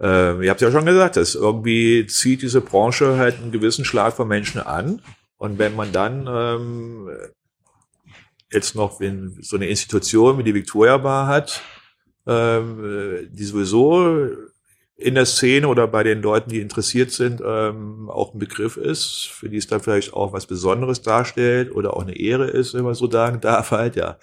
Ähm, 0.00 0.42
ihr 0.42 0.50
habt 0.50 0.60
ja 0.60 0.70
schon 0.70 0.86
gesagt, 0.86 1.16
dass 1.16 1.34
irgendwie 1.34 2.06
zieht 2.06 2.42
diese 2.42 2.60
Branche 2.60 3.16
halt 3.16 3.36
einen 3.38 3.52
gewissen 3.52 3.84
Schlag 3.84 4.14
von 4.14 4.28
Menschen 4.28 4.60
an. 4.60 5.02
Und 5.38 5.58
wenn 5.58 5.74
man 5.74 5.92
dann 5.92 6.26
ähm, 6.28 7.10
jetzt 8.52 8.74
noch 8.74 9.00
wenn 9.00 9.36
so 9.40 9.56
eine 9.56 9.66
Institution 9.66 10.38
wie 10.38 10.42
die 10.42 10.54
Victoria 10.54 10.96
Bar 10.96 11.26
hat, 11.26 11.62
ähm, 12.26 13.28
die 13.32 13.44
sowieso 13.44 14.28
in 14.96 15.14
der 15.14 15.26
Szene 15.26 15.68
oder 15.68 15.86
bei 15.86 16.02
den 16.02 16.22
Leuten, 16.22 16.50
die 16.50 16.60
interessiert 16.60 17.12
sind, 17.12 17.40
ähm, 17.44 18.10
auch 18.10 18.34
ein 18.34 18.40
Begriff 18.40 18.76
ist, 18.76 19.28
für 19.30 19.48
die 19.48 19.56
es 19.56 19.68
dann 19.68 19.80
vielleicht 19.80 20.12
auch 20.12 20.32
was 20.32 20.46
Besonderes 20.46 21.02
darstellt 21.02 21.72
oder 21.72 21.96
auch 21.96 22.02
eine 22.02 22.16
Ehre 22.16 22.48
ist, 22.48 22.74
wenn 22.74 22.82
man 22.82 22.94
so 22.94 23.08
sagen 23.08 23.40
darf, 23.40 23.70
halt, 23.70 23.94
ja, 23.94 24.18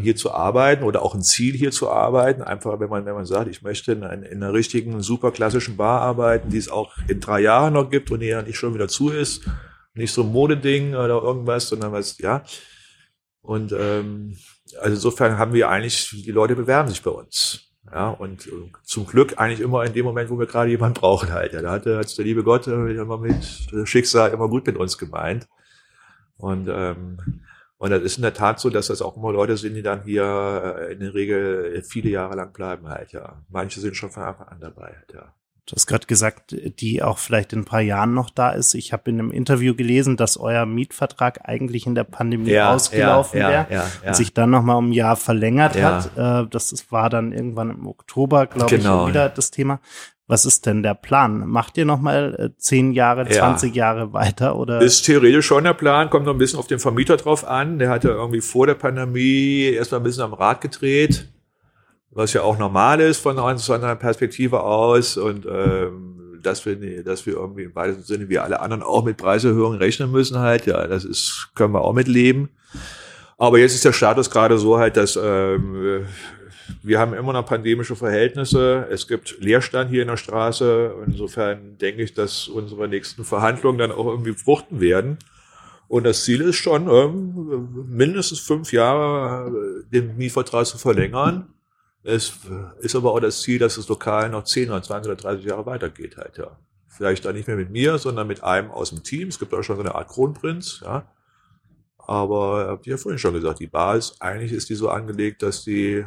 hier 0.00 0.16
zu 0.16 0.32
arbeiten 0.32 0.84
oder 0.84 1.02
auch 1.02 1.14
ein 1.14 1.22
Ziel 1.22 1.54
hier 1.54 1.70
zu 1.70 1.90
arbeiten. 1.90 2.42
Einfach, 2.42 2.80
wenn 2.80 2.88
man, 2.88 3.04
wenn 3.04 3.14
man 3.14 3.26
sagt, 3.26 3.48
ich 3.48 3.62
möchte 3.62 3.92
in, 3.92 4.02
in 4.02 4.42
einer 4.42 4.52
richtigen, 4.52 5.02
super 5.02 5.32
klassischen 5.32 5.76
Bar 5.76 6.00
arbeiten, 6.00 6.48
die 6.48 6.56
es 6.56 6.70
auch 6.70 6.96
in 7.08 7.20
drei 7.20 7.40
Jahren 7.40 7.74
noch 7.74 7.90
gibt 7.90 8.10
und 8.10 8.20
die 8.20 8.26
ja 8.26 8.42
nicht 8.42 8.56
schon 8.56 8.74
wieder 8.74 8.88
zu 8.88 9.10
ist. 9.10 9.44
Nicht 9.94 10.12
so 10.12 10.22
ein 10.22 10.32
Modeding 10.32 10.94
oder 10.94 11.22
irgendwas, 11.22 11.68
sondern 11.68 11.92
was, 11.92 12.18
ja. 12.18 12.42
Und 13.42 13.72
ähm, 13.72 14.36
also 14.80 14.94
insofern 14.94 15.38
haben 15.38 15.52
wir 15.52 15.68
eigentlich, 15.68 16.10
die 16.24 16.32
Leute 16.32 16.56
bewerben 16.56 16.88
sich 16.88 17.02
bei 17.02 17.10
uns. 17.10 17.62
Ja, 17.92 18.10
und 18.10 18.46
äh, 18.46 18.50
zum 18.82 19.06
Glück 19.06 19.38
eigentlich 19.38 19.60
immer 19.60 19.84
in 19.84 19.92
dem 19.92 20.04
Moment, 20.04 20.28
wo 20.28 20.38
wir 20.38 20.46
gerade 20.46 20.70
jemanden 20.70 20.98
brauchen 20.98 21.32
halt. 21.32 21.52
Ja, 21.52 21.62
da 21.62 21.70
hatte 21.70 21.98
hat's 21.98 22.16
der 22.16 22.24
liebe 22.24 22.42
Gott 22.42 22.66
äh, 22.66 22.72
immer 22.72 23.18
mit 23.18 23.44
Schicksal 23.84 24.32
immer 24.32 24.48
gut 24.48 24.66
mit 24.66 24.76
uns 24.76 24.98
gemeint. 24.98 25.46
Und, 26.36 26.68
ähm, 26.68 27.42
und 27.78 27.90
das 27.90 28.02
ist 28.02 28.16
in 28.16 28.22
der 28.22 28.34
Tat 28.34 28.58
so, 28.58 28.70
dass 28.70 28.86
das 28.86 29.02
auch 29.02 29.16
immer 29.16 29.32
Leute 29.32 29.56
sind, 29.56 29.74
die 29.74 29.82
dann 29.82 30.02
hier 30.02 30.78
äh, 30.78 30.92
in 30.92 31.00
der 31.00 31.14
Regel 31.14 31.82
viele 31.82 32.10
Jahre 32.10 32.34
lang 32.34 32.52
bleiben 32.52 32.88
halt, 32.88 33.12
ja. 33.12 33.42
Manche 33.48 33.80
sind 33.80 33.96
schon 33.96 34.10
von 34.10 34.22
Anfang 34.22 34.48
an 34.48 34.60
dabei 34.60 34.94
halt, 34.96 35.12
ja. 35.14 35.32
Du 35.66 35.74
hast 35.74 35.88
gerade 35.88 36.06
gesagt, 36.06 36.54
die 36.80 37.02
auch 37.02 37.18
vielleicht 37.18 37.52
in 37.52 37.60
ein 37.60 37.64
paar 37.64 37.80
Jahren 37.80 38.14
noch 38.14 38.30
da 38.30 38.50
ist. 38.50 38.74
Ich 38.74 38.92
habe 38.92 39.10
in 39.10 39.18
einem 39.18 39.32
Interview 39.32 39.74
gelesen, 39.74 40.16
dass 40.16 40.36
euer 40.36 40.64
Mietvertrag 40.64 41.40
eigentlich 41.42 41.86
in 41.88 41.96
der 41.96 42.04
Pandemie 42.04 42.50
ja, 42.50 42.72
ausgelaufen 42.72 43.40
ja, 43.40 43.48
wäre 43.48 43.66
ja, 43.70 43.86
und 44.06 44.14
sich 44.14 44.32
dann 44.32 44.50
noch 44.50 44.62
mal 44.62 44.76
um 44.76 44.90
ein 44.90 44.92
Jahr 44.92 45.16
verlängert 45.16 45.76
hat. 45.82 46.16
Äh, 46.16 46.48
das 46.48 46.92
war 46.92 47.10
dann 47.10 47.32
irgendwann 47.32 47.70
im 47.70 47.88
Oktober, 47.88 48.46
glaube 48.46 48.76
genau, 48.76 49.02
ich, 49.02 49.08
wieder 49.08 49.28
das 49.28 49.50
Thema. 49.50 49.80
Was 50.28 50.44
ist 50.44 50.66
denn 50.66 50.82
der 50.82 50.94
Plan? 50.94 51.46
Macht 51.46 51.78
ihr 51.78 51.84
noch 51.84 52.00
mal 52.00 52.34
äh, 52.38 52.58
zehn 52.58 52.92
Jahre, 52.92 53.28
zwanzig 53.28 53.76
Jahre 53.76 54.12
weiter 54.12 54.56
oder? 54.56 54.80
Ist 54.80 55.02
theoretisch 55.02 55.46
schon 55.46 55.64
der 55.64 55.74
Plan, 55.74 56.10
kommt 56.10 56.26
noch 56.26 56.34
ein 56.34 56.38
bisschen 56.38 56.58
auf 56.58 56.66
den 56.66 56.80
Vermieter 56.80 57.16
drauf 57.16 57.46
an. 57.46 57.78
Der 57.78 57.90
hatte 57.90 58.08
irgendwie 58.08 58.40
vor 58.40 58.66
der 58.66 58.74
Pandemie 58.74 59.70
erstmal 59.72 60.00
ein 60.00 60.04
bisschen 60.04 60.24
am 60.24 60.34
Rad 60.34 60.60
gedreht 60.60 61.28
was 62.16 62.32
ja 62.32 62.42
auch 62.42 62.58
normal 62.58 63.00
ist 63.00 63.20
von 63.20 63.38
einer 63.38 63.94
Perspektive 63.94 64.62
aus 64.62 65.18
und 65.18 65.46
ähm, 65.46 66.40
dass 66.42 66.64
wir, 66.64 67.04
dass 67.04 67.26
wir 67.26 67.34
irgendwie 67.34 67.64
im 67.64 67.74
weitesten 67.74 68.04
Sinne 68.04 68.28
wie 68.30 68.38
alle 68.38 68.60
anderen 68.60 68.82
auch 68.82 69.04
mit 69.04 69.18
Preiserhöhungen 69.18 69.78
rechnen 69.78 70.10
müssen 70.10 70.38
halt, 70.38 70.66
ja, 70.66 70.86
das 70.86 71.04
ist, 71.04 71.50
können 71.54 71.74
wir 71.74 71.82
auch 71.82 71.92
mitleben. 71.92 72.48
Aber 73.36 73.58
jetzt 73.58 73.74
ist 73.74 73.84
der 73.84 73.92
Status 73.92 74.30
gerade 74.30 74.56
so 74.56 74.78
halt, 74.78 74.96
dass 74.96 75.18
ähm, 75.22 76.06
wir 76.82 76.98
haben 76.98 77.14
immer 77.14 77.32
noch 77.32 77.46
pandemische 77.46 77.96
Verhältnisse. 77.96 78.86
Es 78.90 79.06
gibt 79.08 79.36
Leerstand 79.40 79.90
hier 79.90 80.02
in 80.02 80.08
der 80.08 80.16
Straße. 80.16 80.94
Insofern 81.06 81.78
denke 81.78 82.02
ich, 82.02 82.14
dass 82.14 82.48
unsere 82.48 82.88
nächsten 82.88 83.24
Verhandlungen 83.24 83.78
dann 83.78 83.92
auch 83.92 84.06
irgendwie 84.06 84.32
fruchten 84.32 84.80
werden. 84.80 85.18
Und 85.88 86.04
das 86.04 86.24
Ziel 86.24 86.40
ist 86.40 86.56
schon, 86.56 86.88
ähm, 86.88 87.86
mindestens 87.88 88.40
fünf 88.40 88.72
Jahre 88.72 89.84
den 89.92 90.16
Mietvertrag 90.16 90.66
zu 90.66 90.78
verlängern 90.78 91.46
es 92.06 92.38
ist 92.78 92.94
aber 92.94 93.12
auch 93.12 93.20
das 93.20 93.42
Ziel, 93.42 93.58
dass 93.58 93.74
das 93.74 93.88
Lokal 93.88 94.30
noch 94.30 94.44
10 94.44 94.70
oder 94.70 94.80
20 94.80 95.10
oder 95.10 95.20
30 95.20 95.44
Jahre 95.44 95.66
weitergeht 95.66 96.16
halt, 96.16 96.38
ja. 96.38 96.56
Vielleicht 96.86 97.24
dann 97.24 97.34
nicht 97.34 97.48
mehr 97.48 97.56
mit 97.56 97.70
mir, 97.70 97.98
sondern 97.98 98.28
mit 98.28 98.44
einem 98.44 98.70
aus 98.70 98.90
dem 98.90 99.02
Team. 99.02 99.28
Es 99.28 99.40
gibt 99.40 99.52
auch 99.52 99.62
schon 99.62 99.76
so 99.76 99.82
eine 99.82 99.96
Art 99.96 100.08
Kronprinz, 100.08 100.82
ja. 100.84 101.12
Aber 101.98 102.68
habt 102.68 102.86
ihr 102.86 102.92
ja 102.92 102.96
vorhin 102.96 103.18
schon 103.18 103.34
gesagt, 103.34 103.58
die 103.58 103.66
Bar 103.66 103.96
ist, 103.96 104.22
eigentlich 104.22 104.52
ist 104.52 104.70
die 104.70 104.76
so 104.76 104.88
angelegt, 104.88 105.42
dass 105.42 105.64
die, 105.64 106.06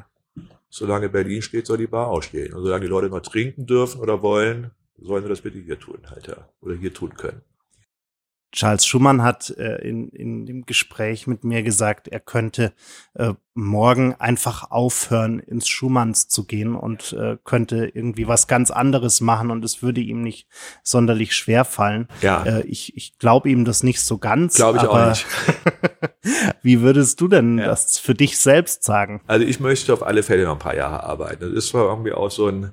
solange 0.70 1.10
Berlin 1.10 1.42
steht, 1.42 1.66
soll 1.66 1.78
die 1.78 1.88
Bar 1.88 2.08
auch 2.08 2.24
stehen. 2.24 2.54
Und 2.54 2.64
solange 2.64 2.86
die 2.86 2.90
Leute 2.90 3.10
noch 3.10 3.22
trinken 3.22 3.66
dürfen 3.66 4.02
oder 4.02 4.22
wollen, 4.22 4.72
sollen 4.98 5.24
sie 5.24 5.30
das 5.30 5.42
bitte 5.42 5.60
hier 5.60 5.80
tun 5.80 6.00
halt, 6.10 6.28
ja. 6.28 6.50
Oder 6.62 6.76
hier 6.76 6.94
tun 6.94 7.14
können. 7.16 7.42
Charles 8.52 8.86
Schumann 8.86 9.22
hat 9.22 9.52
äh, 9.52 9.76
in, 9.88 10.10
in 10.10 10.46
dem 10.46 10.66
Gespräch 10.66 11.28
mit 11.28 11.44
mir 11.44 11.62
gesagt, 11.62 12.08
er 12.08 12.20
könnte 12.20 12.74
äh, 13.14 13.34
morgen 13.54 14.16
einfach 14.16 14.72
aufhören, 14.72 15.40
ins 15.40 15.68
Schumanns 15.68 16.28
zu 16.28 16.46
gehen 16.46 16.76
und 16.76 17.14
äh, 17.14 17.38
könnte 17.44 17.92
irgendwie 17.94 18.28
was 18.28 18.48
ganz 18.48 18.72
anderes 18.72 19.22
machen 19.22 19.52
und 19.52 19.64
es 19.64 19.84
würde 19.84 20.02
ihm 20.02 20.22
nicht 20.22 20.48
sonderlich 20.82 21.36
schwer 21.36 21.64
fallen. 21.64 22.08
Ja. 22.22 22.44
Äh, 22.44 22.62
ich 22.62 22.96
ich 22.98 23.20
glaube 23.20 23.50
ihm 23.50 23.66
das 23.66 23.84
nicht 23.84 24.02
so 24.02 24.18
ganz. 24.18 24.56
Glaube 24.56 24.80
ich 24.80 24.84
aber 24.84 25.04
auch 25.04 25.10
nicht. 25.10 25.26
wie 26.64 26.82
würdest 26.82 27.22
du 27.22 27.28
denn 27.28 27.60
ja. 27.60 27.68
das 27.68 28.00
für 28.00 28.16
dich 28.16 28.40
selbst 28.40 28.84
sagen? 28.84 29.22
Also 29.28 29.46
ich 29.46 29.60
möchte 29.60 29.94
auf 29.94 30.04
alle 30.04 30.24
Fälle 30.24 30.46
noch 30.46 30.54
ein 30.54 30.60
paar 30.60 30.76
Jahre 30.76 31.04
arbeiten. 31.04 31.42
Das 31.42 31.52
ist 31.52 31.68
zwar 31.70 31.86
irgendwie 31.86 32.14
auch 32.14 32.32
so 32.32 32.48
ein 32.48 32.72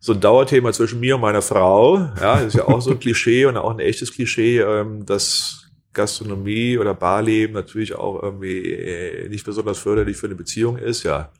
so 0.00 0.14
ein 0.14 0.20
Dauerthema 0.20 0.72
zwischen 0.72 0.98
mir 0.98 1.14
und 1.14 1.20
meiner 1.20 1.42
Frau. 1.42 2.10
Ja, 2.20 2.40
ist 2.40 2.54
ja 2.54 2.66
auch 2.66 2.80
so 2.80 2.90
ein 2.90 2.98
Klischee 2.98 3.44
und 3.44 3.56
auch 3.58 3.70
ein 3.70 3.78
echtes 3.78 4.12
Klischee, 4.12 4.60
ähm, 4.60 5.04
dass 5.04 5.70
Gastronomie 5.92 6.78
oder 6.78 6.94
Barleben 6.94 7.52
natürlich 7.52 7.94
auch 7.94 8.22
irgendwie 8.22 8.72
äh, 8.72 9.28
nicht 9.28 9.44
besonders 9.44 9.78
förderlich 9.78 10.16
für 10.16 10.26
eine 10.26 10.36
Beziehung 10.36 10.78
ist, 10.78 11.02
ja. 11.02 11.30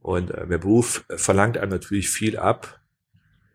Und 0.00 0.30
äh, 0.30 0.46
der 0.46 0.58
Beruf 0.58 1.04
verlangt 1.08 1.58
einem 1.58 1.72
natürlich 1.72 2.08
viel 2.08 2.36
ab, 2.36 2.80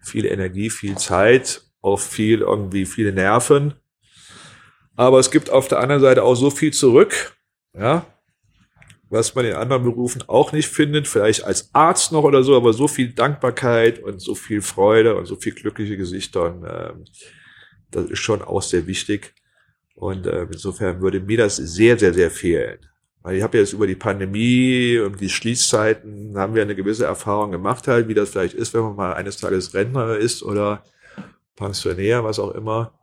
viel 0.02 0.26
Energie, 0.26 0.70
viel 0.70 0.98
Zeit, 0.98 1.62
auch 1.82 2.00
viel 2.00 2.42
irgendwie 2.42 2.86
viele 2.86 3.14
Nerven. 3.14 3.76
Aber 4.96 5.20
es 5.20 5.32
gibt 5.32 5.50
auf 5.50 5.70
der 5.70 5.80
anderen 5.80 6.02
Seite 6.02 6.24
auch 6.24 6.36
so 6.36 6.50
viel 6.50 6.74
zurück, 6.74 7.38
ja, 7.74 8.06
was 9.10 9.36
man 9.36 9.46
in 9.46 9.54
anderen 9.54 9.84
Berufen 9.84 10.24
auch 10.28 10.52
nicht 10.52 10.68
findet, 10.68 11.08
vielleicht 11.08 11.44
als 11.44 11.70
Arzt 11.74 12.12
noch 12.12 12.24
oder 12.24 12.44
so, 12.44 12.56
aber 12.56 12.74
so 12.74 12.88
viel 12.88 13.14
Dankbarkeit 13.14 14.00
und 14.00 14.20
so 14.20 14.36
viel 14.36 14.62
Freude 14.62 15.16
und 15.16 15.26
so 15.26 15.36
viel 15.36 15.54
glückliche 15.54 15.98
Gesichter 15.98 16.46
und 16.46 16.66
ähm, 16.66 17.06
das 17.92 18.10
ist 18.10 18.20
schon 18.20 18.42
auch 18.42 18.62
sehr 18.62 18.86
wichtig. 18.88 19.34
Und 19.96 20.28
äh, 20.28 20.44
insofern 20.44 21.02
würde 21.02 21.20
mir 21.20 21.38
das 21.38 21.56
sehr, 21.56 21.98
sehr, 21.98 22.14
sehr 22.14 22.30
fehlen. 22.30 22.80
Weil 23.24 23.38
ich 23.38 23.44
habe 23.44 23.58
jetzt 23.58 23.74
über 23.74 23.88
die 23.88 23.96
Pandemie 23.96 25.00
und 25.00 25.20
die 25.20 25.30
Schließzeiten 25.30 26.38
haben 26.38 26.54
wir 26.54 26.62
eine 26.62 26.76
gewisse 26.76 27.06
Erfahrung 27.06 27.52
gemacht 27.52 27.88
halt, 27.88 28.08
wie 28.08 28.14
das 28.14 28.30
vielleicht 28.30 28.54
ist, 28.54 28.74
wenn 28.74 28.82
man 28.82 28.96
mal 28.96 29.14
eines 29.14 29.38
Tages 29.38 29.74
Rentner 29.74 30.16
ist 30.18 30.44
oder 30.44 30.84
Pensionär, 31.56 32.24
was 32.24 32.40
auch 32.40 32.52
immer. 32.52 32.94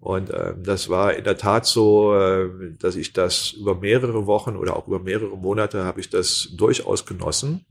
Und 0.00 0.30
ähm, 0.32 0.62
das 0.62 0.88
war 0.88 1.14
in 1.14 1.24
der 1.24 1.36
Tat 1.36 1.66
so, 1.66 2.14
äh, 2.14 2.76
dass 2.78 2.96
ich 2.96 3.12
das 3.12 3.52
über 3.52 3.74
mehrere 3.74 4.26
Wochen 4.26 4.56
oder 4.56 4.76
auch 4.76 4.86
über 4.86 5.00
mehrere 5.00 5.36
Monate 5.36 5.84
habe 5.84 6.00
ich 6.00 6.08
das 6.08 6.50
durchaus 6.56 7.04
genossen, 7.04 7.66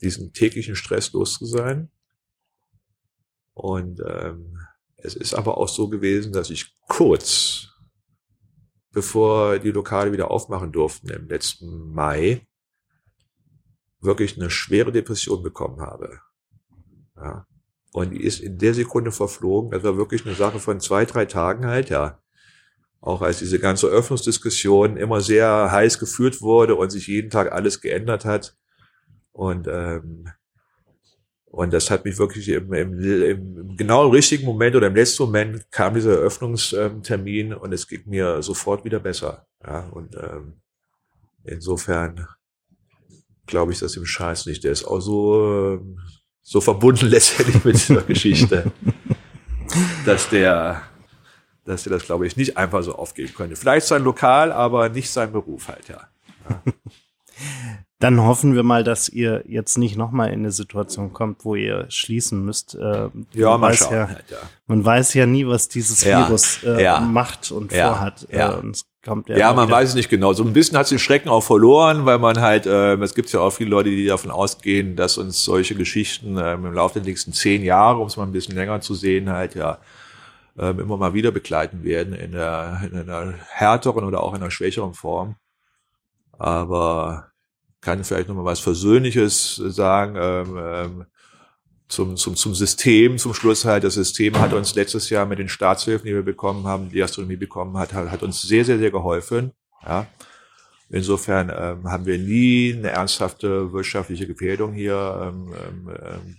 diesen 0.00 0.32
täglichen 0.32 0.74
Stress 0.74 1.12
los 1.12 1.34
zu 1.34 1.46
sein. 1.46 1.90
Und 3.54 4.00
ähm, 4.06 4.58
es 4.96 5.14
ist 5.14 5.34
aber 5.34 5.58
auch 5.58 5.68
so 5.68 5.88
gewesen, 5.88 6.32
dass 6.32 6.50
ich 6.50 6.76
kurz 6.88 7.68
bevor 8.96 9.58
die 9.58 9.72
Lokale 9.72 10.10
wieder 10.10 10.30
aufmachen 10.30 10.72
durften 10.72 11.10
im 11.10 11.28
letzten 11.28 11.92
Mai, 11.92 12.46
wirklich 14.00 14.38
eine 14.38 14.48
schwere 14.48 14.90
Depression 14.90 15.42
bekommen 15.42 15.82
habe. 15.82 16.22
Ja. 17.14 17.46
Und 17.92 18.10
die 18.10 18.22
ist 18.22 18.40
in 18.40 18.58
der 18.58 18.74
Sekunde 18.74 19.12
verflogen. 19.12 19.70
Das 19.70 19.82
war 19.82 19.96
wirklich 19.96 20.26
eine 20.26 20.34
Sache 20.34 20.58
von 20.58 20.80
zwei, 20.80 21.04
drei 21.04 21.24
Tagen 21.24 21.66
halt, 21.66 21.90
ja. 21.90 22.20
Auch 23.00 23.22
als 23.22 23.38
diese 23.38 23.58
ganze 23.58 23.86
Öffnungsdiskussion 23.86 24.96
immer 24.96 25.20
sehr 25.20 25.70
heiß 25.70 25.98
geführt 25.98 26.42
wurde 26.42 26.74
und 26.74 26.90
sich 26.90 27.06
jeden 27.06 27.30
Tag 27.30 27.52
alles 27.52 27.80
geändert 27.80 28.24
hat. 28.24 28.56
Und 29.32 29.68
ähm, 29.68 30.28
und 31.56 31.72
das 31.72 31.90
hat 31.90 32.04
mich 32.04 32.18
wirklich 32.18 32.50
im, 32.50 32.70
im, 32.74 33.00
im 33.00 33.76
genau 33.78 34.08
richtigen 34.08 34.44
Moment 34.44 34.76
oder 34.76 34.88
im 34.88 34.94
letzten 34.94 35.22
Moment 35.22 35.70
kam 35.70 35.94
dieser 35.94 36.12
Eröffnungstermin 36.12 37.54
und 37.54 37.72
es 37.72 37.88
ging 37.88 38.02
mir 38.04 38.42
sofort 38.42 38.84
wieder 38.84 39.00
besser. 39.00 39.46
Ja, 39.64 39.88
und 39.88 40.14
ähm, 40.16 40.60
insofern 41.44 42.26
glaube 43.46 43.72
ich 43.72 43.78
das 43.78 43.96
im 43.96 44.04
Scheiß 44.04 44.44
nicht. 44.44 44.64
Der 44.64 44.72
ist 44.72 44.84
auch 44.84 45.00
so, 45.00 45.80
so 46.46 46.60
verbunden 46.60 47.06
letztendlich 47.10 47.64
mit 47.64 47.74
dieser 47.74 48.02
Geschichte, 48.02 48.70
dass 50.04 50.28
der, 50.28 50.82
dass 51.64 51.86
er 51.86 51.90
das, 51.90 52.04
glaube 52.04 52.26
ich, 52.26 52.36
nicht 52.36 52.56
einfach 52.56 52.82
so 52.82 52.94
aufgeben 52.94 53.34
könnte. 53.34 53.56
Vielleicht 53.56 53.86
sein 53.88 54.04
Lokal, 54.04 54.52
aber 54.52 54.88
nicht 54.88 55.10
sein 55.10 55.32
Beruf 55.32 55.66
halt, 55.68 55.88
ja. 55.88 56.08
ja. 56.48 56.62
Dann 57.98 58.20
hoffen 58.20 58.54
wir 58.54 58.62
mal, 58.62 58.84
dass 58.84 59.08
ihr 59.08 59.42
jetzt 59.48 59.78
nicht 59.78 59.96
nochmal 59.96 60.28
in 60.28 60.40
eine 60.40 60.52
Situation 60.52 61.14
kommt, 61.14 61.46
wo 61.46 61.54
ihr 61.54 61.86
schließen 61.88 62.44
müsst. 62.44 62.74
Äh, 62.74 63.08
ja, 63.32 63.56
mal 63.56 63.72
schauen. 63.72 63.92
Ja, 63.94 64.08
halt, 64.08 64.24
ja. 64.30 64.36
Man 64.66 64.84
weiß 64.84 65.14
ja 65.14 65.24
nie, 65.24 65.46
was 65.46 65.68
dieses 65.68 66.04
Ja, 66.04 66.28
Virus 66.28 66.62
äh, 66.62 67.00
macht 67.00 67.50
und 67.52 67.72
vorhat. 67.72 68.26
ja. 68.30 68.52
Äh, 68.52 68.56
und 68.58 68.76
es 68.76 68.84
Ja, 69.38 69.54
man 69.54 69.68
wieder- 69.68 69.76
weiß 69.76 69.88
es 69.90 69.94
nicht 69.94 70.10
genau. 70.10 70.34
So 70.34 70.44
ein 70.44 70.52
bisschen 70.52 70.76
hat 70.76 70.90
den 70.90 70.98
Schrecken 70.98 71.30
auch 71.30 71.42
verloren, 71.42 72.04
weil 72.04 72.18
man 72.18 72.38
halt, 72.40 72.66
äh, 72.66 72.96
es 72.96 73.14
gibt 73.14 73.32
ja 73.32 73.40
auch 73.40 73.50
viele 73.50 73.70
Leute, 73.70 73.88
die 73.88 74.04
davon 74.06 74.30
ausgehen, 74.30 74.94
dass 74.96 75.16
uns 75.16 75.42
solche 75.42 75.74
Geschichten 75.74 76.36
ähm, 76.38 76.66
im 76.66 76.74
Laufe 76.74 76.94
der 77.00 77.04
nächsten 77.08 77.32
zehn 77.32 77.62
Jahre, 77.62 77.98
um 77.98 78.08
es 78.08 78.18
mal 78.18 78.24
ein 78.24 78.32
bisschen 78.32 78.56
länger 78.56 78.82
zu 78.82 78.94
sehen, 78.94 79.30
halt 79.30 79.54
ja 79.54 79.78
ähm, 80.58 80.80
immer 80.80 80.98
mal 80.98 81.14
wieder 81.14 81.30
begleiten 81.30 81.82
werden 81.82 82.12
in, 82.14 82.32
der, 82.32 82.80
in 82.92 82.98
einer 82.98 83.32
härteren 83.50 84.04
oder 84.04 84.22
auch 84.22 84.34
in 84.34 84.42
einer 84.42 84.50
schwächeren 84.50 84.92
Form. 84.92 85.36
Aber 86.38 87.28
kann 87.86 88.00
ich 88.00 88.06
vielleicht 88.08 88.26
noch 88.26 88.34
mal 88.34 88.44
was 88.44 88.58
Versöhnliches 88.58 89.54
sagen. 89.54 90.16
Ähm, 90.20 90.58
ähm, 90.60 91.06
zum, 91.86 92.16
zum, 92.16 92.34
zum 92.34 92.52
System, 92.52 93.16
zum 93.16 93.32
Schluss 93.32 93.64
halt, 93.64 93.84
das 93.84 93.94
System 93.94 94.36
hat 94.40 94.52
uns 94.52 94.74
letztes 94.74 95.08
Jahr 95.08 95.24
mit 95.24 95.38
den 95.38 95.48
Staatshilfen, 95.48 96.04
die 96.04 96.14
wir 96.14 96.24
bekommen 96.24 96.66
haben, 96.66 96.90
die 96.90 97.00
Astronomie 97.00 97.36
bekommen 97.36 97.78
hat, 97.78 97.92
hat, 97.92 98.10
hat 98.10 98.24
uns 98.24 98.42
sehr, 98.42 98.64
sehr, 98.64 98.78
sehr 98.78 98.90
geholfen. 98.90 99.52
Ja. 99.84 100.08
Insofern 100.90 101.48
ähm, 101.56 101.88
haben 101.88 102.06
wir 102.06 102.18
nie 102.18 102.74
eine 102.76 102.90
ernsthafte 102.90 103.72
wirtschaftliche 103.72 104.26
Gefährdung 104.26 104.72
hier 104.72 105.20
ähm, 105.22 105.54
ähm, 105.54 105.96
ähm, 106.04 106.36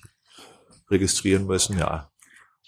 registrieren 0.92 1.48
müssen, 1.48 1.78
ja. 1.78 2.10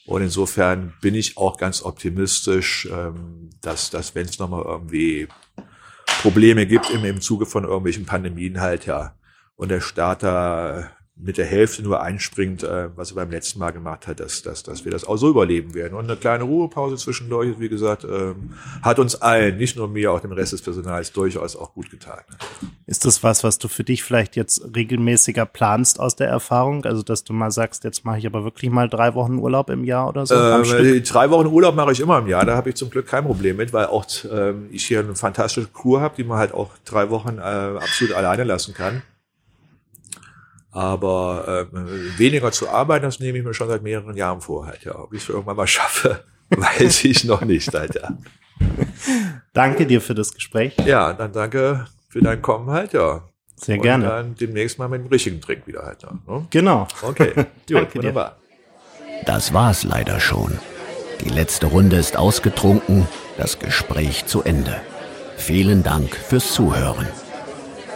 Und 0.05 0.21
insofern 0.21 0.93
bin 1.01 1.15
ich 1.15 1.35
auch 1.35 1.57
ganz 1.57 1.83
optimistisch, 1.83 2.87
ähm, 2.89 3.49
dass, 3.61 3.89
dass 3.89 4.15
wenn 4.15 4.25
es 4.25 4.39
nochmal 4.39 4.63
irgendwie 4.65 5.27
Probleme 6.21 6.65
gibt 6.65 6.89
im, 6.89 7.05
im 7.05 7.21
Zuge 7.21 7.45
von 7.45 7.63
irgendwelchen 7.63 8.05
Pandemien 8.05 8.59
halt, 8.59 8.85
ja, 8.85 9.15
und 9.55 9.69
der 9.71 9.79
Staat 9.79 10.23
da 10.23 10.89
mit 11.21 11.37
der 11.37 11.45
Hälfte 11.45 11.83
nur 11.83 12.01
einspringt, 12.01 12.63
äh, 12.63 12.89
was 12.95 13.11
er 13.11 13.15
beim 13.15 13.29
letzten 13.29 13.59
Mal 13.59 13.71
gemacht 13.71 14.07
hat, 14.07 14.21
dass, 14.21 14.41
dass, 14.41 14.63
dass 14.63 14.85
wir 14.85 14.91
das 14.91 15.03
auch 15.03 15.17
so 15.17 15.29
überleben 15.29 15.73
werden. 15.73 15.93
Und 15.95 16.05
eine 16.05 16.15
kleine 16.15 16.45
Ruhepause 16.45 16.95
zwischendurch, 16.95 17.59
wie 17.59 17.67
gesagt, 17.67 18.05
ähm, 18.05 18.53
hat 18.81 18.99
uns 18.99 19.21
allen, 19.21 19.57
nicht 19.57 19.75
nur 19.75 19.89
mir, 19.89 20.13
auch 20.13 20.21
dem 20.21 20.31
Rest 20.31 20.53
des 20.53 20.61
Personals 20.61 21.11
durchaus 21.11 21.57
auch 21.57 21.73
gut 21.73 21.91
getan. 21.91 22.21
Ist 22.85 23.03
das 23.03 23.21
was, 23.21 23.43
was 23.43 23.59
du 23.59 23.67
für 23.67 23.83
dich 23.83 24.01
vielleicht 24.01 24.37
jetzt 24.37 24.63
regelmäßiger 24.73 25.45
planst 25.45 25.99
aus 25.99 26.15
der 26.15 26.29
Erfahrung? 26.29 26.85
Also, 26.85 27.03
dass 27.03 27.25
du 27.25 27.33
mal 27.33 27.51
sagst, 27.51 27.83
jetzt 27.83 28.05
mache 28.05 28.19
ich 28.19 28.25
aber 28.25 28.45
wirklich 28.45 28.71
mal 28.71 28.87
drei 28.87 29.13
Wochen 29.13 29.39
Urlaub 29.39 29.69
im 29.69 29.83
Jahr 29.83 30.07
oder 30.07 30.25
so? 30.25 30.35
Ähm, 30.35 31.03
drei 31.03 31.29
Wochen 31.29 31.47
Urlaub 31.47 31.75
mache 31.75 31.91
ich 31.91 31.99
immer 31.99 32.19
im 32.19 32.27
Jahr, 32.27 32.45
da 32.45 32.55
habe 32.55 32.69
ich 32.69 32.75
zum 32.75 32.89
Glück 32.89 33.07
kein 33.07 33.25
Problem 33.25 33.57
mit, 33.57 33.73
weil 33.73 33.87
auch 33.87 34.05
ähm, 34.31 34.67
ich 34.71 34.85
hier 34.85 34.99
eine 34.99 35.15
fantastische 35.15 35.67
Crew 35.67 35.99
habe, 35.99 36.15
die 36.15 36.23
man 36.23 36.37
halt 36.37 36.53
auch 36.53 36.69
drei 36.85 37.09
Wochen 37.09 37.39
äh, 37.39 37.41
absolut 37.41 38.13
alleine 38.13 38.45
lassen 38.45 38.73
kann. 38.73 39.01
Aber 40.71 41.67
ähm, 41.73 41.87
weniger 42.17 42.51
zu 42.51 42.69
arbeiten, 42.69 43.03
das 43.03 43.19
nehme 43.19 43.39
ich 43.39 43.43
mir 43.43 43.53
schon 43.53 43.67
seit 43.69 43.81
mehreren 43.81 44.15
Jahren 44.15 44.39
vor 44.41 44.67
halt, 44.67 44.83
ja. 44.83 44.97
Ob 44.99 45.13
ich 45.13 45.23
es 45.23 45.29
irgendwann 45.29 45.55
mal 45.55 45.67
schaffe, 45.67 46.23
weiß 46.49 47.05
ich 47.05 47.23
noch 47.23 47.41
nicht, 47.41 47.73
halt, 47.73 47.95
ja. 47.95 48.09
Danke 49.53 49.85
dir 49.87 50.01
für 50.01 50.13
das 50.15 50.33
Gespräch. 50.33 50.75
Ja, 50.85 51.13
dann 51.13 51.31
danke 51.31 51.87
für 52.09 52.21
dein 52.21 52.41
Kommen 52.41 52.69
halt, 52.69 52.93
ja. 52.93 53.23
Sehr 53.55 53.75
Und 53.77 53.81
gerne. 53.81 54.05
dann 54.05 54.35
demnächst 54.35 54.79
mal 54.79 54.87
mit 54.87 55.01
dem 55.03 55.07
richtigen 55.07 55.41
Trink 55.41 55.67
wieder 55.67 55.83
halt. 55.83 56.03
Ja, 56.03 56.11
ne? 56.27 56.45
Genau. 56.49 56.87
Okay, 57.01 57.33
gut, 57.35 57.45
Danke 57.69 57.87
dir. 57.91 57.95
wunderbar. 57.95 58.37
Das 59.25 59.53
war's 59.53 59.83
leider 59.83 60.19
schon. 60.19 60.57
Die 61.25 61.29
letzte 61.29 61.65
Runde 61.65 61.97
ist 61.97 62.15
ausgetrunken, 62.15 63.05
das 63.37 63.59
Gespräch 63.59 64.25
zu 64.27 64.43
Ende. 64.43 64.79
Vielen 65.35 65.83
Dank 65.83 66.15
fürs 66.15 66.53
Zuhören. 66.53 67.07